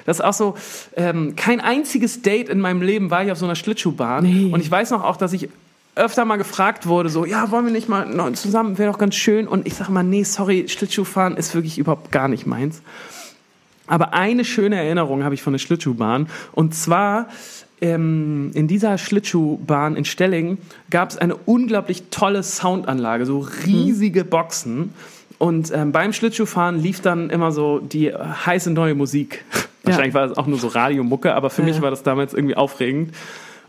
das 0.06 0.18
ist 0.18 0.24
auch 0.24 0.32
so, 0.32 0.54
ähm, 0.96 1.34
kein 1.36 1.60
einziges 1.60 2.22
Date 2.22 2.48
in 2.48 2.60
meinem 2.60 2.80
Leben 2.80 3.10
war 3.10 3.24
ich 3.24 3.32
auf 3.32 3.38
so 3.38 3.44
einer 3.44 3.56
Schlittschuhbahn. 3.56 4.24
Nee. 4.24 4.52
Und 4.52 4.60
ich 4.60 4.70
weiß 4.70 4.90
noch 4.92 5.02
auch, 5.02 5.16
dass 5.16 5.32
ich 5.32 5.48
öfter 5.96 6.24
mal 6.24 6.36
gefragt 6.36 6.86
wurde, 6.86 7.08
so, 7.08 7.24
ja, 7.24 7.50
wollen 7.50 7.64
wir 7.66 7.72
nicht 7.72 7.88
mal 7.88 8.34
zusammen, 8.34 8.78
wäre 8.78 8.90
doch 8.92 8.98
ganz 8.98 9.14
schön. 9.16 9.48
Und 9.48 9.66
ich 9.66 9.74
sag 9.74 9.88
mal, 9.88 10.02
nee, 10.04 10.22
sorry, 10.24 10.66
Schlittschuhfahren 10.68 11.36
ist 11.36 11.54
wirklich 11.54 11.78
überhaupt 11.78 12.12
gar 12.12 12.28
nicht 12.28 12.46
meins. 12.46 12.82
Aber 13.86 14.14
eine 14.14 14.44
schöne 14.44 14.76
Erinnerung 14.76 15.24
habe 15.24 15.34
ich 15.34 15.42
von 15.42 15.52
der 15.52 15.58
Schlittschuhbahn. 15.58 16.28
Und 16.52 16.74
zwar 16.74 17.28
ähm, 17.80 18.50
in 18.54 18.66
dieser 18.68 18.96
Schlittschuhbahn 18.96 19.96
in 19.96 20.04
Stellingen 20.04 20.58
gab 20.90 21.10
es 21.10 21.18
eine 21.18 21.34
unglaublich 21.34 22.04
tolle 22.10 22.42
Soundanlage, 22.42 23.26
so 23.26 23.40
riesige 23.66 24.24
Boxen. 24.24 24.94
Und 25.38 25.72
ähm, 25.74 25.92
beim 25.92 26.12
Schlittschuhfahren 26.12 26.78
lief 26.80 27.00
dann 27.00 27.30
immer 27.30 27.52
so 27.52 27.78
die 27.80 28.08
äh, 28.08 28.18
heiße 28.18 28.70
neue 28.70 28.94
Musik. 28.94 29.44
Wahrscheinlich 29.82 30.14
war 30.14 30.24
es 30.24 30.36
auch 30.36 30.46
nur 30.46 30.58
so 30.58 30.68
Radiomucke, 30.68 31.34
aber 31.34 31.50
für 31.50 31.62
Ja. 31.62 31.68
mich 31.68 31.82
war 31.82 31.90
das 31.90 32.02
damals 32.02 32.32
irgendwie 32.34 32.56
aufregend. 32.56 33.14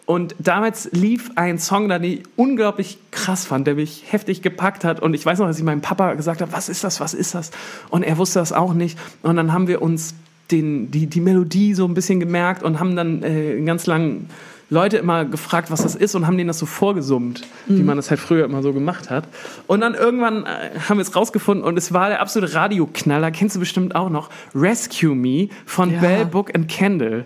Und 0.06 0.36
damals 0.38 0.90
lief 0.92 1.32
ein 1.36 1.58
Song, 1.58 1.90
den 1.90 2.04
ich 2.04 2.24
unglaublich 2.36 3.00
krass 3.10 3.46
fand, 3.46 3.66
der 3.66 3.74
mich 3.74 4.04
heftig 4.08 4.44
gepackt 4.44 4.84
hat. 4.84 5.00
Und 5.02 5.16
ich 5.16 5.26
weiß 5.26 5.40
noch, 5.40 5.48
dass 5.48 5.58
ich 5.58 5.64
meinem 5.64 5.82
Papa 5.82 6.14
gesagt 6.14 6.42
habe, 6.42 6.54
was 6.54 6.70
ist 6.70 6.84
das, 6.84 7.00
was 7.00 7.16
ist 7.16 7.34
das? 7.34 7.50
Und 7.90 8.04
er 8.04 8.18
wusste 8.20 8.38
das 8.40 8.54
auch 8.54 8.74
nicht. 8.76 9.00
Und 9.24 9.36
dann 9.36 9.52
haben 9.52 9.68
wir 9.68 9.82
uns 9.82 10.14
den, 10.52 10.92
die, 10.92 11.08
die 11.08 11.22
Melodie 11.22 11.74
so 11.74 11.86
ein 11.86 11.96
bisschen 11.96 12.20
gemerkt 12.20 12.62
und 12.62 12.80
haben 12.80 12.96
dann 12.96 13.24
äh, 13.24 13.60
ganz 13.66 13.88
lang 13.88 14.28
Leute 14.70 14.98
immer 14.98 15.26
gefragt, 15.26 15.70
was 15.70 15.84
das 15.84 15.94
ist 15.96 16.16
und 16.16 16.26
haben 16.26 16.38
denen 16.38 16.48
das 16.48 16.58
so 16.58 16.66
vorgesummt, 16.66 17.44
wie 17.68 17.84
man 17.84 17.98
das 17.98 18.10
halt 18.10 18.20
früher 18.20 18.46
immer 18.46 18.64
so 18.64 18.74
gemacht 18.74 19.10
hat. 19.12 19.28
Und 19.68 19.82
dann 19.82 19.94
irgendwann 19.94 20.44
äh, 20.46 20.80
haben 20.90 20.98
wir 20.98 21.04
es 21.04 21.16
rausgefunden 21.16 21.64
und 21.64 21.78
es 21.78 21.94
war 21.94 22.10
der 22.10 22.20
absolute 22.20 22.54
Radioknaller, 22.56 23.30
kennst 23.30 23.56
du 23.56 23.60
bestimmt 23.60 23.96
auch 23.96 24.10
noch, 24.10 24.30
Rescue 24.56 25.14
Me 25.16 25.50
von 25.68 25.92
Ja. 25.94 26.00
Bell 26.00 26.26
Book 26.26 26.56
and 26.56 26.68
Candle. 26.68 27.26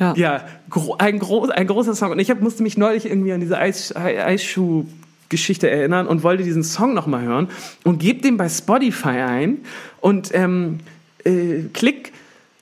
Ja. 0.00 0.14
Ja, 0.16 0.44
gro 0.68 0.96
ein, 0.98 1.20
groß, 1.20 1.50
ein 1.50 1.68
großer 1.68 1.94
Song. 1.94 2.10
Und 2.10 2.18
ich 2.18 2.28
hab, 2.28 2.40
musste 2.40 2.64
mich 2.64 2.76
neulich 2.76 3.06
irgendwie 3.06 3.32
an 3.32 3.38
diese 3.38 3.56
Eis, 3.56 3.94
Ei- 3.94 4.24
Eisschuh-Geschichte 4.24 5.70
erinnern 5.70 6.08
und 6.08 6.24
wollte 6.24 6.42
diesen 6.42 6.64
Song 6.64 6.94
nochmal 6.94 7.22
hören 7.22 7.48
und 7.84 8.00
gebe 8.00 8.20
den 8.20 8.36
bei 8.36 8.48
Spotify 8.48 9.08
ein 9.20 9.58
und 10.00 10.34
ähm, 10.34 10.80
äh, 11.24 11.62
klick 11.72 12.12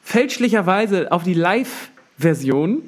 fälschlicherweise 0.05 1.11
auf 1.11 1.22
die 1.22 1.33
Live-Version 1.33 2.83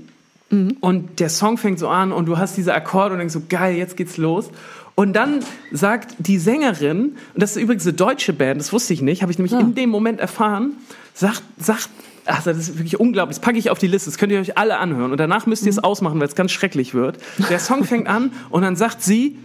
und 0.81 1.21
der 1.21 1.29
Song 1.29 1.59
fängt 1.59 1.79
so 1.79 1.89
an 1.89 2.13
und 2.13 2.27
du 2.27 2.39
hast 2.39 2.57
diese 2.57 2.75
Akkorde 2.75 3.15
und 3.15 3.19
denkst 3.19 3.35
so, 3.35 3.43
geil, 3.49 3.77
jetzt 3.77 3.97
geht's 3.97 4.17
los. 4.17 4.51
Und 4.95 5.15
dann 5.15 5.41
sagt 5.73 6.15
die 6.19 6.39
Sängerin, 6.39 7.17
und 7.35 7.43
das 7.43 7.57
ist 7.57 7.63
übrigens 7.63 7.85
eine 7.85 7.95
deutsche 7.95 8.33
Band, 8.33 8.61
das 8.61 8.73
wusste 8.73 8.95
ich 8.95 9.03
nicht, 9.03 9.23
habe 9.23 9.33
ich 9.33 9.39
nämlich 9.39 9.53
in 9.53 9.75
dem 9.75 9.91
Moment 9.91 10.21
erfahren, 10.21 10.75
sagt, 11.15 11.43
sagt, 11.59 11.89
also 12.27 12.53
das 12.53 12.69
ist 12.69 12.79
wirklich 12.79 13.01
unglaublich, 13.01 13.37
das 13.37 13.45
packe 13.45 13.59
ich 13.59 13.71
auf 13.71 13.79
die 13.79 13.89
Liste, 13.89 14.09
das 14.09 14.19
könnt 14.19 14.33
ihr 14.33 14.41
euch 14.41 14.57
alle 14.57 14.79
anhören 14.79 15.11
und 15.11 15.19
danach 15.19 15.47
müsst 15.47 15.65
ihr 15.65 15.71
es 15.71 15.79
ausmachen, 15.79 16.21
weil 16.21 16.29
es 16.29 16.37
ganz 16.37 16.53
schrecklich 16.53 16.95
wird. 16.95 17.19
Der 17.51 17.59
Song 17.59 17.85
fängt 17.85 18.07
an 18.07 18.33
und 18.51 18.63
dann 18.63 18.77
sagt 18.77 19.03
sie, 19.03 19.39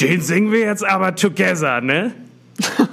den 0.00 0.20
singen 0.20 0.52
wir 0.52 0.60
jetzt 0.60 0.84
aber 0.84 1.14
together, 1.14 1.80
ne? 1.80 2.12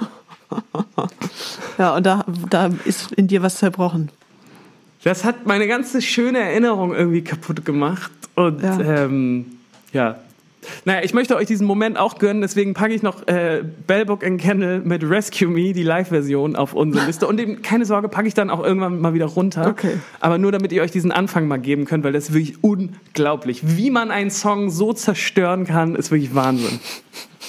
Ja, 1.77 1.95
und 1.95 2.05
da, 2.05 2.23
da 2.49 2.69
ist 2.85 3.11
in 3.13 3.27
dir 3.27 3.41
was 3.41 3.57
zerbrochen. 3.57 4.09
Das 5.05 5.23
hat 5.23 5.45
meine 5.45 5.67
ganze 5.67 6.01
schöne 6.01 6.39
Erinnerung 6.39 6.93
irgendwie 6.95 7.21
kaputt 7.23 7.63
gemacht. 7.63 8.11
Und 8.33 8.61
Ja. 8.63 8.79
ähm, 8.79 9.45
ja. 9.93 10.15
Naja, 10.83 11.01
ich 11.03 11.13
möchte 11.13 11.35
euch 11.35 11.45
diesen 11.45 11.67
Moment 11.67 11.95
auch 11.99 12.17
gönnen, 12.17 12.41
deswegen 12.41 12.73
packe 12.73 12.91
ich 12.95 13.03
noch 13.03 13.27
äh, 13.27 13.63
Bellbook 13.85 14.25
and 14.25 14.41
Candle 14.41 14.79
mit 14.79 15.07
Rescue 15.07 15.47
Me, 15.47 15.73
die 15.73 15.83
Live-Version, 15.83 16.55
auf 16.55 16.73
unsere 16.73 17.05
Liste. 17.07 17.27
Und 17.27 17.39
eben, 17.39 17.61
keine 17.61 17.85
Sorge, 17.85 18.09
packe 18.09 18.27
ich 18.27 18.33
dann 18.33 18.49
auch 18.49 18.63
irgendwann 18.63 18.99
mal 18.99 19.13
wieder 19.13 19.27
runter. 19.27 19.67
Okay. 19.67 19.99
Aber 20.21 20.39
nur 20.39 20.51
damit 20.51 20.71
ihr 20.71 20.81
euch 20.81 20.89
diesen 20.89 21.11
Anfang 21.11 21.47
mal 21.47 21.57
geben 21.57 21.85
könnt, 21.85 22.03
weil 22.03 22.13
das 22.13 22.29
ist 22.29 22.33
wirklich 22.33 22.63
unglaublich. 22.63 23.77
Wie 23.77 23.91
man 23.91 24.09
einen 24.09 24.31
Song 24.31 24.71
so 24.71 24.91
zerstören 24.91 25.65
kann, 25.65 25.95
ist 25.95 26.09
wirklich 26.09 26.33
Wahnsinn. 26.33 26.79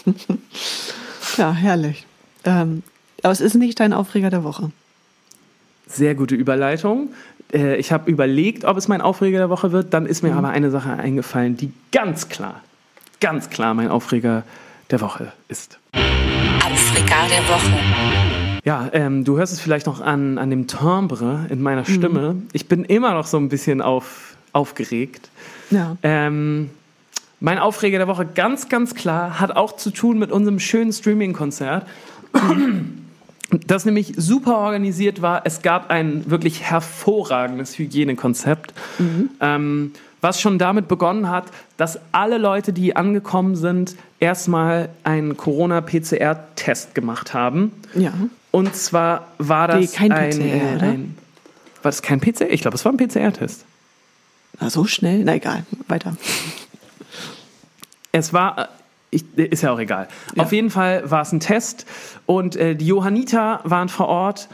Ja, 1.37 1.53
herrlich. 1.53 2.07
Ähm, 2.45 2.83
aber 3.23 3.33
es 3.33 3.40
ist 3.40 3.55
nicht 3.55 3.81
dein 3.81 3.92
Aufreger 3.92 4.31
der 4.31 4.45
Woche. 4.45 4.71
Sehr 5.87 6.14
gute 6.14 6.35
Überleitung. 6.35 7.11
Äh, 7.52 7.76
ich 7.76 7.92
habe 7.92 8.11
überlegt, 8.11 8.64
ob 8.64 8.76
es 8.76 8.88
mein 8.88 9.00
Aufreger 9.00 9.38
der 9.38 9.50
Woche 9.50 9.72
wird. 9.72 9.94
Dann 9.94 10.06
ist 10.06 10.22
mir 10.22 10.35
aber 10.35 10.48
eine 10.50 10.70
Sache 10.70 10.92
eingefallen, 10.92 11.56
die 11.56 11.72
ganz 11.92 12.28
klar, 12.28 12.62
ganz 13.20 13.50
klar 13.50 13.74
mein 13.74 13.88
Aufreger 13.88 14.44
der 14.90 15.00
Woche 15.00 15.32
ist. 15.48 15.78
Aufreger 16.64 17.28
der 17.30 17.48
Woche. 17.48 18.37
Ja, 18.64 18.88
ähm, 18.92 19.24
du 19.24 19.38
hörst 19.38 19.52
es 19.52 19.61
vielleicht 19.61 19.87
noch 19.87 20.00
an, 20.00 20.38
an 20.38 20.50
dem 20.50 20.66
Timbre 20.66 21.46
in 21.50 21.62
meiner 21.62 21.85
Stimme. 21.85 22.42
Ich 22.52 22.66
bin 22.66 22.85
immer 22.85 23.14
noch 23.14 23.26
so 23.26 23.37
ein 23.37 23.48
bisschen 23.48 23.80
auf, 23.80 24.37
aufgeregt. 24.52 25.30
Ja. 25.70 25.96
Ähm, 26.02 26.70
mein 27.38 27.59
Aufreger 27.59 27.98
der 27.98 28.09
Woche 28.09 28.26
ganz, 28.26 28.68
ganz 28.68 28.94
klar 28.94 29.38
hat 29.38 29.54
auch 29.54 29.76
zu 29.76 29.90
tun 29.90 30.18
mit 30.18 30.32
unserem 30.32 30.59
schönen 30.59 30.92
Streaming-Konzert. 30.92 31.87
Das 33.66 33.85
nämlich 33.85 34.14
super 34.16 34.59
organisiert 34.59 35.22
war. 35.22 35.42
Es 35.44 35.62
gab 35.62 35.90
ein 35.90 36.28
wirklich 36.28 36.62
hervorragendes 36.62 37.78
Hygienekonzept, 37.78 38.74
ähm, 39.40 39.92
was 40.20 40.40
schon 40.40 40.59
damit 40.59 40.88
begonnen 40.88 41.30
hat, 41.30 41.44
dass 41.76 42.00
alle 42.11 42.38
Leute, 42.38 42.72
die 42.72 42.96
angekommen 42.96 43.54
sind, 43.54 43.94
erstmal 44.18 44.88
einen 45.04 45.37
Corona-PCR-Test 45.37 46.94
gemacht 46.94 47.35
haben. 47.35 47.70
Ja. 47.94 48.12
Und 48.50 48.74
zwar 48.74 49.28
war 49.38 49.68
das 49.68 49.80
Nee, 49.80 49.87
kein 49.87 50.12
ein, 50.12 50.30
PCR, 50.30 50.76
oder? 50.76 50.87
ein 50.87 51.16
war 51.87 51.92
das 51.92 52.02
kein 52.02 52.20
PCR? 52.20 52.50
Ich 52.50 52.62
glaube, 52.62 52.74
es 52.74 52.85
war 52.85 52.92
ein 52.92 52.96
PCR-Test. 52.96 53.64
Na, 54.59 54.70
so 54.70 54.87
schnell? 54.87 55.22
Na 55.22 55.37
egal, 55.37 55.64
weiter. 55.87 56.16
Es 58.11 58.32
war, 58.32 58.59
äh, 58.59 58.66
ich, 59.16 59.24
ist 59.37 59.62
ja 59.62 59.72
auch 59.72 59.79
egal. 59.79 60.09
Ja. 60.35 60.42
Auf 60.42 60.52
jeden 60.52 60.70
Fall 60.70 61.11
war 61.11 61.22
es 61.22 61.33
ein 61.33 61.40
Test 61.40 61.87
und 62.26 62.57
äh, 62.57 62.74
die 62.74 62.87
Johanniter 62.87 63.61
waren 63.64 63.88
vor 63.88 64.09
Ort. 64.09 64.48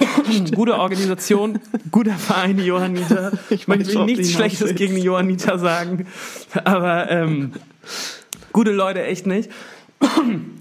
Gute 0.54 0.78
Organisation, 0.78 1.60
guter 1.90 2.14
Verein, 2.14 2.56
die 2.56 2.64
Johanniter. 2.64 3.32
Ich 3.50 3.66
möchte 3.66 3.94
worauf 3.94 4.06
nichts 4.06 4.32
Schlechtes 4.32 4.74
gegen 4.74 4.94
die 4.94 5.00
Johanniter 5.00 5.58
sagen, 5.58 6.06
aber 6.64 7.10
ähm, 7.10 7.52
gute 8.52 8.72
Leute 8.72 9.02
echt 9.04 9.26
nicht. 9.26 9.50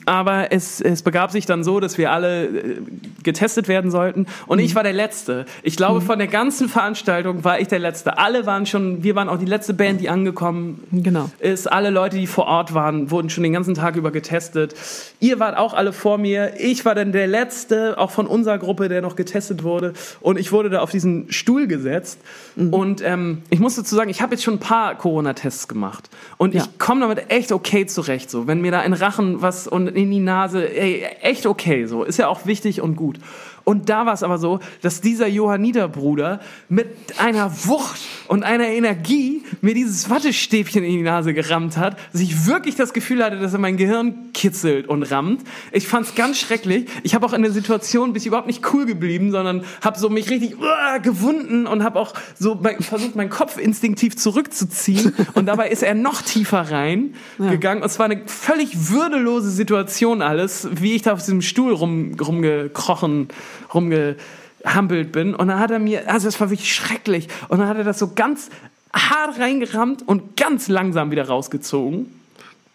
Aber 0.06 0.54
es, 0.54 0.80
es 0.80 1.02
begab 1.02 1.32
sich 1.32 1.46
dann 1.46 1.64
so, 1.66 1.82
dass 1.82 1.98
wir 1.98 2.12
alle 2.12 2.46
äh, 2.46 2.78
getestet 3.24 3.68
werden 3.68 3.92
sollten. 3.92 4.26
Und 4.46 4.60
Mhm. 4.60 4.64
ich 4.64 4.74
war 4.74 4.84
der 4.84 4.94
Letzte. 4.94 5.46
Ich 5.64 5.76
glaube, 5.76 6.00
von 6.00 6.18
der 6.18 6.30
ganzen 6.30 6.70
Veranstaltung 6.70 7.44
war 7.44 7.60
ich 7.60 7.68
der 7.68 7.80
Letzte. 7.80 8.18
Alle 8.18 8.46
waren 8.46 8.66
schon, 8.66 9.04
wir 9.04 9.16
waren 9.16 9.28
auch 9.28 9.38
die 9.38 9.46
letzte 9.46 9.74
Band, 9.74 10.00
die 10.00 10.08
angekommen 10.10 10.82
Genau. 10.94 11.30
ist. 11.40 11.70
Alle 11.70 11.90
Leute, 11.90 12.16
die 12.18 12.26
vor 12.28 12.46
Ort 12.46 12.74
waren, 12.74 13.12
wurden 13.12 13.30
schon 13.30 13.44
den 13.44 13.52
ganzen 13.52 13.76
Tag 13.76 13.98
über 13.98 14.12
getestet. 14.12 14.76
Ihr 15.20 15.40
wart 15.42 15.58
auch 15.58 15.74
alle 15.74 15.92
vor 15.92 16.18
mir. 16.18 16.54
Ich 16.58 16.86
war 16.86 16.96
dann 16.96 17.12
der 17.12 17.28
Letzte, 17.28 17.98
auch 17.98 18.12
von 18.12 18.28
unserer 18.28 18.60
Gruppe, 18.60 18.88
der 18.88 19.02
noch 19.02 19.18
getestet 19.18 19.64
wurde. 19.64 19.92
Und 20.22 20.40
ich 20.40 20.54
wurde 20.54 20.70
da 20.70 20.80
auf 20.80 20.90
diesen 20.92 21.30
Stuhl 21.34 21.68
gesetzt. 21.68 22.20
Mhm. 22.56 22.74
Und 22.74 23.02
ähm, 23.04 23.42
ich 23.50 23.60
muss 23.60 23.76
dazu 23.76 23.94
sagen, 23.96 24.10
ich 24.10 24.22
habe 24.22 24.36
jetzt 24.36 24.44
schon 24.46 24.54
ein 24.56 24.60
paar 24.60 24.96
Corona-Tests 24.96 25.68
gemacht. 25.68 26.10
Und 26.38 26.54
Ja. 26.56 26.64
ich 26.64 26.80
komme 26.80 27.02
damit 27.02 27.30
echt 27.30 27.52
okay 27.52 27.86
zurecht. 27.86 28.32
So, 28.32 28.48
wenn 28.48 28.62
mir 28.62 28.72
da 28.72 28.82
in 28.84 28.94
den 28.94 29.02
Was 29.42 29.68
und 29.68 29.88
in 29.88 30.12
die 30.12 30.20
Nase, 30.20 30.68
ey, 30.76 31.04
echt 31.22 31.46
okay. 31.46 31.86
So, 31.86 32.04
ist 32.04 32.18
ja 32.18 32.28
auch 32.28 32.46
wichtig 32.46 32.82
und 32.82 32.96
gut. 32.96 33.20
Und 33.68 33.90
da 33.90 34.06
war 34.06 34.14
es 34.14 34.24
aber 34.24 34.38
so, 34.38 34.62
dass 34.82 35.02
dieser 35.02 35.28
Johanniter-Bruder 35.28 36.40
mit 36.70 36.88
einer 37.18 37.52
Wucht 37.66 38.00
und 38.30 38.44
einer 38.44 38.68
Energie 38.68 39.44
mir 39.60 39.74
dieses 39.74 40.10
Wattestäbchen 40.10 40.86
in 40.86 40.92
die 40.92 41.02
Nase 41.02 41.34
gerammt 41.34 41.76
hat, 41.76 41.98
dass 42.14 42.22
ich 42.22 42.48
wirklich 42.48 42.76
das 42.76 42.94
Gefühl 42.94 43.22
hatte, 43.22 43.40
dass 43.40 43.52
er 43.52 43.60
mein 43.60 43.76
Gehirn 43.76 44.32
kitzelt 44.34 44.88
und 44.88 45.04
rammt. 45.04 45.42
Ich 45.74 45.86
fand's 45.86 46.16
ganz 46.16 46.40
schrecklich. 46.40 46.86
Ich 47.04 47.14
habe 47.14 47.26
auch 47.26 47.34
in 47.34 47.42
der 47.42 47.52
Situation 47.52 48.14
bin 48.14 48.22
ich 48.22 48.28
überhaupt 48.28 48.48
nicht 48.48 48.64
cool 48.74 48.86
geblieben, 48.86 49.32
sondern 49.32 49.66
habe 49.82 50.00
so 50.00 50.10
mich 50.10 50.30
richtig 50.30 50.58
uah, 50.58 51.00
gewunden 51.00 51.68
und 51.68 51.84
habe 51.84 52.00
auch 52.00 52.14
so 52.40 52.56
mein, 52.56 52.80
versucht, 52.80 53.18
meinen 53.18 53.30
Kopf 53.30 53.58
instinktiv 53.58 54.16
zurückzuziehen. 54.16 55.14
Und 55.34 55.48
dabei 55.48 55.68
ist 55.68 55.84
er 55.84 55.94
noch 55.94 56.22
tiefer 56.22 56.72
rein 56.72 57.16
gegangen. 57.38 57.82
Und 57.82 57.88
es 57.88 58.00
war 58.00 58.06
eine 58.06 58.22
völlig 58.28 58.92
würdelose 58.92 59.52
Situation 59.52 60.22
alles, 60.22 60.70
wie 60.72 60.96
ich 60.96 61.02
da 61.02 61.12
auf 61.12 61.20
diesem 61.20 61.42
Stuhl 61.42 61.74
rum, 61.74 62.16
rumgekrochen, 62.18 63.28
rumgehampelt 63.74 65.12
bin. 65.12 65.36
Und 65.36 65.48
dann 65.48 65.60
hat 65.60 65.72
er 65.72 65.80
mir, 65.80 66.10
also 66.12 66.28
es 66.28 66.40
war 66.40 66.50
wirklich 66.50 66.74
schrecklich. 66.74 67.28
Und 67.50 67.60
dann 67.60 67.68
hat 67.68 67.78
er 67.78 67.84
das 67.84 68.00
so 68.00 68.12
ganz 68.14 68.50
hart 68.94 69.40
reingerammt 69.40 70.08
und 70.08 70.38
ganz 70.38 70.68
langsam 70.68 71.12
wieder 71.12 71.28
rausgezogen. 71.28 72.08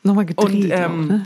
Nochmal 0.03 0.27
gedreht. 0.27 0.65
Und, 0.65 0.73
auch, 0.73 0.79
ähm, 0.79 1.07
ne? 1.07 1.25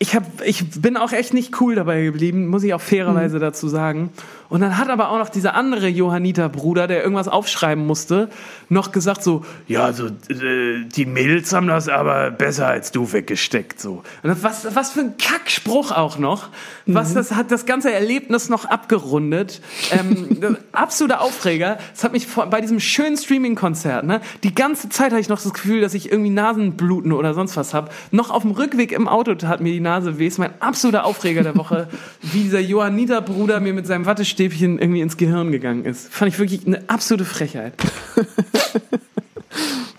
Ich, 0.00 0.14
hab, 0.14 0.24
ich 0.44 0.80
bin 0.80 0.96
auch 0.96 1.12
echt 1.12 1.34
nicht 1.34 1.60
cool 1.60 1.74
dabei 1.74 2.04
geblieben, 2.04 2.46
muss 2.46 2.62
ich 2.62 2.72
auch 2.72 2.80
fairerweise 2.80 3.36
Mhm. 3.38 3.40
dazu 3.40 3.68
sagen. 3.68 4.10
Und 4.48 4.62
dann 4.62 4.78
hat 4.78 4.88
aber 4.88 5.10
auch 5.10 5.18
noch 5.18 5.28
dieser 5.28 5.54
andere 5.54 5.88
Johanniter-Bruder, 5.88 6.86
der 6.86 7.02
irgendwas 7.02 7.28
aufschreiben 7.28 7.86
musste, 7.86 8.30
noch 8.70 8.92
gesagt 8.92 9.22
so, 9.22 9.44
ja, 9.66 9.84
also 9.84 10.06
äh, 10.06 10.84
die 10.84 11.04
Mädels 11.04 11.52
haben 11.52 11.66
das 11.66 11.88
aber 11.88 12.30
besser 12.30 12.66
als 12.66 12.90
du 12.90 13.12
weggesteckt. 13.12 13.80
So. 13.80 14.02
Und 14.22 14.28
das, 14.30 14.42
was, 14.42 14.74
was 14.74 14.92
für 14.92 15.00
ein 15.00 15.16
Kackspruch 15.18 15.92
auch 15.92 16.18
noch. 16.18 16.48
Mhm. 16.86 16.94
Was 16.94 17.12
das 17.12 17.32
hat 17.34 17.50
das 17.50 17.66
ganze 17.66 17.92
Erlebnis 17.92 18.48
noch 18.48 18.64
abgerundet. 18.64 19.60
Ähm, 19.90 20.56
absoluter 20.72 21.20
Aufreger. 21.20 21.78
Das 21.94 22.04
hat 22.04 22.12
mich 22.12 22.26
vor, 22.26 22.46
bei 22.46 22.60
diesem 22.62 22.80
schönen 22.80 23.16
Streaming-Konzert, 23.16 24.04
ne, 24.04 24.20
die 24.44 24.54
ganze 24.54 24.88
Zeit 24.88 25.12
hatte 25.12 25.20
ich 25.20 25.28
noch 25.28 25.42
das 25.42 25.52
Gefühl, 25.52 25.82
dass 25.82 25.92
ich 25.92 26.10
irgendwie 26.10 26.30
Nasenbluten 26.30 27.12
oder 27.12 27.34
sonst 27.34 27.56
was 27.56 27.74
habe. 27.74 27.90
Noch 28.10 28.30
auf 28.30 28.42
dem 28.42 28.52
Rückweg 28.52 28.92
im 28.92 29.08
Auto 29.08 29.34
hat 29.46 29.60
mir 29.60 29.72
die 29.72 29.80
Nase 29.80 30.18
weh. 30.18 30.26
Ist 30.26 30.38
mein 30.38 30.52
absoluter 30.60 31.04
Aufreger 31.04 31.42
der 31.42 31.56
Woche, 31.56 31.88
wie 32.22 32.44
dieser 32.44 32.60
Johanniter-Bruder 32.60 33.60
mir 33.60 33.74
mit 33.74 33.86
seinem 33.86 34.06
Wattestäbchen 34.38 34.78
irgendwie 34.78 35.00
ins 35.00 35.16
Gehirn 35.16 35.50
gegangen 35.52 35.84
ist. 35.84 36.12
Fand 36.12 36.32
ich 36.32 36.38
wirklich 36.38 36.66
eine 36.66 36.82
absolute 36.88 37.24
Frechheit. 37.24 37.74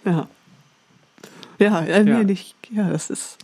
Ja. 0.05 0.27
Ja, 1.59 1.81
äh, 1.81 2.07
Ja. 2.07 2.23
Nicht, 2.23 2.55
ja, 2.71 2.89
das 2.89 3.09
ist. 3.09 3.37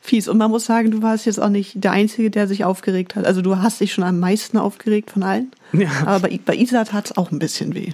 fies. 0.00 0.26
Und 0.28 0.38
man 0.38 0.50
muss 0.50 0.66
sagen, 0.66 0.90
du 0.90 1.02
warst 1.02 1.24
jetzt 1.24 1.40
auch 1.40 1.48
nicht 1.48 1.72
der 1.82 1.92
Einzige, 1.92 2.30
der 2.30 2.48
sich 2.48 2.64
aufgeregt 2.64 3.14
hat. 3.14 3.24
Also 3.24 3.42
du 3.42 3.56
hast 3.58 3.80
dich 3.80 3.92
schon 3.92 4.04
am 4.04 4.18
meisten 4.18 4.58
aufgeregt 4.58 5.12
von 5.12 5.22
allen. 5.22 5.52
Ja. 5.72 5.88
Aber 6.04 6.28
bei, 6.28 6.40
bei 6.44 6.56
Isa 6.56 6.84
tat 6.84 7.06
es 7.06 7.16
auch 7.16 7.30
ein 7.30 7.38
bisschen 7.38 7.74
weh. 7.74 7.92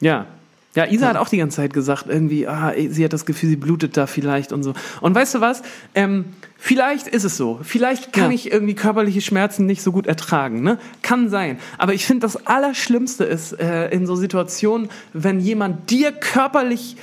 Ja. 0.00 0.26
Ja, 0.74 0.86
Isa 0.86 1.08
hat 1.08 1.16
auch 1.16 1.28
die 1.28 1.36
ganze 1.36 1.56
Zeit 1.56 1.74
gesagt, 1.74 2.06
irgendwie, 2.08 2.46
ah, 2.48 2.72
sie 2.88 3.04
hat 3.04 3.12
das 3.12 3.26
Gefühl, 3.26 3.50
sie 3.50 3.56
blutet 3.56 3.96
da 3.96 4.06
vielleicht 4.06 4.52
und 4.52 4.62
so. 4.62 4.72
Und 5.02 5.14
weißt 5.14 5.34
du 5.34 5.40
was? 5.42 5.62
Ähm, 5.94 6.24
vielleicht 6.56 7.08
ist 7.08 7.24
es 7.24 7.36
so. 7.36 7.60
Vielleicht 7.62 8.14
kann 8.14 8.30
Ja. 8.30 8.34
ich 8.34 8.50
irgendwie 8.50 8.74
körperliche 8.74 9.20
Schmerzen 9.20 9.66
nicht 9.66 9.82
so 9.82 9.92
gut 9.92 10.06
ertragen. 10.06 10.62
Ne? 10.62 10.78
Kann 11.02 11.28
sein. 11.28 11.58
Aber 11.76 11.92
ich 11.92 12.06
finde, 12.06 12.20
das 12.26 12.46
Allerschlimmste 12.46 13.24
ist 13.24 13.52
äh, 13.60 13.90
in 13.90 14.06
so 14.06 14.16
Situationen, 14.16 14.88
wenn 15.12 15.40
jemand 15.40 15.90
dir 15.90 16.10
körperlich 16.10 16.96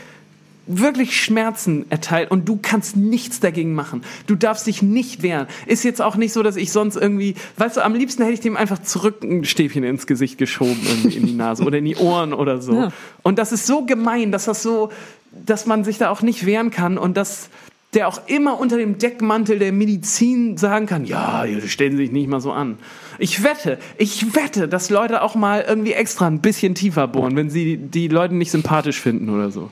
wirklich 0.69 1.19
Schmerzen 1.19 1.85
erteilt 1.89 2.31
und 2.31 2.47
du 2.47 2.59
kannst 2.61 2.95
nichts 2.95 3.39
dagegen 3.39 3.73
machen. 3.73 4.03
Du 4.27 4.35
darfst 4.35 4.67
dich 4.67 4.81
nicht 4.81 5.23
wehren. 5.23 5.47
Ist 5.65 5.83
jetzt 5.83 6.01
auch 6.01 6.15
nicht 6.15 6.31
so, 6.31 6.43
dass 6.43 6.55
ich 6.55 6.71
sonst 6.71 6.95
irgendwie, 6.95 7.35
weißt 7.57 7.77
du, 7.77 7.81
am 7.81 7.95
liebsten 7.95 8.21
hätte 8.21 8.35
ich 8.35 8.39
dem 8.39 8.55
einfach 8.55 8.79
zurück 8.79 9.23
ein 9.23 9.43
Stäbchen 9.45 9.83
ins 9.83 10.07
Gesicht 10.07 10.37
geschoben, 10.37 10.79
irgendwie 10.87 11.17
in 11.17 11.25
die 11.25 11.33
Nase 11.33 11.63
oder 11.63 11.79
in 11.79 11.85
die 11.85 11.95
Ohren 11.95 12.33
oder 12.33 12.61
so. 12.61 12.73
Ja. 12.73 12.89
Und 13.23 13.39
das 13.39 13.51
ist 13.51 13.65
so 13.65 13.85
gemein, 13.85 14.31
dass 14.31 14.45
das 14.45 14.61
so, 14.61 14.91
dass 15.31 15.65
man 15.65 15.83
sich 15.83 15.97
da 15.97 16.09
auch 16.11 16.21
nicht 16.21 16.45
wehren 16.45 16.69
kann 16.69 16.97
und 16.97 17.17
dass 17.17 17.49
der 17.95 18.07
auch 18.07 18.21
immer 18.27 18.59
unter 18.59 18.77
dem 18.77 18.99
Deckmantel 18.99 19.57
der 19.57 19.71
Medizin 19.71 20.57
sagen 20.57 20.85
kann, 20.85 21.05
ja, 21.05 21.45
stellen 21.65 21.97
sich 21.97 22.11
nicht 22.11 22.29
mal 22.29 22.39
so 22.39 22.51
an. 22.51 22.77
Ich 23.17 23.43
wette, 23.43 23.79
ich 23.97 24.35
wette, 24.35 24.67
dass 24.67 24.91
Leute 24.91 25.23
auch 25.23 25.33
mal 25.33 25.65
irgendwie 25.67 25.93
extra 25.93 26.27
ein 26.27 26.39
bisschen 26.39 26.75
tiefer 26.75 27.07
bohren, 27.07 27.35
wenn 27.35 27.49
sie 27.49 27.77
die 27.77 28.07
Leute 28.07 28.35
nicht 28.35 28.51
sympathisch 28.51 29.01
finden 29.01 29.29
oder 29.29 29.49
so. 29.49 29.71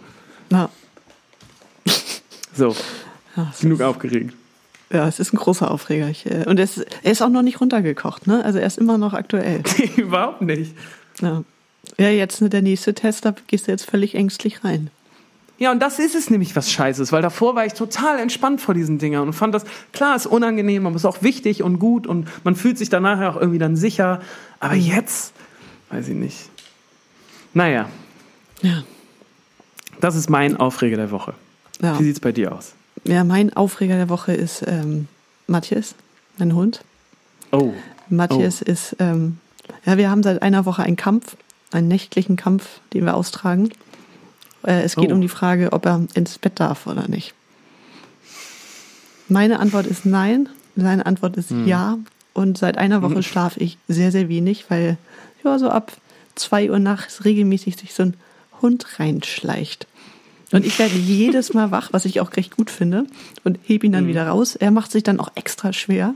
Ja. 0.52 0.70
So, 2.56 2.76
es 3.52 3.60
genug 3.60 3.82
aufgeregt. 3.82 4.34
Ja, 4.92 5.08
es 5.08 5.20
ist 5.20 5.34
ein 5.34 5.38
großer 5.38 5.70
Aufreger. 5.70 6.08
Ich, 6.10 6.26
äh, 6.26 6.46
und 6.48 6.58
er 6.60 6.64
ist, 6.64 6.78
er 7.04 7.12
ist 7.12 7.22
auch 7.22 7.30
noch 7.30 7.42
nicht 7.42 7.60
runtergekocht, 7.60 8.26
ne? 8.26 8.44
Also 8.44 8.60
er 8.60 8.68
ist 8.68 8.78
immer 8.78 8.98
noch 8.98 9.14
aktuell. 9.14 9.62
Überhaupt 9.98 10.42
nicht. 10.42 10.74
Ja, 11.22 11.44
ja 11.98 12.10
jetzt 12.10 12.42
ne, 12.42 12.50
der 12.50 12.62
nächste 12.62 12.94
Test, 12.94 13.26
da 13.26 13.36
gehst 13.48 13.68
du 13.68 13.72
jetzt 13.72 13.90
völlig 13.90 14.16
ängstlich 14.16 14.64
rein. 14.64 14.90
Ja, 15.60 15.72
und 15.72 15.80
das 15.82 15.98
ist 16.00 16.14
es 16.16 16.30
nämlich, 16.30 16.56
was 16.56 16.72
scheiße 16.72 17.02
ist, 17.02 17.12
weil 17.12 17.24
davor 17.24 17.56
war 17.56 17.66
ich 17.66 17.74
total 17.74 18.20
entspannt 18.20 18.62
vor 18.62 18.76
diesen 18.76 19.00
Dingern 19.00 19.24
und 19.24 19.34
fand 19.34 19.56
das, 19.56 19.66
klar, 19.92 20.16
ist 20.16 20.28
unangenehm, 20.28 20.86
aber 20.86 20.96
ist 20.96 21.06
auch 21.06 21.22
wichtig 21.24 21.64
und 21.64 21.80
gut 21.80 22.06
und 22.06 22.28
man 22.46 22.56
fühlt 22.56 22.78
sich 22.78 22.90
danach 22.90 23.20
ja 23.20 23.32
auch 23.32 23.36
irgendwie 23.38 23.58
dann 23.60 23.76
sicher. 23.76 24.22
Aber 24.60 24.76
jetzt, 24.76 25.34
weiß 25.90 26.08
ich 26.10 26.16
nicht. 26.16 26.38
Naja, 27.54 27.90
Ja. 28.62 28.84
das 30.00 30.16
ist 30.16 30.30
mein 30.30 30.58
Aufreger 30.58 30.96
der 30.98 31.10
Woche. 31.12 31.34
Ja, 31.82 32.00
Wie 32.00 32.04
sieht's 32.04 32.20
bei 32.20 32.32
dir 32.32 32.54
aus? 32.54 32.74
ja 33.04 33.24
mein 33.24 33.54
Aufreger 33.54 33.96
der 33.96 34.10
Woche 34.10 34.34
ist 34.34 34.64
ähm, 34.68 35.08
Matthias, 35.48 35.96
mein 36.38 36.54
Hund. 36.56 36.82
Oh, 37.52 37.74
Matthias 38.10 38.62
ist, 38.62 38.96
ähm, 39.00 39.38
ja, 39.86 39.98
wir 39.98 40.10
haben 40.10 40.24
seit 40.24 40.42
einer 40.42 40.66
Woche 40.66 40.84
einen 40.84 40.96
Kampf, 40.96 41.38
einen 41.72 41.88
nächtlichen 41.88 42.36
Kampf, 42.36 42.80
den 42.94 43.06
wir 43.06 43.16
austragen. 43.16 43.70
Äh, 44.64 44.82
es 44.84 44.96
geht 44.96 45.12
Oh. 45.12 45.14
um 45.16 45.22
die 45.22 45.30
Frage, 45.30 45.72
ob 45.74 45.86
er 45.86 46.06
ins 46.16 46.38
Bett 46.38 46.60
darf 46.60 46.88
oder 46.88 47.08
nicht. 47.08 47.34
Meine 49.30 49.60
Antwort 49.60 49.86
ist 49.88 50.06
nein, 50.06 50.50
seine 50.76 51.06
Antwort 51.06 51.38
ist 51.38 51.50
Hm. 51.50 51.68
ja. 51.68 51.98
Und 52.34 52.58
seit 52.60 52.78
einer 52.78 53.02
Woche 53.02 53.24
schlafe 53.24 53.60
ich 53.60 53.80
sehr, 53.88 54.12
sehr 54.12 54.30
wenig, 54.30 54.66
weil 54.70 54.98
ja, 55.44 55.58
so 55.58 55.70
ab 55.70 55.92
zwei 56.36 56.70
Uhr 56.70 56.78
nachts 56.78 57.26
regelmäßig 57.26 57.78
sich 57.78 57.94
so 57.96 58.04
ein 58.04 58.14
Hund 58.62 59.00
reinschleicht. 59.00 59.88
Und 60.52 60.66
ich 60.66 60.80
werde 60.80 60.96
jedes 60.96 61.54
Mal 61.54 61.72
wach, 61.72 61.90
was 61.92 62.06
ich 62.06 62.22
auch 62.22 62.36
recht 62.38 62.56
gut 62.56 62.70
finde, 62.70 63.06
und 63.44 63.60
heb 63.66 63.84
ihn 63.84 63.92
dann 63.92 64.04
Hm. 64.04 64.10
wieder 64.10 64.28
raus. 64.28 64.56
Er 64.56 64.72
macht 64.72 64.92
sich 64.92 65.04
dann 65.04 65.20
auch 65.20 65.32
extra 65.36 65.74
schwer 65.74 66.14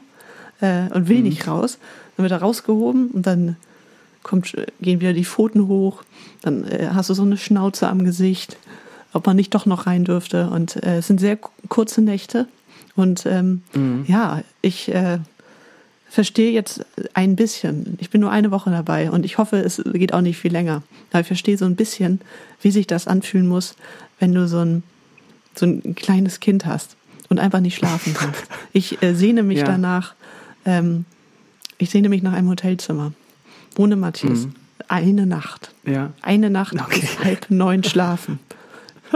äh, 0.62 0.84
und 0.94 1.10
will 1.10 1.22
nicht 1.22 1.48
raus. 1.48 1.78
Dann 2.16 2.24
wird 2.24 2.32
er 2.32 2.42
rausgehoben 2.42 3.08
und 3.10 3.26
dann 3.28 3.58
kommt, 4.24 4.54
äh, 4.54 4.68
gehen 4.82 5.02
wieder 5.02 5.14
die 5.14 5.26
Pfoten 5.26 5.68
hoch. 5.68 6.04
Dann 6.42 6.64
äh, 6.66 6.90
hast 6.94 7.10
du 7.10 7.14
so 7.14 7.24
eine 7.24 7.38
Schnauze 7.38 7.88
am 7.90 8.06
Gesicht, 8.06 8.58
ob 9.14 9.26
man 9.26 9.36
nicht 9.36 9.54
doch 9.54 9.66
noch 9.66 9.86
rein 9.86 10.06
dürfte. 10.06 10.50
Und 10.50 10.78
äh, 10.84 10.98
es 11.00 11.08
sind 11.08 11.20
sehr 11.20 11.36
ku- 11.38 11.50
kurze 11.68 12.02
Nächte. 12.02 12.48
Und 12.96 13.26
ähm, 13.26 13.62
ja, 14.08 14.42
ich 14.62 14.94
äh, 14.94 15.20
verstehe 16.12 16.52
jetzt 16.52 16.86
ein 17.14 17.36
bisschen. 17.36 17.98
Ich 18.02 18.10
bin 18.10 18.22
nur 18.22 18.32
eine 18.32 18.52
Woche 18.52 18.70
dabei 18.70 19.10
und 19.10 19.26
ich 19.26 19.38
hoffe, 19.38 19.58
es 19.58 19.82
geht 19.94 20.14
auch 20.14 20.22
nicht 20.22 20.38
viel 20.38 20.52
länger. 20.52 20.84
Aber 21.12 21.22
ich 21.22 21.28
verstehe 21.28 21.58
so 21.58 21.66
ein 21.66 21.76
bisschen, 21.76 22.20
wie 22.62 22.70
sich 22.72 22.86
das 22.86 23.08
anfühlen 23.08 23.48
muss, 23.48 23.76
wenn 24.20 24.34
du 24.34 24.48
so 24.48 24.60
ein, 24.60 24.84
so 25.56 25.66
ein 25.66 25.96
kleines 25.96 26.40
Kind 26.42 26.66
hast 26.66 26.96
und 27.30 27.40
einfach 27.40 27.62
nicht 27.62 27.76
schlafen 27.76 28.14
kannst. 28.14 28.44
Ich 28.74 29.02
äh, 29.02 29.14
sehne 29.16 29.42
mich 29.44 29.60
Ja. 29.60 29.66
danach, 29.66 30.14
ähm, 30.66 31.06
ich 31.78 31.90
sehne 31.90 32.10
mich 32.10 32.22
nach 32.24 32.34
einem 32.34 32.50
Hotelzimmer. 32.50 33.14
Ohne 33.78 33.96
Matthias. 33.96 34.48
Eine 34.90 35.26
Nacht. 35.26 35.72
ja. 35.86 36.12
Eine 36.22 36.50
Nacht 36.50 36.74
Okay. 36.80 37.00
bis 37.02 37.20
halb 37.24 37.50
neun 37.50 37.84
schlafen. 37.86 38.40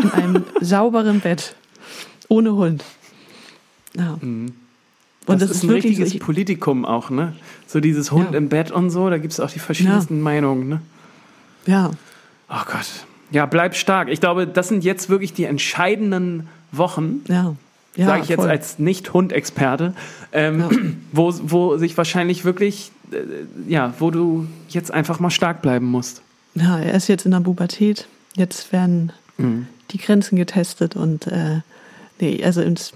In 0.01 0.09
einem 0.11 0.43
sauberen 0.61 1.19
Bett. 1.19 1.55
Ohne 2.29 2.53
Hund. 2.55 2.83
Ja. 3.97 4.17
Und 5.27 5.41
das, 5.41 5.49
das, 5.49 5.57
ist 5.57 5.57
ist 5.57 5.63
ein 5.63 5.69
wirklich 5.69 5.85
richtiges 5.99 6.11
so, 6.13 6.19
Politikum 6.19 6.85
auch, 6.85 7.09
ne? 7.09 7.33
So 7.67 7.79
dieses 7.79 8.11
Hund 8.11 8.31
Ja. 8.31 8.37
im 8.37 8.49
Bett 8.49 8.71
und 8.71 8.89
so, 8.89 9.09
da 9.09 9.17
gibt's 9.17 9.39
auch 9.39 9.49
die 9.49 9.59
verschiedensten 9.59 10.21
Meinungen, 10.21 10.67
ne? 10.69 10.81
ja. 11.65 11.91
Oh 12.47 12.61
Gott. 12.71 12.85
Ja, 13.31 13.47
bleib 13.47 13.75
stark. 13.75 14.07
Ich 14.09 14.19
glaube, 14.21 14.45
das 14.45 14.67
sind 14.67 14.83
jetzt 14.83 15.09
wirklich 15.09 15.33
die 15.33 15.45
entscheidenden 15.45 16.47
Wochen, 16.71 17.21
Ja. 17.27 17.55
ja 17.95 18.05
sage 18.05 18.21
ich 18.21 18.29
jetzt 18.29 18.41
voll. 18.41 18.49
als 18.49 18.77
Nicht-Hund-Experte, 18.77 19.95
ähm, 20.31 20.59
Ja. 20.59 20.69
wo, 21.11 21.33
wo 21.41 21.77
sich 21.77 21.97
wahrscheinlich 21.97 22.45
wirklich, 22.45 22.91
äh, 23.11 23.17
ja, 23.67 23.93
wo 23.97 24.11
du 24.11 24.45
jetzt 24.69 24.93
einfach 24.93 25.19
mal 25.19 25.31
stark 25.31 25.63
bleiben 25.63 25.87
musst. 25.87 26.21
Ja, 26.53 26.77
er 26.77 26.93
ist 26.93 27.07
jetzt 27.07 27.25
in 27.25 27.31
der 27.31 27.39
Pubertät. 27.39 28.07
Jetzt 28.35 28.71
werden 28.71 29.11
Mhm. 29.37 29.67
die 29.91 29.97
Grenzen 29.97 30.35
getestet 30.37 30.95
und 30.95 31.25
äh, 31.27 31.61
nee, 32.21 32.43
also 32.43 32.61
ins, 32.61 32.93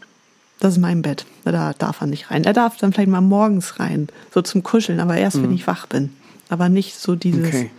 das 0.59 0.73
ist 0.73 0.79
mein 0.79 1.01
Bett. 1.01 1.25
Da 1.45 1.73
darf 1.73 2.01
er 2.01 2.07
nicht 2.07 2.31
rein. 2.31 2.43
Er 2.43 2.53
darf 2.53 2.77
dann 2.77 2.93
vielleicht 2.93 3.09
mal 3.09 3.21
morgens 3.21 3.79
rein, 3.79 4.07
so 4.33 4.41
zum 4.41 4.61
Kuscheln, 4.63 4.99
aber 4.99 5.17
erst, 5.17 5.41
wenn 5.41 5.53
ich 5.53 5.65
wach 5.67 5.87
bin. 5.87 6.13
Aber 6.49 6.69
nicht 6.69 6.95
so 6.95 7.15
dieses. 7.15 7.41
Mhm. 7.41 7.47
Okay. 7.47 7.71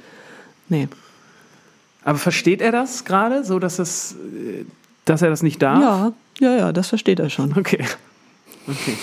Nee. 0.69 0.89
Aber 2.05 2.19
versteht 2.19 2.61
er 2.63 2.73
das 2.73 3.05
gerade, 3.05 3.45
so 3.45 3.59
dass 3.59 3.79
es, 3.79 4.13
äh, 4.13 4.65
dass 5.05 5.21
er 5.23 5.29
das 5.31 5.43
nicht 5.43 5.61
darf? 5.61 5.81
Ja, 5.81 6.13
ja, 6.41 6.57
ja, 6.57 6.73
das 6.73 6.89
versteht 6.89 7.19
er 7.21 7.29
schon. 7.31 7.53
Okay. 7.59 7.85
Okay. 8.67 8.97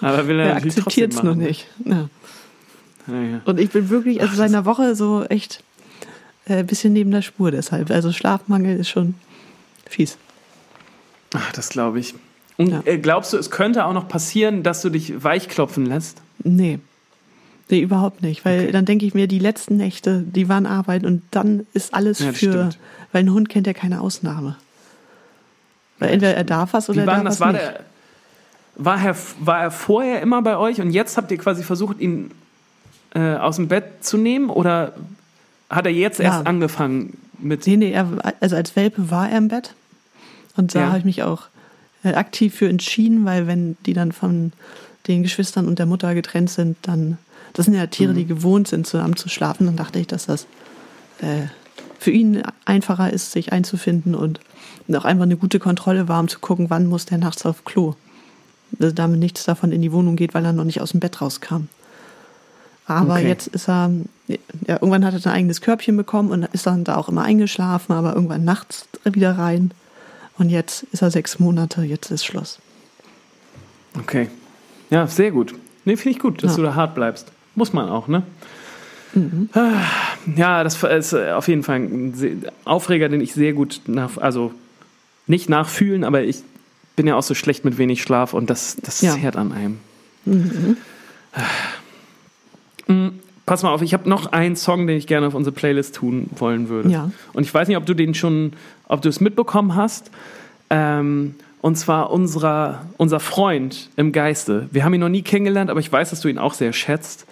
Aber 0.00 0.28
will 0.28 0.38
er, 0.38 0.50
Er 0.50 0.56
akzeptiert 0.56 1.12
es 1.12 1.22
noch 1.22 1.34
machen. 1.34 1.38
nicht. 1.38 1.66
Ja. 1.84 2.08
Ja, 3.06 3.20
ja. 3.20 3.40
Und 3.44 3.58
ich 3.58 3.70
bin 3.70 3.88
wirklich, 3.90 4.20
also 4.20 4.32
Ach, 4.32 4.36
seit 4.36 4.48
einer 4.48 4.64
Woche 4.64 4.94
so 4.94 5.24
echt 5.24 5.62
äh, 6.46 6.58
ein 6.58 6.66
bisschen 6.66 6.92
neben 6.92 7.10
der 7.10 7.22
Spur 7.22 7.50
deshalb. 7.50 7.90
Also 7.90 8.12
Schlafmangel 8.12 8.78
ist 8.78 8.88
schon 8.88 9.14
fies. 9.88 10.16
Ach, 11.34 11.52
das 11.52 11.70
glaube 11.70 12.00
ich. 12.00 12.14
Und 12.56 12.68
Ja. 12.70 12.82
äh, 12.84 12.98
glaubst 12.98 13.32
du, 13.32 13.36
es 13.36 13.50
könnte 13.50 13.84
auch 13.84 13.92
noch 13.92 14.08
passieren, 14.08 14.62
dass 14.62 14.82
du 14.82 14.90
dich 14.90 15.22
weichklopfen 15.24 15.86
lässt? 15.86 16.18
Nee. 16.42 16.78
Nee, 17.70 17.80
überhaupt 17.80 18.22
nicht. 18.22 18.44
Weil 18.44 18.64
Okay. 18.64 18.72
dann 18.72 18.84
denke 18.84 19.06
ich 19.06 19.14
mir, 19.14 19.26
die 19.26 19.38
letzten 19.38 19.76
Nächte, 19.76 20.22
die 20.22 20.48
waren 20.48 20.66
Arbeit 20.66 21.04
und 21.04 21.22
dann 21.30 21.66
ist 21.72 21.94
alles 21.94 22.18
Ja, 22.20 22.26
für. 22.32 22.36
stimmt. 22.36 22.78
Weil 23.12 23.24
ein 23.24 23.32
Hund 23.32 23.48
kennt 23.48 23.66
ja 23.66 23.72
keine 23.72 24.00
Ausnahme. 24.00 24.56
Weil 25.98 26.10
entweder 26.10 26.34
er 26.36 26.44
darf 26.44 26.72
was 26.74 26.88
oder 26.90 26.96
Wie 26.98 27.00
er 27.02 27.06
war 27.06 27.14
darf 27.16 27.24
das? 27.24 27.32
was 27.34 27.40
War, 27.40 27.52
nicht. 27.52 27.64
der, 27.64 27.80
war, 28.76 29.04
er, 29.04 29.16
war 29.40 29.60
er 29.62 29.70
vorher 29.70 30.20
immer 30.20 30.42
bei 30.42 30.56
euch 30.56 30.80
und 30.80 30.90
jetzt 30.90 31.16
habt 31.16 31.30
ihr 31.30 31.38
quasi 31.38 31.62
versucht, 31.62 32.00
ihn 32.00 32.30
äh, 33.14 33.36
aus 33.36 33.56
dem 33.56 33.68
Bett 33.68 33.84
zu 34.04 34.16
nehmen? 34.18 34.50
Oder 34.50 34.92
hat 35.70 35.86
er 35.86 35.92
jetzt 35.92 36.18
Ja. 36.18 36.26
erst 36.26 36.46
angefangen 36.46 37.16
mit. 37.38 37.66
Nee, 37.66 37.76
nee, 37.76 37.92
er, 37.92 38.06
also 38.40 38.56
als 38.56 38.76
Welpe 38.76 39.10
war 39.10 39.30
er 39.30 39.38
im 39.38 39.48
Bett. 39.48 39.74
Und 40.56 40.74
da 40.74 40.80
Ja. 40.80 40.86
habe 40.88 40.98
ich 40.98 41.04
mich 41.04 41.22
auch 41.22 41.42
aktiv 42.12 42.54
für 42.54 42.68
entschieden, 42.68 43.24
weil 43.24 43.46
wenn 43.46 43.76
die 43.86 43.94
dann 43.94 44.12
von 44.12 44.52
den 45.06 45.22
Geschwistern 45.22 45.66
und 45.66 45.78
der 45.78 45.86
Mutter 45.86 46.14
getrennt 46.14 46.50
sind, 46.50 46.76
dann, 46.82 47.18
das 47.54 47.66
sind 47.66 47.74
ja 47.74 47.86
Tiere, 47.86 48.12
Mhm. 48.12 48.16
die 48.16 48.26
gewohnt 48.26 48.68
sind, 48.68 48.86
zusammen 48.86 49.16
zu 49.16 49.28
schlafen, 49.28 49.66
dann 49.66 49.76
dachte 49.76 49.98
ich, 49.98 50.06
dass 50.06 50.26
das 50.26 50.46
äh, 51.20 51.46
für 51.98 52.10
ihn 52.10 52.42
einfacher 52.66 53.12
ist, 53.12 53.32
sich 53.32 53.52
einzufinden 53.52 54.14
und 54.14 54.40
auch 54.92 55.04
einfach 55.06 55.22
eine 55.24 55.36
gute 55.38 55.58
Kontrolle 55.58 56.08
war, 56.08 56.20
um 56.20 56.28
zu 56.28 56.38
gucken, 56.40 56.68
wann 56.68 56.86
muss 56.86 57.06
der 57.06 57.16
nachts 57.18 57.46
auf 57.46 57.64
Klo. 57.64 57.94
Dass 58.72 58.94
damit 58.94 59.20
nichts 59.20 59.44
davon 59.44 59.72
in 59.72 59.80
die 59.80 59.92
Wohnung 59.92 60.16
geht, 60.16 60.34
weil 60.34 60.44
er 60.44 60.52
noch 60.52 60.64
nicht 60.64 60.80
aus 60.82 60.90
dem 60.90 61.00
Bett 61.00 61.20
rauskam. 61.22 61.68
Aber 62.86 63.14
Okay. 63.14 63.28
jetzt 63.28 63.46
ist 63.46 63.68
er, 63.68 63.90
ja, 64.26 64.36
irgendwann 64.66 65.04
hat 65.04 65.14
er 65.14 65.30
ein 65.30 65.36
eigenes 65.36 65.60
Körbchen 65.62 65.96
bekommen 65.96 66.30
und 66.30 66.42
ist 66.52 66.66
dann 66.66 66.84
da 66.84 66.96
auch 66.96 67.08
immer 67.08 67.22
eingeschlafen, 67.22 67.92
aber 67.94 68.14
irgendwann 68.14 68.44
nachts 68.44 68.86
wieder 69.04 69.38
rein. 69.38 69.70
Und 70.38 70.50
jetzt 70.50 70.82
ist 70.92 71.02
er 71.02 71.10
sechs 71.10 71.38
Monate, 71.38 71.82
jetzt 71.82 72.10
ist 72.10 72.24
Schluss. 72.24 72.58
Okay. 73.98 74.28
Ja, 74.90 75.06
sehr 75.06 75.30
gut. 75.30 75.54
Nee, 75.84 75.96
finde 75.96 76.16
ich 76.16 76.18
gut, 76.18 76.42
dass 76.42 76.52
Ja. 76.52 76.56
du 76.56 76.62
da 76.64 76.74
hart 76.74 76.94
bleibst. 76.94 77.30
Muss 77.54 77.72
man 77.72 77.88
auch, 77.88 78.08
ne? 78.08 78.22
Ah, 79.52 79.82
Ja, 80.34 80.64
das 80.64 80.82
ist 80.82 81.14
auf 81.14 81.46
jeden 81.46 81.62
Fall 81.62 81.76
ein 81.76 82.44
Aufreger, 82.64 83.08
den 83.08 83.20
ich 83.20 83.32
sehr 83.32 83.52
gut 83.52 83.82
nach, 83.86 84.16
also 84.18 84.52
nicht 85.28 85.48
nachfühlen, 85.48 86.02
aber 86.02 86.22
ich 86.24 86.38
bin 86.96 87.06
ja 87.06 87.14
auch 87.14 87.22
so 87.22 87.34
schlecht 87.34 87.64
mit 87.64 87.78
wenig 87.78 88.02
Schlaf 88.02 88.34
und 88.34 88.50
das, 88.50 88.76
das 88.82 89.00
Ja. 89.02 89.14
zehrt 89.14 89.36
an 89.36 89.52
einem. 89.52 89.78
Mm, 92.88 93.08
Pass 93.46 93.62
mal 93.62 93.70
auf, 93.70 93.82
ich 93.82 93.92
habe 93.92 94.08
noch 94.08 94.32
einen 94.32 94.56
Song, 94.56 94.86
den 94.86 94.96
ich 94.96 95.06
gerne 95.06 95.26
auf 95.26 95.34
unsere 95.34 95.54
Playlist 95.54 95.94
tun 95.94 96.30
wollen 96.36 96.68
würde. 96.68 96.88
Ja. 96.88 97.10
Und 97.34 97.42
ich 97.42 97.52
weiß 97.52 97.68
nicht, 97.68 97.76
ob 97.76 97.84
du 97.84 97.94
den 97.94 98.14
schon, 98.14 98.54
ob 98.88 99.02
du 99.02 99.08
es 99.08 99.20
mitbekommen 99.20 99.74
hast. 99.74 100.10
Ähm, 100.70 101.34
und 101.60 101.76
zwar 101.76 102.10
unserer, 102.10 102.86
unser 102.96 103.20
Freund 103.20 103.90
im 103.96 104.12
Geiste. 104.12 104.68
Wir 104.70 104.84
haben 104.84 104.94
ihn 104.94 105.00
noch 105.00 105.08
nie 105.08 105.22
kennengelernt, 105.22 105.70
aber 105.70 105.80
ich 105.80 105.90
weiß, 105.90 106.10
dass 106.10 106.20
du 106.20 106.28
ihn 106.28 106.38
auch 106.38 106.54
sehr 106.54 106.72
schätzt. 106.72 107.26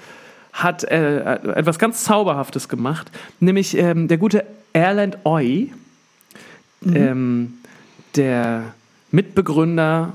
Hat 0.52 0.84
äh, 0.84 1.34
etwas 1.54 1.78
ganz 1.78 2.04
Zauberhaftes 2.04 2.68
gemacht, 2.68 3.10
nämlich 3.40 3.76
ähm, 3.76 4.08
der 4.08 4.18
gute 4.18 4.44
Erland 4.74 5.18
Oy, 5.24 5.72
ähm, 6.84 7.54
der 8.16 8.74
Mitbegründer 9.10 10.12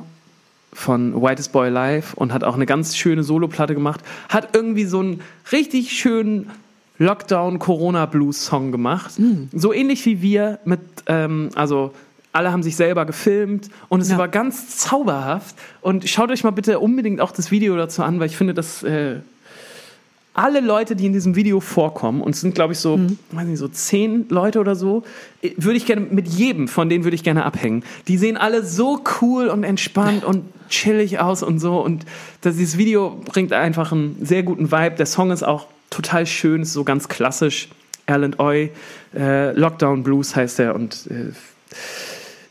von 0.77 1.19
Whitest 1.19 1.51
Boy 1.53 1.69
Live 1.69 2.13
und 2.13 2.31
hat 2.31 2.43
auch 2.43 2.53
eine 2.53 2.67
ganz 2.67 2.95
schöne 2.95 3.23
Soloplatte 3.23 3.73
gemacht. 3.73 4.01
Hat 4.29 4.49
irgendwie 4.55 4.85
so 4.85 4.99
einen 4.99 5.21
richtig 5.51 5.91
schönen 5.93 6.51
Lockdown-Corona-Blues-Song 6.99 8.71
gemacht. 8.71 9.13
So 9.53 9.73
ähnlich 9.73 10.05
wie 10.05 10.21
wir 10.21 10.59
mit, 10.65 10.79
ähm, 11.07 11.49
also 11.55 11.93
alle 12.31 12.51
haben 12.51 12.61
sich 12.61 12.75
selber 12.75 13.05
gefilmt 13.05 13.69
und 13.89 14.01
es 14.01 14.09
Ja. 14.11 14.19
war 14.19 14.27
ganz 14.27 14.77
zauberhaft. 14.77 15.55
Und 15.81 16.07
schaut 16.07 16.29
euch 16.29 16.43
mal 16.43 16.51
bitte 16.51 16.79
unbedingt 16.79 17.21
auch 17.21 17.31
das 17.31 17.49
Video 17.49 17.75
dazu 17.75 18.03
an, 18.03 18.19
weil 18.19 18.27
ich 18.27 18.37
finde, 18.37 18.53
dass 18.53 18.83
äh, 18.83 19.15
alle 20.35 20.59
Leute, 20.59 20.95
die 20.95 21.07
in 21.07 21.13
diesem 21.13 21.35
Video 21.35 21.59
vorkommen, 21.59 22.21
und 22.21 22.35
es 22.35 22.41
sind, 22.41 22.53
glaube 22.53 22.73
ich, 22.73 22.79
so, 22.79 22.99
weiß 23.31 23.47
nicht, 23.47 23.57
so 23.57 23.67
zehn 23.67 24.27
Leute 24.29 24.59
oder 24.59 24.75
so, 24.75 25.01
äh, 25.41 25.51
würde 25.57 25.77
ich 25.77 25.87
gerne, 25.87 26.01
mit 26.11 26.27
jedem 26.27 26.67
von 26.67 26.87
denen 26.89 27.03
würde 27.03 27.15
ich 27.15 27.23
gerne 27.23 27.43
abhängen. 27.45 27.83
Die 28.07 28.17
sehen 28.19 28.37
alle 28.37 28.63
so 28.63 29.01
cool 29.21 29.47
und 29.47 29.63
entspannt 29.63 30.23
und 30.23 30.43
chillig 30.69 31.19
aus 31.19 31.43
und 31.43 31.59
so. 31.59 31.79
Und 31.79 32.05
das, 32.41 32.55
dieses 32.57 32.77
Video 32.77 33.21
bringt 33.25 33.53
einfach 33.53 33.91
einen 33.91 34.17
sehr 34.25 34.43
guten 34.43 34.71
Vibe. 34.71 34.95
Der 34.97 35.05
Song 35.05 35.31
ist 35.31 35.43
auch 35.43 35.67
total 35.89 36.25
schön, 36.25 36.61
ist 36.63 36.73
so 36.73 36.83
ganz 36.83 37.07
klassisch. 37.07 37.69
Erland 38.05 38.39
Oy, 38.39 38.71
äh, 39.15 39.51
Lockdown 39.51 40.03
Blues 40.03 40.35
heißt 40.35 40.59
er 40.59 40.75
und 40.75 41.07
äh, 41.11 41.31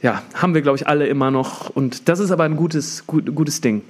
ja, 0.03 0.23
haben 0.35 0.53
wir, 0.55 0.61
glaube 0.61 0.77
ich, 0.77 0.87
alle 0.87 1.07
immer 1.07 1.31
noch. 1.31 1.71
Und 1.71 2.09
das 2.09 2.21
ist 2.21 2.31
aber 2.31 2.45
ein 2.45 2.57
gutes, 2.57 3.07
gut, 3.07 3.35
gutes 3.35 3.61
Ding. 3.63 3.83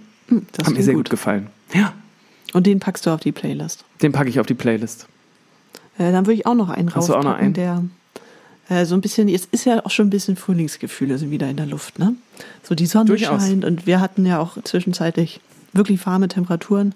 Das 0.53 0.69
Hat 0.69 0.75
mir 0.75 0.83
sehr 0.83 0.95
gut 0.95 1.11
gefallen. 1.11 1.49
Ja, 1.75 1.93
Und 2.53 2.67
den 2.67 2.79
packst 2.81 3.05
du 3.07 3.11
auf 3.11 3.21
die 3.21 3.33
Playlist. 3.33 3.85
den 4.03 4.13
packe 4.13 4.29
ich 4.29 4.39
auf 4.41 4.47
die 4.47 4.55
Playlist. 4.55 5.09
Äh, 5.99 6.13
dann 6.13 6.27
würde 6.27 6.35
ich 6.35 6.47
auch 6.47 6.55
noch 6.55 6.69
einen 6.69 6.95
Hast 6.95 7.09
du 7.09 7.15
auch 7.15 7.25
noch 7.25 7.35
einen? 7.35 7.53
der 7.55 7.83
äh, 8.69 8.85
so 8.85 8.95
ein 8.95 9.01
bisschen, 9.01 9.29
jetzt 9.29 9.49
ist 9.53 9.65
ja 9.65 9.85
auch 9.85 9.91
schon 9.91 10.09
ein 10.09 10.11
bisschen 10.11 10.37
Frühlingsgefühle 10.37 11.19
sind 11.19 11.31
wieder 11.31 11.49
in 11.49 11.57
der 11.57 11.67
Luft, 11.67 11.99
ne? 11.99 12.15
So 12.63 12.75
die 12.75 12.87
Sonne 12.87 13.07
Durchaus. 13.07 13.43
scheint 13.43 13.65
und 13.65 13.87
wir 13.87 14.01
hatten 14.01 14.27
ja 14.27 14.39
auch 14.39 14.63
zwischenzeitlich 14.63 15.41
wirklich 15.73 16.05
warme 16.07 16.29
Temperaturen. 16.29 16.95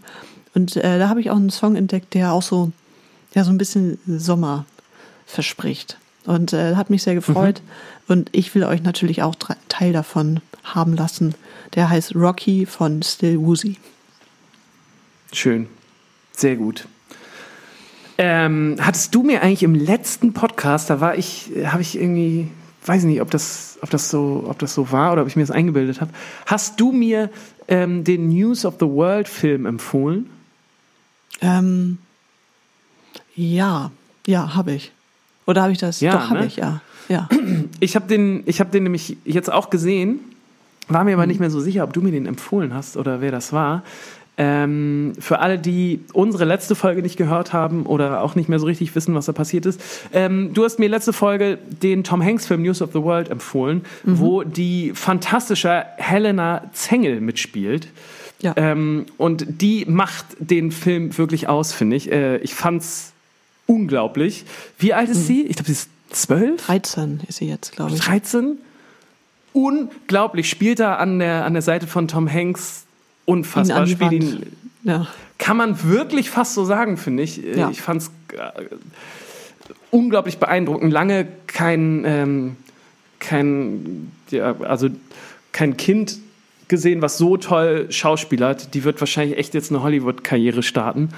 Und 0.54 0.76
äh, 0.76 0.98
da 0.98 1.08
habe 1.08 1.20
ich 1.20 1.30
auch 1.30 1.36
einen 1.36 1.50
Song 1.50 1.76
entdeckt, 1.76 2.14
der 2.14 2.32
auch 2.32 2.42
so, 2.42 2.72
ja, 3.34 3.44
so 3.44 3.50
ein 3.50 3.58
bisschen 3.58 3.98
Sommer 4.06 4.66
verspricht. 5.26 5.96
Und 6.26 6.52
äh, 6.52 6.74
hat 6.74 6.90
mich 6.90 7.02
sehr 7.02 7.14
gefreut. 7.14 7.62
Und 8.08 8.28
ich 8.32 8.54
will 8.54 8.64
euch 8.64 8.82
natürlich 8.82 9.22
auch 9.22 9.36
Teil 9.68 9.92
davon 9.92 10.40
haben 10.64 10.94
lassen. 10.94 11.34
Der 11.74 11.88
heißt 11.88 12.14
Rocky 12.16 12.66
von 12.66 13.02
Still 13.02 13.38
Woozy. 13.38 13.76
Schön. 15.32 15.68
Sehr 16.32 16.56
gut. 16.56 16.86
Ähm, 18.22 18.76
hattest 18.78 19.14
du 19.14 19.22
mir 19.22 19.42
eigentlich 19.42 19.62
im 19.62 19.74
letzten 19.74 20.34
Podcast, 20.34 20.90
da 20.90 21.00
war 21.00 21.16
ich, 21.16 21.52
habe 21.64 21.80
ich 21.80 21.98
irgendwie, 21.98 22.48
weiß 22.84 23.04
nicht, 23.04 23.22
ob 23.22 23.30
das, 23.30 23.78
ob 23.80 23.88
das 23.88 24.10
so, 24.10 24.44
ob 24.46 24.58
das 24.58 24.74
so 24.74 24.92
war 24.92 25.14
oder 25.14 25.22
ob 25.22 25.28
ich 25.28 25.36
mir 25.36 25.42
das 25.42 25.50
eingebildet 25.50 26.02
habe. 26.02 26.10
Hast 26.44 26.78
du 26.78 26.92
mir 26.92 27.30
ähm, 27.66 28.04
den 28.04 28.28
News 28.28 28.66
of 28.66 28.74
the 28.78 28.84
World 28.84 29.26
Film 29.26 29.64
empfohlen? 29.64 30.28
Ähm, 31.40 31.96
ja, 33.34 33.90
ja, 34.26 34.54
habe 34.54 34.72
ich. 34.72 34.92
Oder 35.46 35.62
habe 35.62 35.72
ich 35.72 35.78
das? 35.78 36.00
Ja, 36.00 36.12
Doch, 36.12 36.28
habe 36.28 36.40
ne? 36.40 36.46
ich, 36.46 36.56
ja. 36.56 36.82
Ja. 37.08 37.26
Ich 37.80 37.96
habe 37.96 38.06
den, 38.06 38.42
ich 38.44 38.60
habe 38.60 38.70
den 38.70 38.82
nämlich 38.82 39.16
jetzt 39.24 39.50
auch 39.50 39.70
gesehen, 39.70 40.20
war 40.88 41.04
mir 41.04 41.14
aber 41.14 41.26
nicht 41.26 41.40
mehr 41.40 41.50
so 41.50 41.60
sicher, 41.60 41.84
ob 41.84 41.94
du 41.94 42.02
mir 42.02 42.12
den 42.12 42.26
empfohlen 42.26 42.74
hast 42.74 42.98
oder 42.98 43.22
wer 43.22 43.32
das 43.32 43.54
war. 43.54 43.82
Ähm, 44.42 45.12
für 45.18 45.40
alle, 45.40 45.58
die 45.58 46.00
unsere 46.14 46.46
letzte 46.46 46.74
Folge 46.74 47.02
nicht 47.02 47.18
gehört 47.18 47.52
haben 47.52 47.84
oder 47.84 48.22
auch 48.22 48.36
nicht 48.36 48.48
mehr 48.48 48.58
so 48.58 48.64
richtig 48.64 48.94
wissen, 48.94 49.14
was 49.14 49.26
da 49.26 49.32
passiert 49.32 49.66
ist, 49.66 49.82
ähm, 50.14 50.54
du 50.54 50.64
hast 50.64 50.78
mir 50.78 50.88
letzte 50.88 51.12
Folge 51.12 51.58
den 51.82 52.04
Tom 52.04 52.24
Hanks 52.24 52.46
Film 52.46 52.62
News 52.62 52.80
of 52.80 52.88
the 52.94 53.02
World 53.02 53.28
empfohlen, 53.28 53.84
wo 54.02 54.42
die 54.42 54.92
fantastische 54.94 55.84
Helena 55.98 56.70
Zengel 56.72 57.20
mitspielt. 57.20 57.88
Ja. 58.40 58.54
Ähm, 58.56 59.04
und 59.18 59.44
die 59.60 59.84
macht 59.84 60.24
den 60.38 60.72
Film 60.72 61.18
wirklich 61.18 61.46
aus, 61.46 61.74
finde 61.74 61.96
ich. 61.96 62.10
Äh, 62.10 62.38
ich 62.38 62.54
fand's 62.54 63.12
unglaublich. 63.66 64.46
Wie 64.78 64.94
alt 64.94 65.10
ist 65.10 65.26
sie? 65.26 65.42
Ich 65.42 65.56
glaube, 65.56 65.66
sie 65.66 65.72
ist 65.72 65.90
zwölf. 66.08 66.64
13 66.64 67.20
ist 67.28 67.36
sie 67.36 67.46
jetzt, 67.46 67.72
glaube 67.72 67.92
ich. 67.92 68.00
13. 68.00 68.56
Unglaublich. 69.52 70.48
Spielt 70.48 70.80
er 70.80 70.98
an 70.98 71.18
der, 71.18 71.44
an 71.44 71.52
der 71.52 71.60
Seite 71.60 71.86
von 71.86 72.08
Tom 72.08 72.32
Hanks 72.32 72.86
unfassbar. 73.30 73.86
Spielt 73.86 74.00
Wand. 74.00 74.12
ihn, 74.12 74.46
Ja. 74.82 75.06
kann 75.38 75.56
man 75.56 75.82
wirklich 75.84 76.30
fast 76.30 76.54
so 76.54 76.64
sagen, 76.64 76.96
finde 76.96 77.22
ich. 77.22 77.44
Äh, 77.44 77.58
Ja. 77.58 77.70
Ich 77.70 77.80
fand 77.80 78.02
es 78.02 78.10
unglaublich 79.90 80.38
beeindruckend. 80.38 80.92
Lange 80.92 81.26
kein, 81.46 82.04
ähm, 82.04 82.56
kein, 83.18 84.10
ja, 84.30 84.54
also 84.60 84.88
kein 85.52 85.76
Kind 85.76 86.18
gesehen, 86.68 87.02
was 87.02 87.18
so 87.18 87.36
toll 87.36 87.86
schauspielert. 87.90 88.74
Die 88.74 88.84
wird 88.84 89.00
wahrscheinlich 89.00 89.36
echt 89.38 89.54
jetzt 89.54 89.70
eine 89.70 89.82
Hollywood-Karriere 89.82 90.62
starten. 90.62 91.08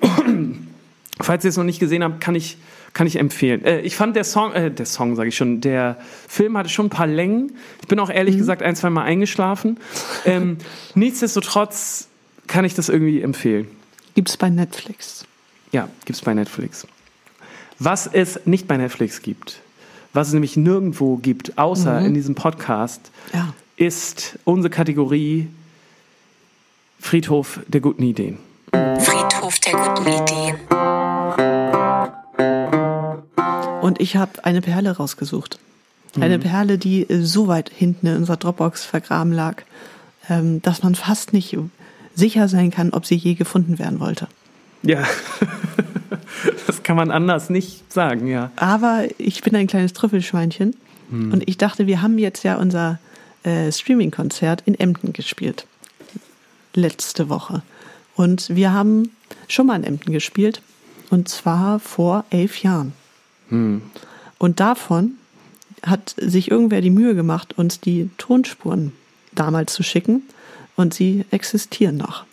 Falls 1.20 1.44
ihr 1.44 1.50
es 1.50 1.56
noch 1.56 1.64
nicht 1.64 1.78
gesehen 1.78 2.02
habt, 2.02 2.20
kann 2.20 2.34
ich, 2.34 2.56
kann 2.94 3.06
ich 3.06 3.16
empfehlen. 3.16 3.64
Äh, 3.64 3.80
ich 3.80 3.96
fand 3.96 4.16
der 4.16 4.24
Song, 4.24 4.52
äh, 4.52 4.70
der 4.70 4.86
Song 4.86 5.16
sage 5.16 5.28
ich 5.28 5.36
schon, 5.36 5.60
der 5.60 5.98
Film 6.28 6.56
hatte 6.56 6.68
schon 6.70 6.86
ein 6.86 6.90
paar 6.90 7.06
Längen. 7.08 7.52
Ich 7.82 7.88
bin 7.88 7.98
auch 7.98 8.08
ehrlich 8.08 8.36
gesagt 8.38 8.62
ein, 8.62 8.74
zwei 8.76 8.88
Mal 8.90 9.02
eingeschlafen. 9.02 9.78
Ähm, 10.24 10.58
nichtsdestotrotz 10.94 12.08
kann 12.46 12.64
ich 12.64 12.74
das 12.74 12.88
irgendwie 12.88 13.20
empfehlen. 13.20 13.66
Gibt 14.14 14.28
es 14.30 14.36
bei 14.36 14.48
Netflix. 14.48 15.26
Ja, 15.72 15.88
gibt's 16.04 16.22
bei 16.22 16.34
Netflix. 16.34 16.86
Was 17.80 18.06
es 18.06 18.40
nicht 18.46 18.68
bei 18.68 18.76
Netflix 18.76 19.20
gibt, 19.22 19.60
was 20.12 20.28
es 20.28 20.32
nämlich 20.34 20.56
nirgendwo 20.56 21.16
gibt, 21.16 21.58
außer 21.58 21.98
in 22.00 22.14
diesem 22.14 22.36
Podcast, 22.36 23.10
Ja. 23.32 23.52
ist 23.76 24.38
unsere 24.44 24.70
Kategorie 24.70 25.48
Friedhof 27.00 27.58
der 27.66 27.80
guten 27.80 28.04
Ideen. 28.04 28.38
Friedhof 28.72 29.58
der 29.58 29.72
guten 29.72 30.06
Ideen. 30.06 30.93
Und 33.84 34.00
ich 34.00 34.16
habe 34.16 34.42
eine 34.46 34.62
Perle 34.62 34.96
rausgesucht. 34.96 35.58
Eine 36.18 36.38
Perle, 36.38 36.78
die 36.78 37.02
äh, 37.02 37.20
so 37.20 37.48
weit 37.48 37.68
hinten 37.68 38.06
in 38.06 38.16
unserer 38.16 38.38
Dropbox 38.38 38.82
vergraben 38.82 39.30
lag, 39.30 39.60
ähm, 40.30 40.62
dass 40.62 40.82
man 40.82 40.94
fast 40.94 41.34
nicht 41.34 41.54
sicher 42.14 42.48
sein 42.48 42.70
kann, 42.70 42.94
ob 42.94 43.04
sie 43.04 43.16
je 43.16 43.34
gefunden 43.34 43.78
werden 43.78 44.00
wollte. 44.00 44.26
Ja, 44.82 45.04
das 46.66 46.82
kann 46.82 46.96
man 46.96 47.10
anders 47.10 47.50
nicht 47.50 47.92
sagen, 47.92 48.26
ja. 48.26 48.50
Aber 48.56 49.04
ich 49.18 49.42
bin 49.42 49.54
ein 49.54 49.66
kleines 49.66 49.92
Trüffelschweinchen 49.92 50.74
und 51.10 51.46
ich 51.46 51.58
dachte, 51.58 51.86
wir 51.86 52.00
haben 52.00 52.16
jetzt 52.16 52.42
ja 52.42 52.56
unser 52.56 52.98
äh, 53.42 53.70
Streaming-Konzert 53.70 54.62
in 54.64 54.80
Emden 54.80 55.12
gespielt. 55.12 55.66
Letzte 56.72 57.28
Woche. 57.28 57.62
Und 58.16 58.48
wir 58.48 58.72
haben 58.72 59.10
schon 59.46 59.66
mal 59.66 59.76
in 59.76 59.84
Emden 59.84 60.10
gespielt 60.10 60.62
und 61.10 61.28
zwar 61.28 61.80
vor 61.80 62.24
elf 62.30 62.62
Jahren. 62.62 62.94
Und 64.38 64.60
davon 64.60 65.12
hat 65.84 66.14
sich 66.18 66.50
irgendwer 66.50 66.80
die 66.80 66.90
Mühe 66.90 67.14
gemacht, 67.14 67.56
uns 67.58 67.80
die 67.80 68.10
Tonspuren 68.18 68.92
damals 69.32 69.74
zu 69.74 69.82
schicken 69.82 70.22
und 70.76 70.94
sie 70.94 71.24
existieren 71.30 71.96
noch. 71.96 72.24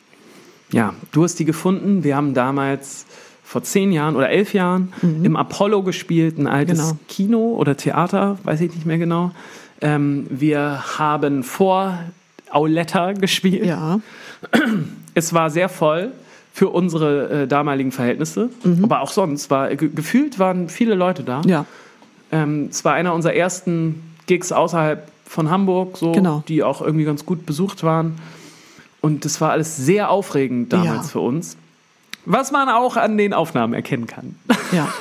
Ja, 0.72 0.94
du 1.12 1.24
hast 1.24 1.36
die 1.40 1.46
gefunden. 1.46 2.04
Wir 2.04 2.16
haben 2.16 2.34
damals 2.34 3.06
vor 3.44 3.64
zehn 3.64 3.92
Jahren 3.92 4.16
oder 4.16 4.30
elf 4.30 4.54
Jahren 4.54 4.94
im 5.02 5.36
Apollo 5.36 5.84
gespielt, 5.84 6.38
ein 6.38 6.48
altes 6.48 6.80
Genau. 6.80 6.98
Kino 7.10 7.56
oder 7.58 7.76
Theater, 7.76 8.38
weiß 8.44 8.62
ich 8.62 8.74
nicht 8.74 8.86
mehr 8.86 8.98
genau. 8.98 9.32
Ähm, 9.82 10.28
wir 10.30 10.98
haben 10.98 11.44
vor 11.44 12.00
Auletta 12.50 13.12
gespielt. 13.14 13.66
Ja, 13.66 14.00
Es 15.14 15.34
war 15.34 15.50
sehr 15.50 15.68
voll 15.68 16.14
für 16.54 16.70
unsere 16.70 17.44
äh, 17.44 17.48
damaligen 17.48 17.92
Verhältnisse, 17.92 18.50
aber 18.84 19.02
auch 19.02 19.12
sonst 19.12 19.50
war 19.50 19.74
ge 19.76 19.90
gefühlt 19.94 20.38
waren 20.40 20.70
viele 20.70 20.96
Leute 20.96 21.24
da. 21.24 21.42
ja, 21.46 21.66
Ähm, 22.32 22.68
es 22.70 22.84
war 22.86 22.94
einer 22.94 23.14
unserer 23.14 23.34
ersten 23.34 24.02
Gigs 24.28 24.52
außerhalb 24.52 25.08
von 25.26 25.50
Hamburg, 25.50 25.98
so, 25.98 26.12
Genau. 26.12 26.44
die 26.48 26.62
auch 26.64 26.82
irgendwie 26.82 27.06
ganz 27.06 27.26
gut 27.26 27.46
besucht 27.46 27.84
waren. 27.84 28.18
Und 29.00 29.26
das 29.26 29.42
war 29.42 29.52
alles 29.52 29.78
sehr 29.78 30.10
aufregend 30.12 30.72
damals 30.74 31.08
Ja. 31.08 31.12
für 31.14 31.20
uns. 31.22 31.58
Was 32.26 32.52
man 32.52 32.70
auch 32.70 32.98
an 32.98 33.18
den 33.18 33.34
Aufnahmen 33.34 33.74
erkennen 33.74 34.06
kann. 34.08 34.36
Ja. 34.72 34.88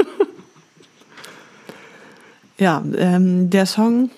ja, 2.58 2.82
ähm, 2.96 3.50
der 3.50 3.66
Song 3.66 4.10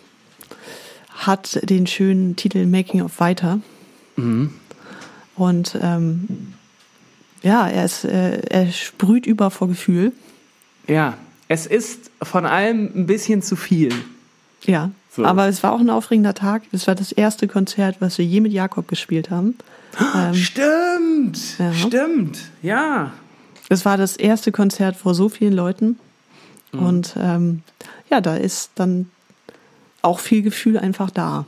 hat 1.16 1.60
den 1.68 1.86
schönen 1.86 2.36
Titel 2.36 2.66
Making 2.66 3.02
of 3.02 3.20
Weiter. 3.20 3.60
Und 5.36 5.78
ähm, 5.80 6.51
ja, 7.42 7.68
er, 7.68 7.84
ist, 7.84 8.04
äh, 8.04 8.40
er 8.48 8.70
sprüht 8.72 9.26
über 9.26 9.50
vor 9.50 9.68
Gefühl. 9.68 10.12
Ja, 10.86 11.14
es 11.48 11.66
ist 11.66 12.10
von 12.22 12.46
allem 12.46 12.90
ein 12.94 13.06
bisschen 13.06 13.42
zu 13.42 13.56
viel. 13.56 13.92
Ja, 14.64 14.90
So. 15.14 15.24
aber 15.24 15.48
es 15.48 15.62
war 15.62 15.72
auch 15.72 15.80
ein 15.80 15.90
aufregender 15.90 16.34
Tag. 16.34 16.62
Es 16.72 16.86
war 16.86 16.94
das 16.94 17.12
erste 17.12 17.48
Konzert, 17.48 17.96
was 18.00 18.18
wir 18.18 18.24
je 18.24 18.40
mit 18.40 18.52
Jakob 18.52 18.88
gespielt 18.88 19.30
haben. 19.30 19.56
Ähm, 20.14 20.34
Stimmt, 20.34 21.58
Ja. 21.58 21.72
stimmt, 21.74 22.38
ja. 22.62 23.12
es 23.68 23.84
war 23.84 23.96
das 23.98 24.16
erste 24.16 24.50
Konzert 24.52 24.96
vor 24.96 25.14
so 25.14 25.28
vielen 25.28 25.52
Leuten. 25.52 25.98
Mhm. 26.72 26.78
Und 26.86 27.14
ähm, 27.18 27.62
ja, 28.10 28.20
da 28.20 28.36
ist 28.36 28.70
dann 28.76 29.10
auch 30.00 30.18
viel 30.20 30.42
Gefühl 30.42 30.78
einfach 30.78 31.10
da. 31.10 31.44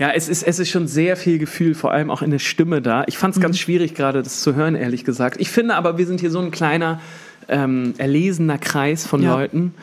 Ja, 0.00 0.12
es 0.12 0.30
ist, 0.30 0.42
es 0.42 0.58
ist 0.58 0.70
schon 0.70 0.88
sehr 0.88 1.14
viel 1.14 1.38
Gefühl, 1.38 1.74
vor 1.74 1.92
allem 1.92 2.10
auch 2.10 2.22
in 2.22 2.30
der 2.30 2.38
Stimme 2.38 2.80
da. 2.80 3.04
Ich 3.06 3.18
fand 3.18 3.36
es 3.36 3.40
ganz 3.42 3.58
schwierig, 3.58 3.94
gerade 3.94 4.22
das 4.22 4.40
zu 4.40 4.54
hören, 4.54 4.74
ehrlich 4.74 5.04
gesagt. 5.04 5.38
Ich 5.38 5.50
finde 5.50 5.74
aber, 5.74 5.98
wir 5.98 6.06
sind 6.06 6.20
hier 6.20 6.30
so 6.30 6.38
ein 6.40 6.50
kleiner, 6.50 7.02
ähm, 7.48 7.92
erlesener 7.98 8.56
Kreis 8.56 9.06
von 9.06 9.22
Ja. 9.22 9.34
Leuten, 9.34 9.74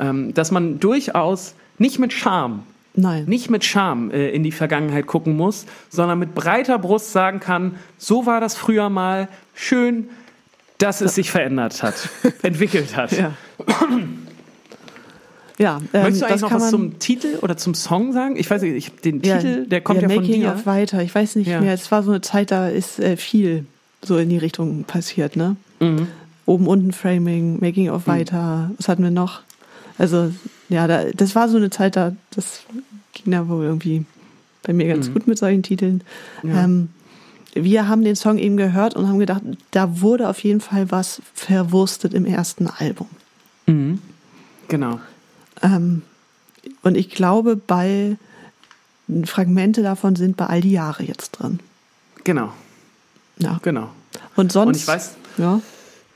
ähm, 0.00 0.34
dass 0.34 0.50
man 0.50 0.80
durchaus 0.80 1.54
nicht 1.78 2.00
mit 2.00 2.12
Scham, 2.12 2.64
Nein. 2.94 3.26
nicht 3.26 3.48
mit 3.48 3.64
Scham 3.64 4.10
äh, 4.10 4.30
in 4.30 4.42
die 4.42 4.50
Vergangenheit 4.50 5.06
gucken 5.06 5.36
muss, 5.36 5.66
sondern 5.88 6.18
mit 6.18 6.34
breiter 6.34 6.80
Brust 6.80 7.12
sagen 7.12 7.38
kann, 7.38 7.76
so 7.96 8.26
war 8.26 8.40
das 8.40 8.56
früher 8.56 8.90
mal, 8.90 9.28
schön, 9.54 10.08
dass 10.78 11.00
es 11.00 11.14
sich 11.14 11.30
verändert 11.30 11.84
hat, 11.84 12.08
entwickelt 12.42 12.96
hat. 12.96 13.12
Ja. 13.12 13.34
Ja, 15.60 15.76
ähm, 15.92 16.02
Möchtest 16.02 16.22
du 16.22 16.26
eigentlich 16.26 16.40
das 16.40 16.50
noch 16.50 16.52
was 16.52 16.70
zum 16.70 16.98
Titel 16.98 17.38
oder 17.42 17.56
zum 17.58 17.74
Song 17.74 18.14
sagen? 18.14 18.36
Ich 18.36 18.50
weiß 18.50 18.62
nicht, 18.62 18.74
ich 18.74 18.86
hab 18.88 19.02
den 19.02 19.20
ja, 19.22 19.36
Titel, 19.36 19.66
der 19.66 19.82
kommt 19.82 20.00
ja, 20.00 20.08
von 20.08 20.16
Making 20.16 20.40
dir. 20.40 20.54
of 20.54 20.64
weiter. 20.64 21.02
Ich 21.02 21.14
weiß 21.14 21.36
nicht 21.36 21.48
Ja. 21.48 21.60
mehr. 21.60 21.74
Es 21.74 21.92
war 21.92 22.02
so 22.02 22.10
eine 22.10 22.22
Zeit, 22.22 22.50
da 22.50 22.68
ist 22.68 22.98
äh, 22.98 23.18
viel 23.18 23.66
so 24.02 24.16
in 24.16 24.30
die 24.30 24.38
Richtung 24.38 24.84
passiert, 24.84 25.36
ne? 25.36 25.56
Mhm. 25.80 26.06
Oben, 26.46 26.66
unten 26.66 26.92
Framing, 26.92 27.60
Making 27.60 27.90
of 27.90 28.06
weiter. 28.06 28.70
Was 28.78 28.88
hatten 28.88 29.02
wir 29.02 29.10
noch? 29.10 29.42
Also, 29.98 30.32
ja, 30.70 30.86
da, 30.86 31.04
das 31.14 31.34
war 31.34 31.50
so 31.50 31.58
eine 31.58 31.68
Zeit, 31.68 31.94
da, 31.94 32.16
das 32.34 32.62
ging 33.12 33.30
da 33.32 33.46
wohl 33.46 33.64
irgendwie 33.64 34.06
bei 34.62 34.72
mir 34.72 34.88
ganz 34.88 35.12
gut 35.12 35.26
mit 35.26 35.36
solchen 35.38 35.62
Titeln. 35.62 36.02
Mhm. 36.42 36.50
Ja. 36.50 36.64
Ähm, 36.64 36.88
wir 37.52 37.86
haben 37.86 38.02
den 38.02 38.16
Song 38.16 38.38
eben 38.38 38.56
gehört 38.56 38.96
und 38.96 39.08
haben 39.08 39.18
gedacht, 39.18 39.42
da 39.72 40.00
wurde 40.00 40.28
auf 40.28 40.42
jeden 40.42 40.60
Fall 40.60 40.90
was 40.90 41.20
verwurstet 41.34 42.14
im 42.14 42.24
ersten 42.24 42.66
Album. 42.66 43.08
Genau. 44.68 45.00
Ähm, 45.62 46.02
und 46.82 46.96
ich 46.96 47.10
glaube, 47.10 47.56
bei 47.56 48.16
Fragmente 49.24 49.82
davon 49.82 50.14
sind 50.16 50.36
bei 50.36 50.46
all 50.46 50.60
die 50.60 50.72
Jahre 50.72 51.02
jetzt 51.02 51.32
drin. 51.32 51.58
Genau, 52.24 52.52
Ja. 53.38 53.58
genau. 53.62 53.88
Und 54.36 54.52
sonst. 54.52 54.68
Und 54.68 54.76
ich 54.76 54.86
weiß, 54.86 55.14
Ja. 55.38 55.60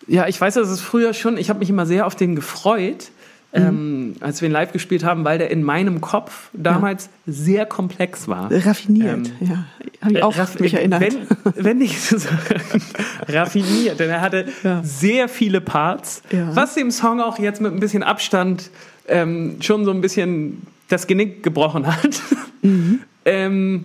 ja, 0.06 0.26
ich 0.28 0.40
weiß, 0.40 0.54
dass 0.54 0.68
es 0.68 0.80
früher 0.80 1.12
schon, 1.14 1.36
ich 1.36 1.48
habe 1.50 1.58
mich 1.58 1.70
immer 1.70 1.86
sehr 1.86 2.06
auf 2.06 2.14
den 2.14 2.36
gefreut, 2.36 3.10
ähm, 3.52 4.16
als 4.20 4.40
wir 4.40 4.48
ihn 4.48 4.52
live 4.52 4.72
gespielt 4.72 5.04
haben, 5.04 5.24
weil 5.24 5.38
der 5.38 5.50
in 5.50 5.62
meinem 5.62 6.00
Kopf 6.00 6.50
damals 6.52 7.08
sehr 7.24 7.66
komplex 7.66 8.26
war. 8.26 8.50
Raffiniert, 8.50 9.28
Ähm, 9.40 9.48
ja. 9.48 9.64
Habe 10.02 10.12
ich 10.14 10.22
auch 10.24 10.36
Raff- 10.36 10.58
mich 10.58 10.74
erinnert. 10.74 11.00
Wenn, 11.00 11.64
wenn 11.64 11.78
nicht 11.78 12.00
so 12.02 12.16
raffiniert, 13.28 14.00
denn 14.00 14.10
er 14.10 14.20
hatte 14.20 14.46
Ja. 14.62 14.82
sehr 14.84 15.28
viele 15.28 15.60
Parts, 15.60 16.22
Ja. 16.30 16.54
was 16.54 16.74
dem 16.74 16.90
Song 16.90 17.20
auch 17.20 17.38
jetzt 17.38 17.60
mit 17.60 17.72
ein 17.72 17.80
bisschen 17.80 18.02
Abstand 18.02 18.70
ähm, 19.08 19.56
schon 19.60 19.84
so 19.84 19.90
ein 19.90 20.00
bisschen 20.00 20.62
das 20.88 21.06
Genick 21.06 21.42
gebrochen 21.42 21.86
hat. 21.86 22.20
Mhm. 22.62 23.00
ähm, 23.24 23.84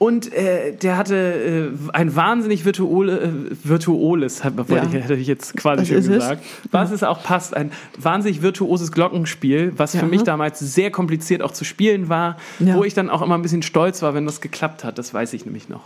und 0.00 0.32
äh, 0.32 0.76
der 0.76 0.96
hatte 0.96 1.16
äh, 1.16 1.70
ein 1.92 2.14
wahnsinnig 2.14 2.64
virtuole, 2.64 3.18
äh, 3.20 3.30
virtuoles, 3.64 4.44
hat- 4.44 4.54
Ja. 4.68 4.84
ich, 4.84 4.92
hätte 4.92 5.14
ich 5.14 5.26
jetzt 5.26 5.56
quasi 5.56 5.86
schon 5.86 5.96
ist 5.96 6.06
es. 6.06 6.12
gesagt. 6.14 6.44
Was 6.70 6.92
es 6.92 7.02
auch 7.02 7.20
passt, 7.24 7.56
ein 7.56 7.72
wahnsinnig 7.98 8.40
virtuoses 8.42 8.92
Glockenspiel, 8.92 9.72
was 9.76 9.94
Ja. 9.94 10.00
für 10.00 10.06
mich 10.06 10.22
damals 10.22 10.60
sehr 10.60 10.92
kompliziert 10.92 11.42
auch 11.42 11.50
zu 11.50 11.64
spielen 11.64 12.08
war, 12.08 12.36
Ja. 12.60 12.76
wo 12.76 12.84
ich 12.84 12.94
dann 12.94 13.10
auch 13.10 13.22
immer 13.22 13.34
ein 13.36 13.42
bisschen 13.42 13.62
stolz 13.62 14.00
war, 14.02 14.14
wenn 14.14 14.24
das 14.24 14.40
geklappt 14.40 14.84
hat. 14.84 14.98
Das 14.98 15.12
weiß 15.12 15.32
ich 15.32 15.44
nämlich 15.44 15.68
noch. 15.68 15.82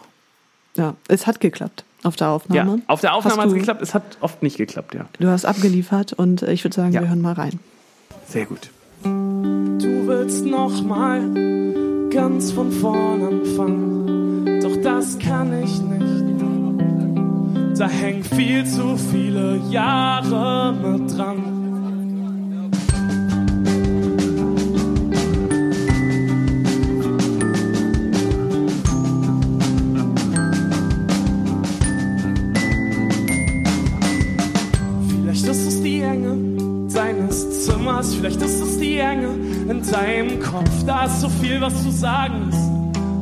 Ja, 0.76 0.94
es 1.08 1.26
hat 1.26 1.40
geklappt 1.40 1.84
auf 2.02 2.16
der 2.16 2.26
Ja, 2.26 2.32
Aufnahme. 2.34 2.82
auf 2.88 3.00
der 3.00 3.14
Aufnahme 3.14 3.40
hat 3.42 3.48
es 3.48 3.54
geklappt, 3.54 3.80
es 3.80 3.94
hat 3.94 4.02
oft 4.20 4.42
nicht 4.42 4.58
geklappt, 4.58 4.94
ja. 4.94 5.06
Du 5.20 5.28
hast 5.28 5.46
abgeliefert 5.46 6.12
und 6.12 6.42
äh, 6.42 6.52
ich 6.52 6.64
würde 6.64 6.74
sagen, 6.76 6.92
Ja. 6.92 7.00
wir 7.00 7.08
hören 7.08 7.22
mal 7.22 7.32
rein. 7.34 7.60
Sehr 8.32 8.46
gut. 8.46 8.70
Du 9.02 10.06
willst 10.06 10.46
noch 10.46 10.82
mal 10.82 11.20
ganz 12.08 12.50
von 12.50 12.72
vorn 12.72 13.22
anfangen, 13.22 14.58
doch 14.62 14.74
das 14.82 15.18
kann 15.18 15.52
ich 15.62 15.78
nicht. 15.82 17.78
Da 17.78 17.88
hängen 17.88 18.24
viel 18.24 18.64
zu 18.64 18.96
viele 18.96 19.60
Jahre 19.68 20.72
mit 20.72 21.14
dran. 21.14 21.51
Deinem 39.92 40.40
Kopf. 40.40 40.70
Da 40.86 41.04
ist 41.04 41.20
so 41.20 41.28
viel, 41.28 41.60
was 41.60 41.82
zu 41.82 41.90
sagen 41.90 42.48
ist. 42.48 42.72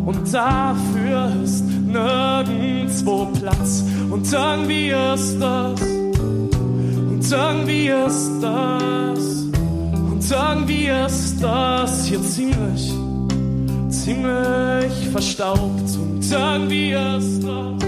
Und 0.07 0.33
dafür 0.33 1.33
ist 1.43 1.65
nirgendwo 1.65 3.27
Platz. 3.39 3.85
Und 4.11 4.33
irgendwie 4.33 4.91
ist 4.91 5.39
das. 5.41 5.81
Und 5.81 7.31
irgendwie 7.31 7.89
ist 7.89 8.31
das. 8.41 9.45
Und 9.93 10.31
irgendwie 10.31 10.89
ist 11.07 11.43
das 11.43 12.07
hier 12.07 12.23
ziemlich, 12.23 12.93
ziemlich 13.89 15.09
verstaubt. 15.13 15.91
Und 15.97 16.31
irgendwie 16.31 16.93
ist 16.93 17.43
das. 17.43 17.83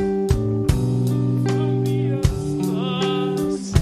Irgendwie 1.46 2.08
ist 2.20 2.58
das. 2.68 3.80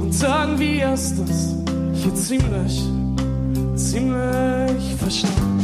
Und 0.00 0.22
irgendwie 0.22 0.80
ist 0.80 1.18
es 1.18 1.54
hier 1.94 2.14
ziemlich, 2.14 2.89
ziemlich 3.90 4.94
verstaubt. 5.00 5.59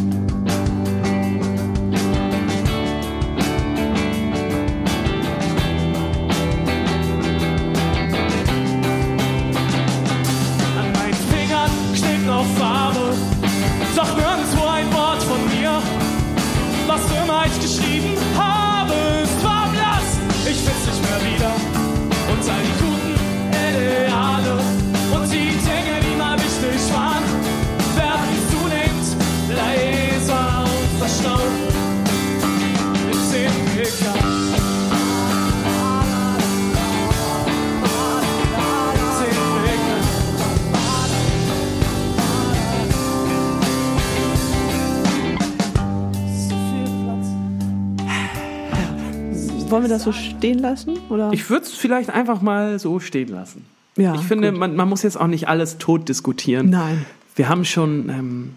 Wollen 49.77 49.85
wir 49.91 49.95
das 49.95 50.05
so 50.05 50.13
stehen 50.13 50.59
lassen? 50.59 50.99
Oder? 51.11 51.31
Ich 51.33 51.49
würde 51.51 51.65
es 51.67 51.73
vielleicht 51.73 52.11
einfach 52.11 52.41
mal 52.43 52.79
so 52.79 52.99
stehen 53.01 53.29
lassen. 53.29 53.65
ja, 53.97 54.15
ich 54.15 54.23
finde, 54.23 54.51
gut. 54.51 54.59
man, 54.61 54.77
man 54.77 54.89
muss 54.89 55.03
jetzt 55.03 55.19
auch 55.21 55.27
nicht 55.27 55.49
alles 55.49 55.79
tot 55.79 56.09
diskutieren. 56.09 56.71
Nein. 56.71 57.05
Wir 57.35 57.49
haben 57.49 57.65
schon, 57.65 58.09
ähm, 58.09 58.51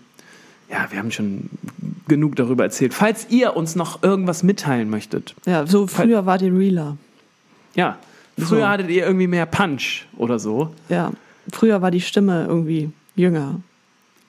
ja, 0.72 0.88
wir 0.89 0.99
haben 0.99 1.11
schon 1.11 1.49
genug 2.07 2.36
darüber 2.38 2.63
erzählt. 2.63 2.93
Falls 2.93 3.28
ihr 3.30 3.55
uns 3.57 3.76
noch 3.76 4.01
irgendwas 4.03 4.43
mitteilen 4.43 4.89
möchtet, 4.89 5.36
Ja, 5.45 5.65
so 5.67 5.88
früher 5.88 6.26
war 6.26 6.38
die 6.38 6.47
Realer. 6.49 6.97
ja, 7.76 7.97
früher 8.38 8.61
So. 8.61 8.67
hattet 8.67 8.89
ihr 8.89 9.05
irgendwie 9.05 9.28
mehr 9.28 9.45
Punch 9.45 10.05
oder 10.17 10.39
so, 10.39 10.74
Ja, 10.88 11.11
früher 11.51 11.82
war 11.82 11.91
die 11.91 12.01
Stimme 12.01 12.45
irgendwie 12.47 12.89
jünger. 13.15 13.55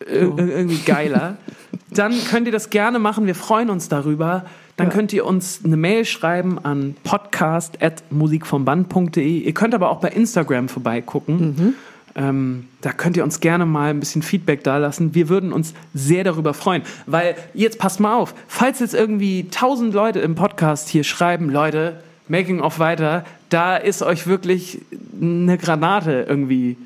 Ir- 0.00 0.34
ir- 0.36 0.48
irgendwie 0.48 0.78
geiler, 0.84 1.36
dann 1.90 2.14
könnt 2.30 2.46
ihr 2.46 2.52
das 2.52 2.70
gerne 2.70 2.98
machen. 2.98 3.26
Wir 3.26 3.34
freuen 3.34 3.68
uns 3.70 3.88
darüber. 3.88 4.44
Dann 4.80 4.88
Ja. 4.88 4.94
könnt 4.94 5.12
ihr 5.12 5.26
uns 5.26 5.60
eine 5.62 5.76
Mail 5.76 6.06
schreiben 6.06 6.58
an 6.64 6.96
podcast.musikvomband.de. 7.04 9.40
Ihr 9.40 9.52
könnt 9.52 9.74
aber 9.74 9.90
auch 9.90 10.00
bei 10.00 10.08
Instagram 10.08 10.70
vorbeigucken. 10.70 11.74
Ähm, 12.16 12.66
da 12.80 12.90
könnt 12.92 13.14
ihr 13.18 13.22
uns 13.24 13.40
gerne 13.40 13.66
mal 13.66 13.90
ein 13.90 14.00
bisschen 14.00 14.22
Feedback 14.22 14.64
dalassen. 14.64 15.14
Wir 15.14 15.28
würden 15.28 15.52
uns 15.52 15.74
sehr 15.92 16.24
darüber 16.24 16.54
freuen. 16.54 16.80
Weil, 17.06 17.34
jetzt 17.52 17.78
passt 17.78 18.00
mal 18.00 18.14
auf, 18.14 18.34
falls 18.48 18.78
jetzt 18.80 18.94
irgendwie 18.94 19.48
tausend 19.50 19.92
Leute 19.92 20.20
im 20.20 20.34
Podcast 20.34 20.88
hier 20.88 21.04
schreiben, 21.04 21.50
Leute, 21.50 22.02
Making 22.28 22.60
of 22.60 22.78
weiter, 22.78 23.26
da 23.50 23.76
ist 23.76 24.02
euch 24.02 24.26
wirklich 24.26 24.78
eine 25.20 25.58
Granate 25.58 26.24
irgendwie 26.26 26.78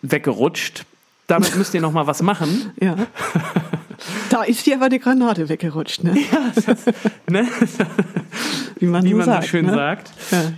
weggerutscht. 0.00 0.86
Damit 1.26 1.54
müsst 1.56 1.74
ihr 1.74 1.82
noch 1.82 1.92
mal 1.92 2.06
was 2.06 2.22
machen. 2.22 2.70
Ja. 2.80 2.96
Da 4.30 4.42
ist 4.42 4.64
dir 4.66 4.76
aber 4.76 4.88
die 4.88 4.98
Granate 4.98 5.48
weggerutscht, 5.48 6.04
ne? 6.04 6.16
Ne? 7.28 7.46
Wie 8.78 8.86
man, 8.86 9.04
Wie 9.04 9.10
so 9.10 9.16
man 9.16 9.26
sagt, 9.26 9.42
so 9.44 9.48
schön 9.48 9.66
ne? 9.66 9.74
sagt. 9.74 10.10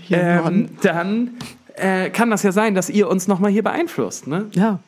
Ja. 0.09 0.47
Ähm, 0.47 0.69
dann 0.83 1.31
äh, 1.75 2.11
kann 2.11 2.31
das 2.31 2.43
ja 2.43 2.53
sein, 2.53 2.75
dass 2.75 2.89
ihr 2.89 3.09
uns 3.09 3.29
noch 3.29 3.39
mal 3.41 3.51
hier 3.51 3.63
beeinflusst. 3.63 4.27
Ne? 4.27 4.47
Ja, 4.53 4.79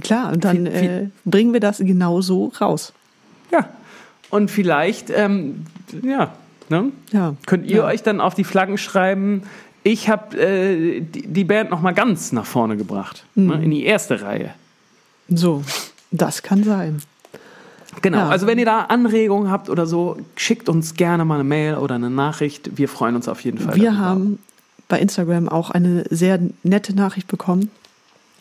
klar. 0.00 0.32
Und 0.32 0.44
dann 0.44 0.66
äh, 0.66 1.08
bringen 1.24 1.52
wir 1.52 1.60
das 1.60 1.78
genauso 1.78 2.52
raus. 2.60 2.92
Ja. 3.52 3.68
Und 4.30 4.50
vielleicht, 4.50 5.10
ähm, 5.10 5.66
ja, 6.02 6.32
ne? 6.68 6.90
Ja. 7.12 7.34
könnt 7.46 7.66
ihr 7.66 7.78
ja. 7.78 7.84
euch 7.84 8.02
dann 8.02 8.20
auf 8.20 8.34
die 8.34 8.44
Flaggen 8.44 8.76
schreiben, 8.78 9.42
ich 9.84 10.08
habe 10.08 10.36
äh, 10.36 11.00
die, 11.00 11.28
die 11.28 11.44
Band 11.44 11.70
noch 11.70 11.80
mal 11.80 11.94
ganz 11.94 12.32
nach 12.32 12.44
vorne 12.46 12.76
gebracht, 12.76 13.24
Mhm. 13.36 13.46
ne? 13.46 13.64
in 13.64 13.70
die 13.70 13.84
erste 13.84 14.20
Reihe. 14.20 14.52
So, 15.28 15.62
das 16.10 16.42
kann 16.42 16.64
sein. 16.64 17.00
Genau, 18.02 18.18
Ja. 18.18 18.28
also 18.28 18.46
wenn 18.46 18.58
ihr 18.58 18.64
da 18.66 18.82
Anregungen 18.82 19.50
habt 19.50 19.70
oder 19.70 19.86
so, 19.86 20.18
schickt 20.36 20.68
uns 20.68 20.94
gerne 20.94 21.24
mal 21.24 21.36
eine 21.36 21.44
Mail 21.44 21.76
oder 21.76 21.94
eine 21.96 22.10
Nachricht. 22.10 22.76
Wir 22.76 22.88
freuen 22.88 23.16
uns 23.16 23.28
auf 23.28 23.40
jeden 23.42 23.58
Fall. 23.58 23.74
Wir 23.76 23.86
darüber. 23.90 23.98
haben 24.04 24.38
bei 24.88 25.00
Instagram 25.00 25.48
auch 25.48 25.70
eine 25.70 26.04
sehr 26.10 26.38
nette 26.62 26.94
Nachricht 26.94 27.26
bekommen, 27.28 27.70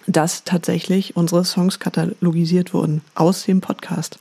dass 0.08 0.44
tatsächlich 0.44 1.16
unsere 1.16 1.44
Songs 1.46 1.80
katalogisiert 1.80 2.74
wurden 2.74 3.02
aus 3.16 3.44
dem 3.46 3.62
Podcast. 3.62 4.20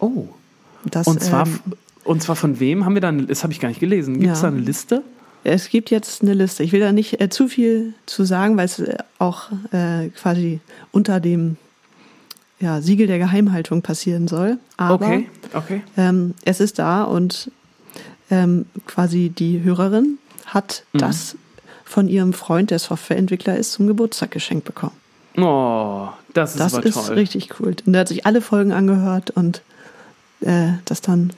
Oh. 0.00 0.26
Das, 0.84 1.06
Und 1.06 1.22
zwar, 1.22 1.46
ähm, 1.46 1.60
und 2.04 2.22
zwar 2.22 2.36
von 2.36 2.58
wem 2.60 2.84
haben 2.84 2.94
wir 2.94 3.00
dann, 3.02 3.26
das 3.26 3.42
habe 3.42 3.52
ich 3.52 3.60
gar 3.60 3.68
nicht 3.68 3.80
gelesen. 3.80 4.14
Gibt 4.20 4.32
es 4.32 4.42
Ja. 4.42 4.48
da 4.50 4.54
eine 4.54 4.64
Liste? 4.64 5.02
Es 5.44 5.70
gibt 5.70 5.90
jetzt 5.90 6.22
eine 6.22 6.34
Liste. 6.34 6.62
Ich 6.62 6.72
will 6.72 6.80
da 6.80 6.92
nicht 6.92 7.20
äh, 7.20 7.30
zu 7.30 7.48
viel 7.48 7.94
zu 8.06 8.24
sagen, 8.24 8.56
weil 8.58 8.66
es 8.66 8.78
äh, 8.78 8.96
auch 9.18 9.50
äh, 9.72 10.08
quasi 10.10 10.60
unter 10.92 11.20
dem 11.20 11.56
ja, 12.60 12.80
Siegel 12.80 13.06
der 13.06 13.18
Geheimhaltung 13.18 13.82
passieren 13.82 14.28
soll. 14.28 14.58
Aber 14.76 14.94
okay, 15.06 15.28
okay. 15.54 15.82
ähm, 15.96 16.34
es 16.44 16.60
ist 16.60 16.78
da 16.78 17.02
und 17.04 17.50
ähm, 18.30 18.66
quasi 18.86 19.30
die 19.30 19.62
Hörerin 19.62 20.18
hat 20.46 20.84
Mhm. 20.92 20.98
das 20.98 21.36
von 21.84 22.06
ihrem 22.08 22.32
Freund, 22.32 22.70
der 22.70 22.78
Softwareentwickler 22.78 23.56
ist, 23.56 23.72
zum 23.72 23.86
Geburtstag 23.88 24.30
geschenkt 24.30 24.64
bekommen. 24.64 24.92
Oh, 25.36 26.08
das 26.34 26.52
ist 26.52 26.60
Das 26.60 26.74
aber 26.74 26.86
ist 26.86 26.94
toll. 26.94 27.14
richtig 27.14 27.60
cool. 27.60 27.74
Und 27.86 27.94
er 27.94 28.00
hat 28.00 28.08
sich 28.08 28.26
alle 28.26 28.40
Folgen 28.40 28.72
angehört 28.72 29.30
und 29.30 29.62
äh, 30.40 30.72
das 30.84 31.00
dann 31.00 31.32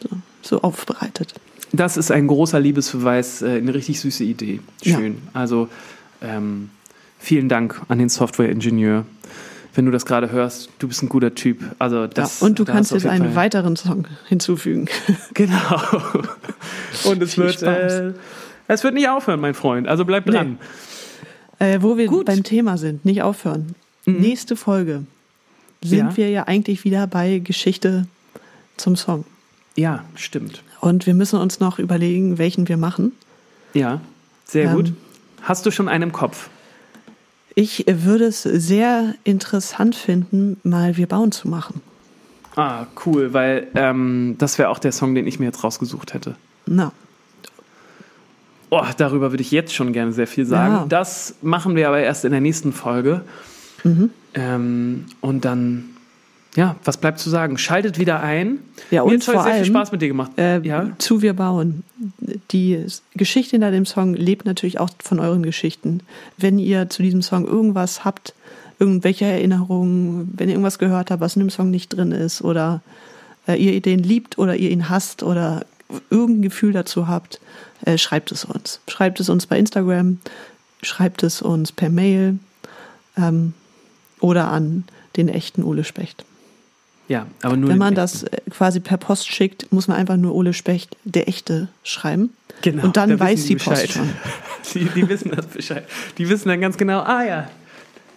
so, 0.00 0.08
so 0.42 0.62
aufbereitet. 0.62 1.34
Das 1.72 1.96
ist 1.96 2.10
ein 2.12 2.26
großer 2.28 2.60
Liebesbeweis, 2.60 3.42
äh, 3.42 3.56
eine 3.56 3.74
richtig 3.74 3.98
süße 4.00 4.22
Idee. 4.24 4.60
Ja. 4.82 4.98
Schön. 4.98 5.18
Also 5.32 5.68
ähm, 6.22 6.70
vielen 7.18 7.48
Dank 7.48 7.82
an 7.88 7.98
den 7.98 8.08
Software-Ingenieur. 8.08 9.04
Wenn 9.74 9.86
du 9.86 9.90
das 9.90 10.06
gerade 10.06 10.30
hörst, 10.30 10.70
du 10.78 10.86
bist 10.88 11.02
ein 11.02 11.08
guter 11.08 11.34
Typ. 11.34 11.60
Also 11.80 12.06
das, 12.06 12.40
ja, 12.40 12.46
und 12.46 12.58
du 12.58 12.64
da 12.64 12.72
kannst 12.74 12.92
jetzt 12.92 13.06
einen 13.06 13.24
Fall- 13.32 13.34
weiteren 13.36 13.76
Song 13.76 14.06
hinzufügen. 14.28 14.86
Genau. 15.34 15.82
Und 17.04 17.22
es 17.22 17.34
Viel 17.34 17.44
wird, 17.44 17.62
äh, 17.62 18.12
es 18.68 18.84
wird 18.84 18.94
nicht 18.94 19.08
aufhören, 19.08 19.40
mein 19.40 19.54
Freund. 19.54 19.88
Also 19.88 20.04
bleib 20.04 20.26
dran. 20.26 20.58
Äh, 21.58 21.78
wo 21.82 21.96
wir 21.96 22.06
Gut. 22.06 22.26
beim 22.26 22.42
Thema 22.44 22.78
sind, 22.78 23.04
nicht 23.04 23.22
aufhören. 23.22 23.74
Nächste 24.06 24.54
Folge 24.56 25.04
sind 25.82 25.98
Ja. 26.10 26.16
wir 26.16 26.30
ja 26.30 26.42
eigentlich 26.44 26.84
wieder 26.84 27.06
bei 27.06 27.38
Geschichte 27.40 28.06
zum 28.76 28.96
Song. 28.96 29.24
Ja, 29.76 30.04
stimmt. 30.14 30.62
Und 30.80 31.06
wir 31.06 31.14
müssen 31.14 31.38
uns 31.40 31.58
noch 31.60 31.78
überlegen, 31.78 32.38
welchen 32.38 32.68
wir 32.68 32.76
machen. 32.76 33.12
Ja, 33.72 34.00
sehr 34.44 34.66
Ähm. 34.70 34.76
gut. 34.76 34.92
Hast 35.42 35.66
du 35.66 35.70
schon 35.70 35.88
einen 35.88 36.04
im 36.04 36.12
Kopf? 36.12 36.48
Ich 37.54 37.84
würde 37.88 38.24
es 38.26 38.42
sehr 38.42 39.14
interessant 39.24 39.94
finden, 39.94 40.58
mal 40.64 40.96
Wir 40.96 41.06
bauen 41.06 41.30
zu 41.32 41.48
machen. 41.48 41.80
Ah, 42.56 42.86
cool, 43.04 43.32
weil 43.32 43.68
ähm, 43.74 44.36
das 44.38 44.58
wäre 44.58 44.68
auch 44.68 44.78
der 44.78 44.92
Song, 44.92 45.14
den 45.14 45.26
ich 45.26 45.38
mir 45.38 45.46
jetzt 45.46 45.64
rausgesucht 45.64 46.14
hätte. 46.14 46.36
Na, 46.66 46.92
Oh, 48.70 48.82
darüber 48.96 49.30
würde 49.30 49.42
ich 49.42 49.52
jetzt 49.52 49.72
schon 49.72 49.92
gerne 49.92 50.12
sehr 50.12 50.26
viel 50.26 50.44
sagen. 50.46 50.74
Ja. 50.74 50.86
Das 50.88 51.36
machen 51.42 51.76
wir 51.76 51.86
aber 51.86 52.00
erst 52.00 52.24
in 52.24 52.32
der 52.32 52.40
nächsten 52.40 52.72
Folge. 52.72 53.20
Mhm. 53.84 54.10
Ähm, 54.34 55.04
und 55.20 55.44
dann, 55.44 55.90
ja, 56.56 56.74
was 56.84 56.96
bleibt 56.96 57.20
zu 57.20 57.30
sagen? 57.30 57.56
Schaltet 57.56 58.00
wieder 58.00 58.20
ein. 58.20 58.58
Ja, 58.90 59.04
Mir 59.04 59.12
und 59.12 59.14
hat's 59.14 59.28
heute 59.28 59.36
vor 59.36 59.44
sehr 59.44 59.52
viel 59.52 59.62
allem, 59.62 59.72
Spaß 59.74 59.92
mit 59.92 60.02
dir 60.02 60.08
gemacht. 60.08 60.32
äh, 60.38 60.58
ja? 60.62 60.88
zu 60.98 61.22
Wir 61.22 61.34
bauen. 61.34 61.84
Die 62.50 62.84
Geschichte 63.14 63.52
hinter 63.52 63.70
dem 63.70 63.86
Song 63.86 64.14
lebt 64.14 64.44
natürlich 64.44 64.78
auch 64.78 64.90
von 65.02 65.18
euren 65.18 65.42
Geschichten. 65.42 66.00
Wenn 66.36 66.58
ihr 66.58 66.90
zu 66.90 67.02
diesem 67.02 67.22
Song 67.22 67.46
irgendwas 67.46 68.04
habt, 68.04 68.34
irgendwelche 68.78 69.24
Erinnerungen, 69.24 70.32
wenn 70.36 70.48
ihr 70.48 70.54
irgendwas 70.54 70.78
gehört 70.78 71.10
habt, 71.10 71.20
was 71.20 71.36
in 71.36 71.40
dem 71.40 71.50
Song 71.50 71.70
nicht 71.70 71.90
drin 71.90 72.12
ist, 72.12 72.42
oder 72.42 72.82
äh, 73.46 73.54
ihr 73.54 73.80
den 73.80 74.00
liebt 74.00 74.38
oder 74.38 74.56
ihr 74.56 74.70
ihn 74.70 74.88
hasst 74.88 75.22
oder 75.22 75.64
irgendein 76.10 76.42
Gefühl 76.42 76.72
dazu 76.72 77.08
habt, 77.08 77.40
äh, 77.84 77.98
schreibt 77.98 78.32
es 78.32 78.44
uns. 78.44 78.80
Schreibt 78.88 79.20
es 79.20 79.28
uns 79.28 79.46
bei 79.46 79.58
Instagram, 79.58 80.18
schreibt 80.82 81.22
es 81.22 81.42
uns 81.42 81.72
per 81.72 81.90
Mail 81.90 82.38
ähm, 83.16 83.54
oder 84.20 84.48
an 84.48 84.84
den 85.16 85.28
echten 85.28 85.62
Ole 85.62 85.84
Specht. 85.84 86.24
Ja, 87.08 87.26
aber 87.42 87.56
nur 87.56 87.68
Wenn 87.70 87.78
man 87.78 87.94
das 87.94 88.22
äh, 88.24 88.40
quasi 88.50 88.80
per 88.80 88.96
Post 88.96 89.28
schickt, 89.30 89.70
muss 89.72 89.88
man 89.88 89.96
einfach 89.96 90.16
nur 90.16 90.34
Ole 90.34 90.52
Specht, 90.54 90.96
der 91.04 91.28
echte, 91.28 91.68
schreiben. 91.82 92.30
Genau, 92.62 92.84
Und 92.84 92.96
dann 92.96 93.10
da 93.10 93.20
weiß 93.20 93.42
die 93.42 93.48
die 93.48 93.56
Post 93.56 93.82
Bescheid. 93.82 93.90
schon. 93.90 94.08
Die, 94.72 94.86
die 94.86 95.08
wissen 95.08 95.30
das 95.30 95.46
Bescheid. 95.46 95.86
Die 96.16 96.28
wissen 96.28 96.48
dann 96.48 96.60
ganz 96.60 96.78
genau, 96.78 97.00
ah 97.00 97.22
ja, 97.22 97.50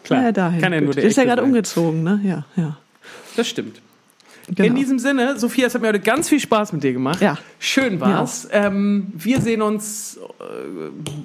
klar. 0.06 0.24
Ja, 0.24 0.32
dahin. 0.32 0.62
Kann 0.62 0.72
ja 0.72 0.80
nur 0.80 0.88
Gut. 0.92 0.98
der 0.98 1.04
ist 1.04 1.18
ja 1.18 1.26
gerade 1.26 1.44
umgezogen, 1.44 2.04
ne? 2.04 2.22
Ja, 2.24 2.46
ja. 2.56 2.78
Das 3.36 3.48
stimmt. 3.50 3.82
Genau. 4.48 4.70
In 4.70 4.76
diesem 4.76 4.98
Sinne, 4.98 5.38
Sophia, 5.38 5.68
es 5.68 5.76
hat 5.76 5.82
mir 5.82 5.90
heute 5.90 6.00
ganz 6.00 6.30
viel 6.30 6.40
Spaß 6.40 6.72
mit 6.72 6.82
dir 6.82 6.94
gemacht. 6.94 7.20
Ja. 7.20 7.38
Schön 7.60 8.00
war's. 8.00 8.48
Ähm, 8.52 9.08
wir 9.14 9.42
sehen 9.42 9.62
uns 9.62 10.18
äh, 10.40 10.44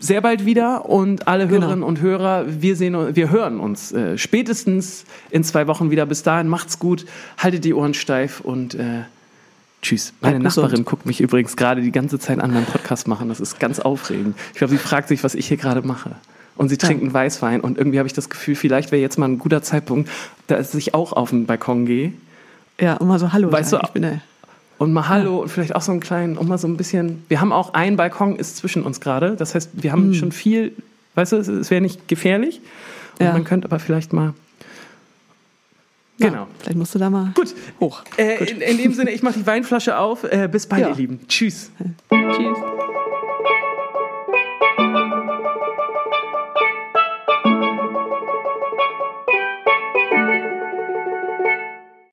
sehr 0.00 0.20
bald 0.20 0.44
wieder 0.44 0.88
und 0.88 1.28
alle 1.28 1.46
Genau. 1.46 1.60
Hörerinnen 1.60 1.84
und 1.84 2.00
Hörer, 2.00 2.46
wir, 2.48 2.74
sehen, 2.74 3.14
wir 3.14 3.30
hören 3.30 3.60
uns 3.60 3.92
äh, 3.92 4.18
spätestens 4.18 5.04
in 5.30 5.44
zwei 5.44 5.68
Wochen 5.68 5.92
wieder. 5.92 6.04
Bis 6.04 6.24
dahin, 6.24 6.48
macht's 6.48 6.80
gut, 6.80 7.06
haltet 7.38 7.64
die 7.64 7.74
Ohren 7.74 7.94
steif 7.94 8.40
und 8.40 8.74
äh, 8.74 9.02
tschüss. 9.82 10.12
Meine 10.20 10.40
gesund. 10.40 10.64
Nachbarin 10.64 10.84
guckt 10.84 11.06
mich 11.06 11.20
übrigens 11.20 11.56
gerade 11.56 11.80
die 11.80 11.92
ganze 11.92 12.18
Zeit 12.18 12.40
an 12.40 12.52
beim 12.52 12.64
Podcast 12.64 13.06
machen. 13.06 13.28
Das 13.28 13.38
ist 13.38 13.60
ganz 13.60 13.78
aufregend. 13.78 14.36
Ich 14.52 14.58
glaube, 14.58 14.72
sie 14.72 14.78
fragt 14.78 15.06
sich, 15.06 15.22
was 15.22 15.36
ich 15.36 15.46
hier 15.46 15.58
gerade 15.58 15.82
mache. 15.82 16.16
Und 16.56 16.70
sie 16.70 16.76
trinkt 16.76 17.02
einen 17.02 17.14
Weißwein 17.14 17.60
und 17.60 17.78
irgendwie 17.78 17.98
habe 17.98 18.08
ich 18.08 18.12
das 18.12 18.28
Gefühl, 18.28 18.56
vielleicht 18.56 18.90
wäre 18.90 19.00
jetzt 19.00 19.16
mal 19.16 19.26
ein 19.26 19.38
guter 19.38 19.62
Zeitpunkt, 19.62 20.10
dass 20.48 20.74
ich 20.74 20.92
auch 20.92 21.12
auf 21.12 21.30
den 21.30 21.46
Balkon 21.46 21.86
gehe 21.86 22.12
Ja, 22.82 22.96
und 22.96 23.06
mal 23.06 23.18
so 23.18 23.32
Hallo 23.32 23.50
Weißt 23.52 23.70
sagen. 23.70 23.82
du- 23.82 23.86
ich 23.86 23.92
bin 23.92 24.02
der, 24.02 24.20
und 24.78 24.92
mal 24.92 25.08
Hallo 25.08 25.42
und 25.42 25.48
vielleicht 25.48 25.76
auch 25.76 25.82
so 25.82 25.92
einen 25.92 26.00
kleinen, 26.00 26.36
um 26.36 26.48
mal 26.48 26.58
so 26.58 26.66
ein 26.66 26.76
bisschen. 26.76 27.24
Wir 27.28 27.40
haben 27.40 27.52
auch 27.52 27.74
ein 27.74 27.96
Balkon 27.96 28.34
ist 28.34 28.56
zwischen 28.56 28.82
uns 28.82 29.00
gerade. 29.00 29.36
Das 29.36 29.54
heißt, 29.54 29.70
wir 29.74 29.92
haben 29.92 30.12
schon 30.14 30.32
viel, 30.32 30.72
weißt 31.14 31.30
du, 31.32 31.36
es, 31.36 31.46
es 31.46 31.70
wäre 31.70 31.80
nicht 31.80 32.08
gefährlich. 32.08 32.60
Und 33.20 33.26
Ja. 33.26 33.32
man 33.32 33.44
könnte 33.44 33.68
aber 33.68 33.78
vielleicht 33.78 34.12
mal. 34.12 34.34
Ja, 36.18 36.28
Genau. 36.30 36.46
Vielleicht 36.58 36.76
musst 36.78 36.94
du 36.94 36.98
da 36.98 37.08
mal 37.10 37.30
Gut. 37.34 37.54
hoch. 37.78 38.02
Äh, 38.16 38.42
in, 38.50 38.60
in 38.60 38.78
dem 38.78 38.92
Sinne, 38.94 39.10
ich 39.12 39.22
mache 39.22 39.38
die 39.38 39.46
Weinflasche 39.46 39.96
auf. 39.96 40.24
Äh, 40.24 40.48
bis 40.50 40.66
bald, 40.66 40.82
Ja. 40.82 40.88
ihr 40.88 40.96
Lieben. 40.96 41.20
Tschüss. 41.28 41.70
Tschüss. 42.10 42.58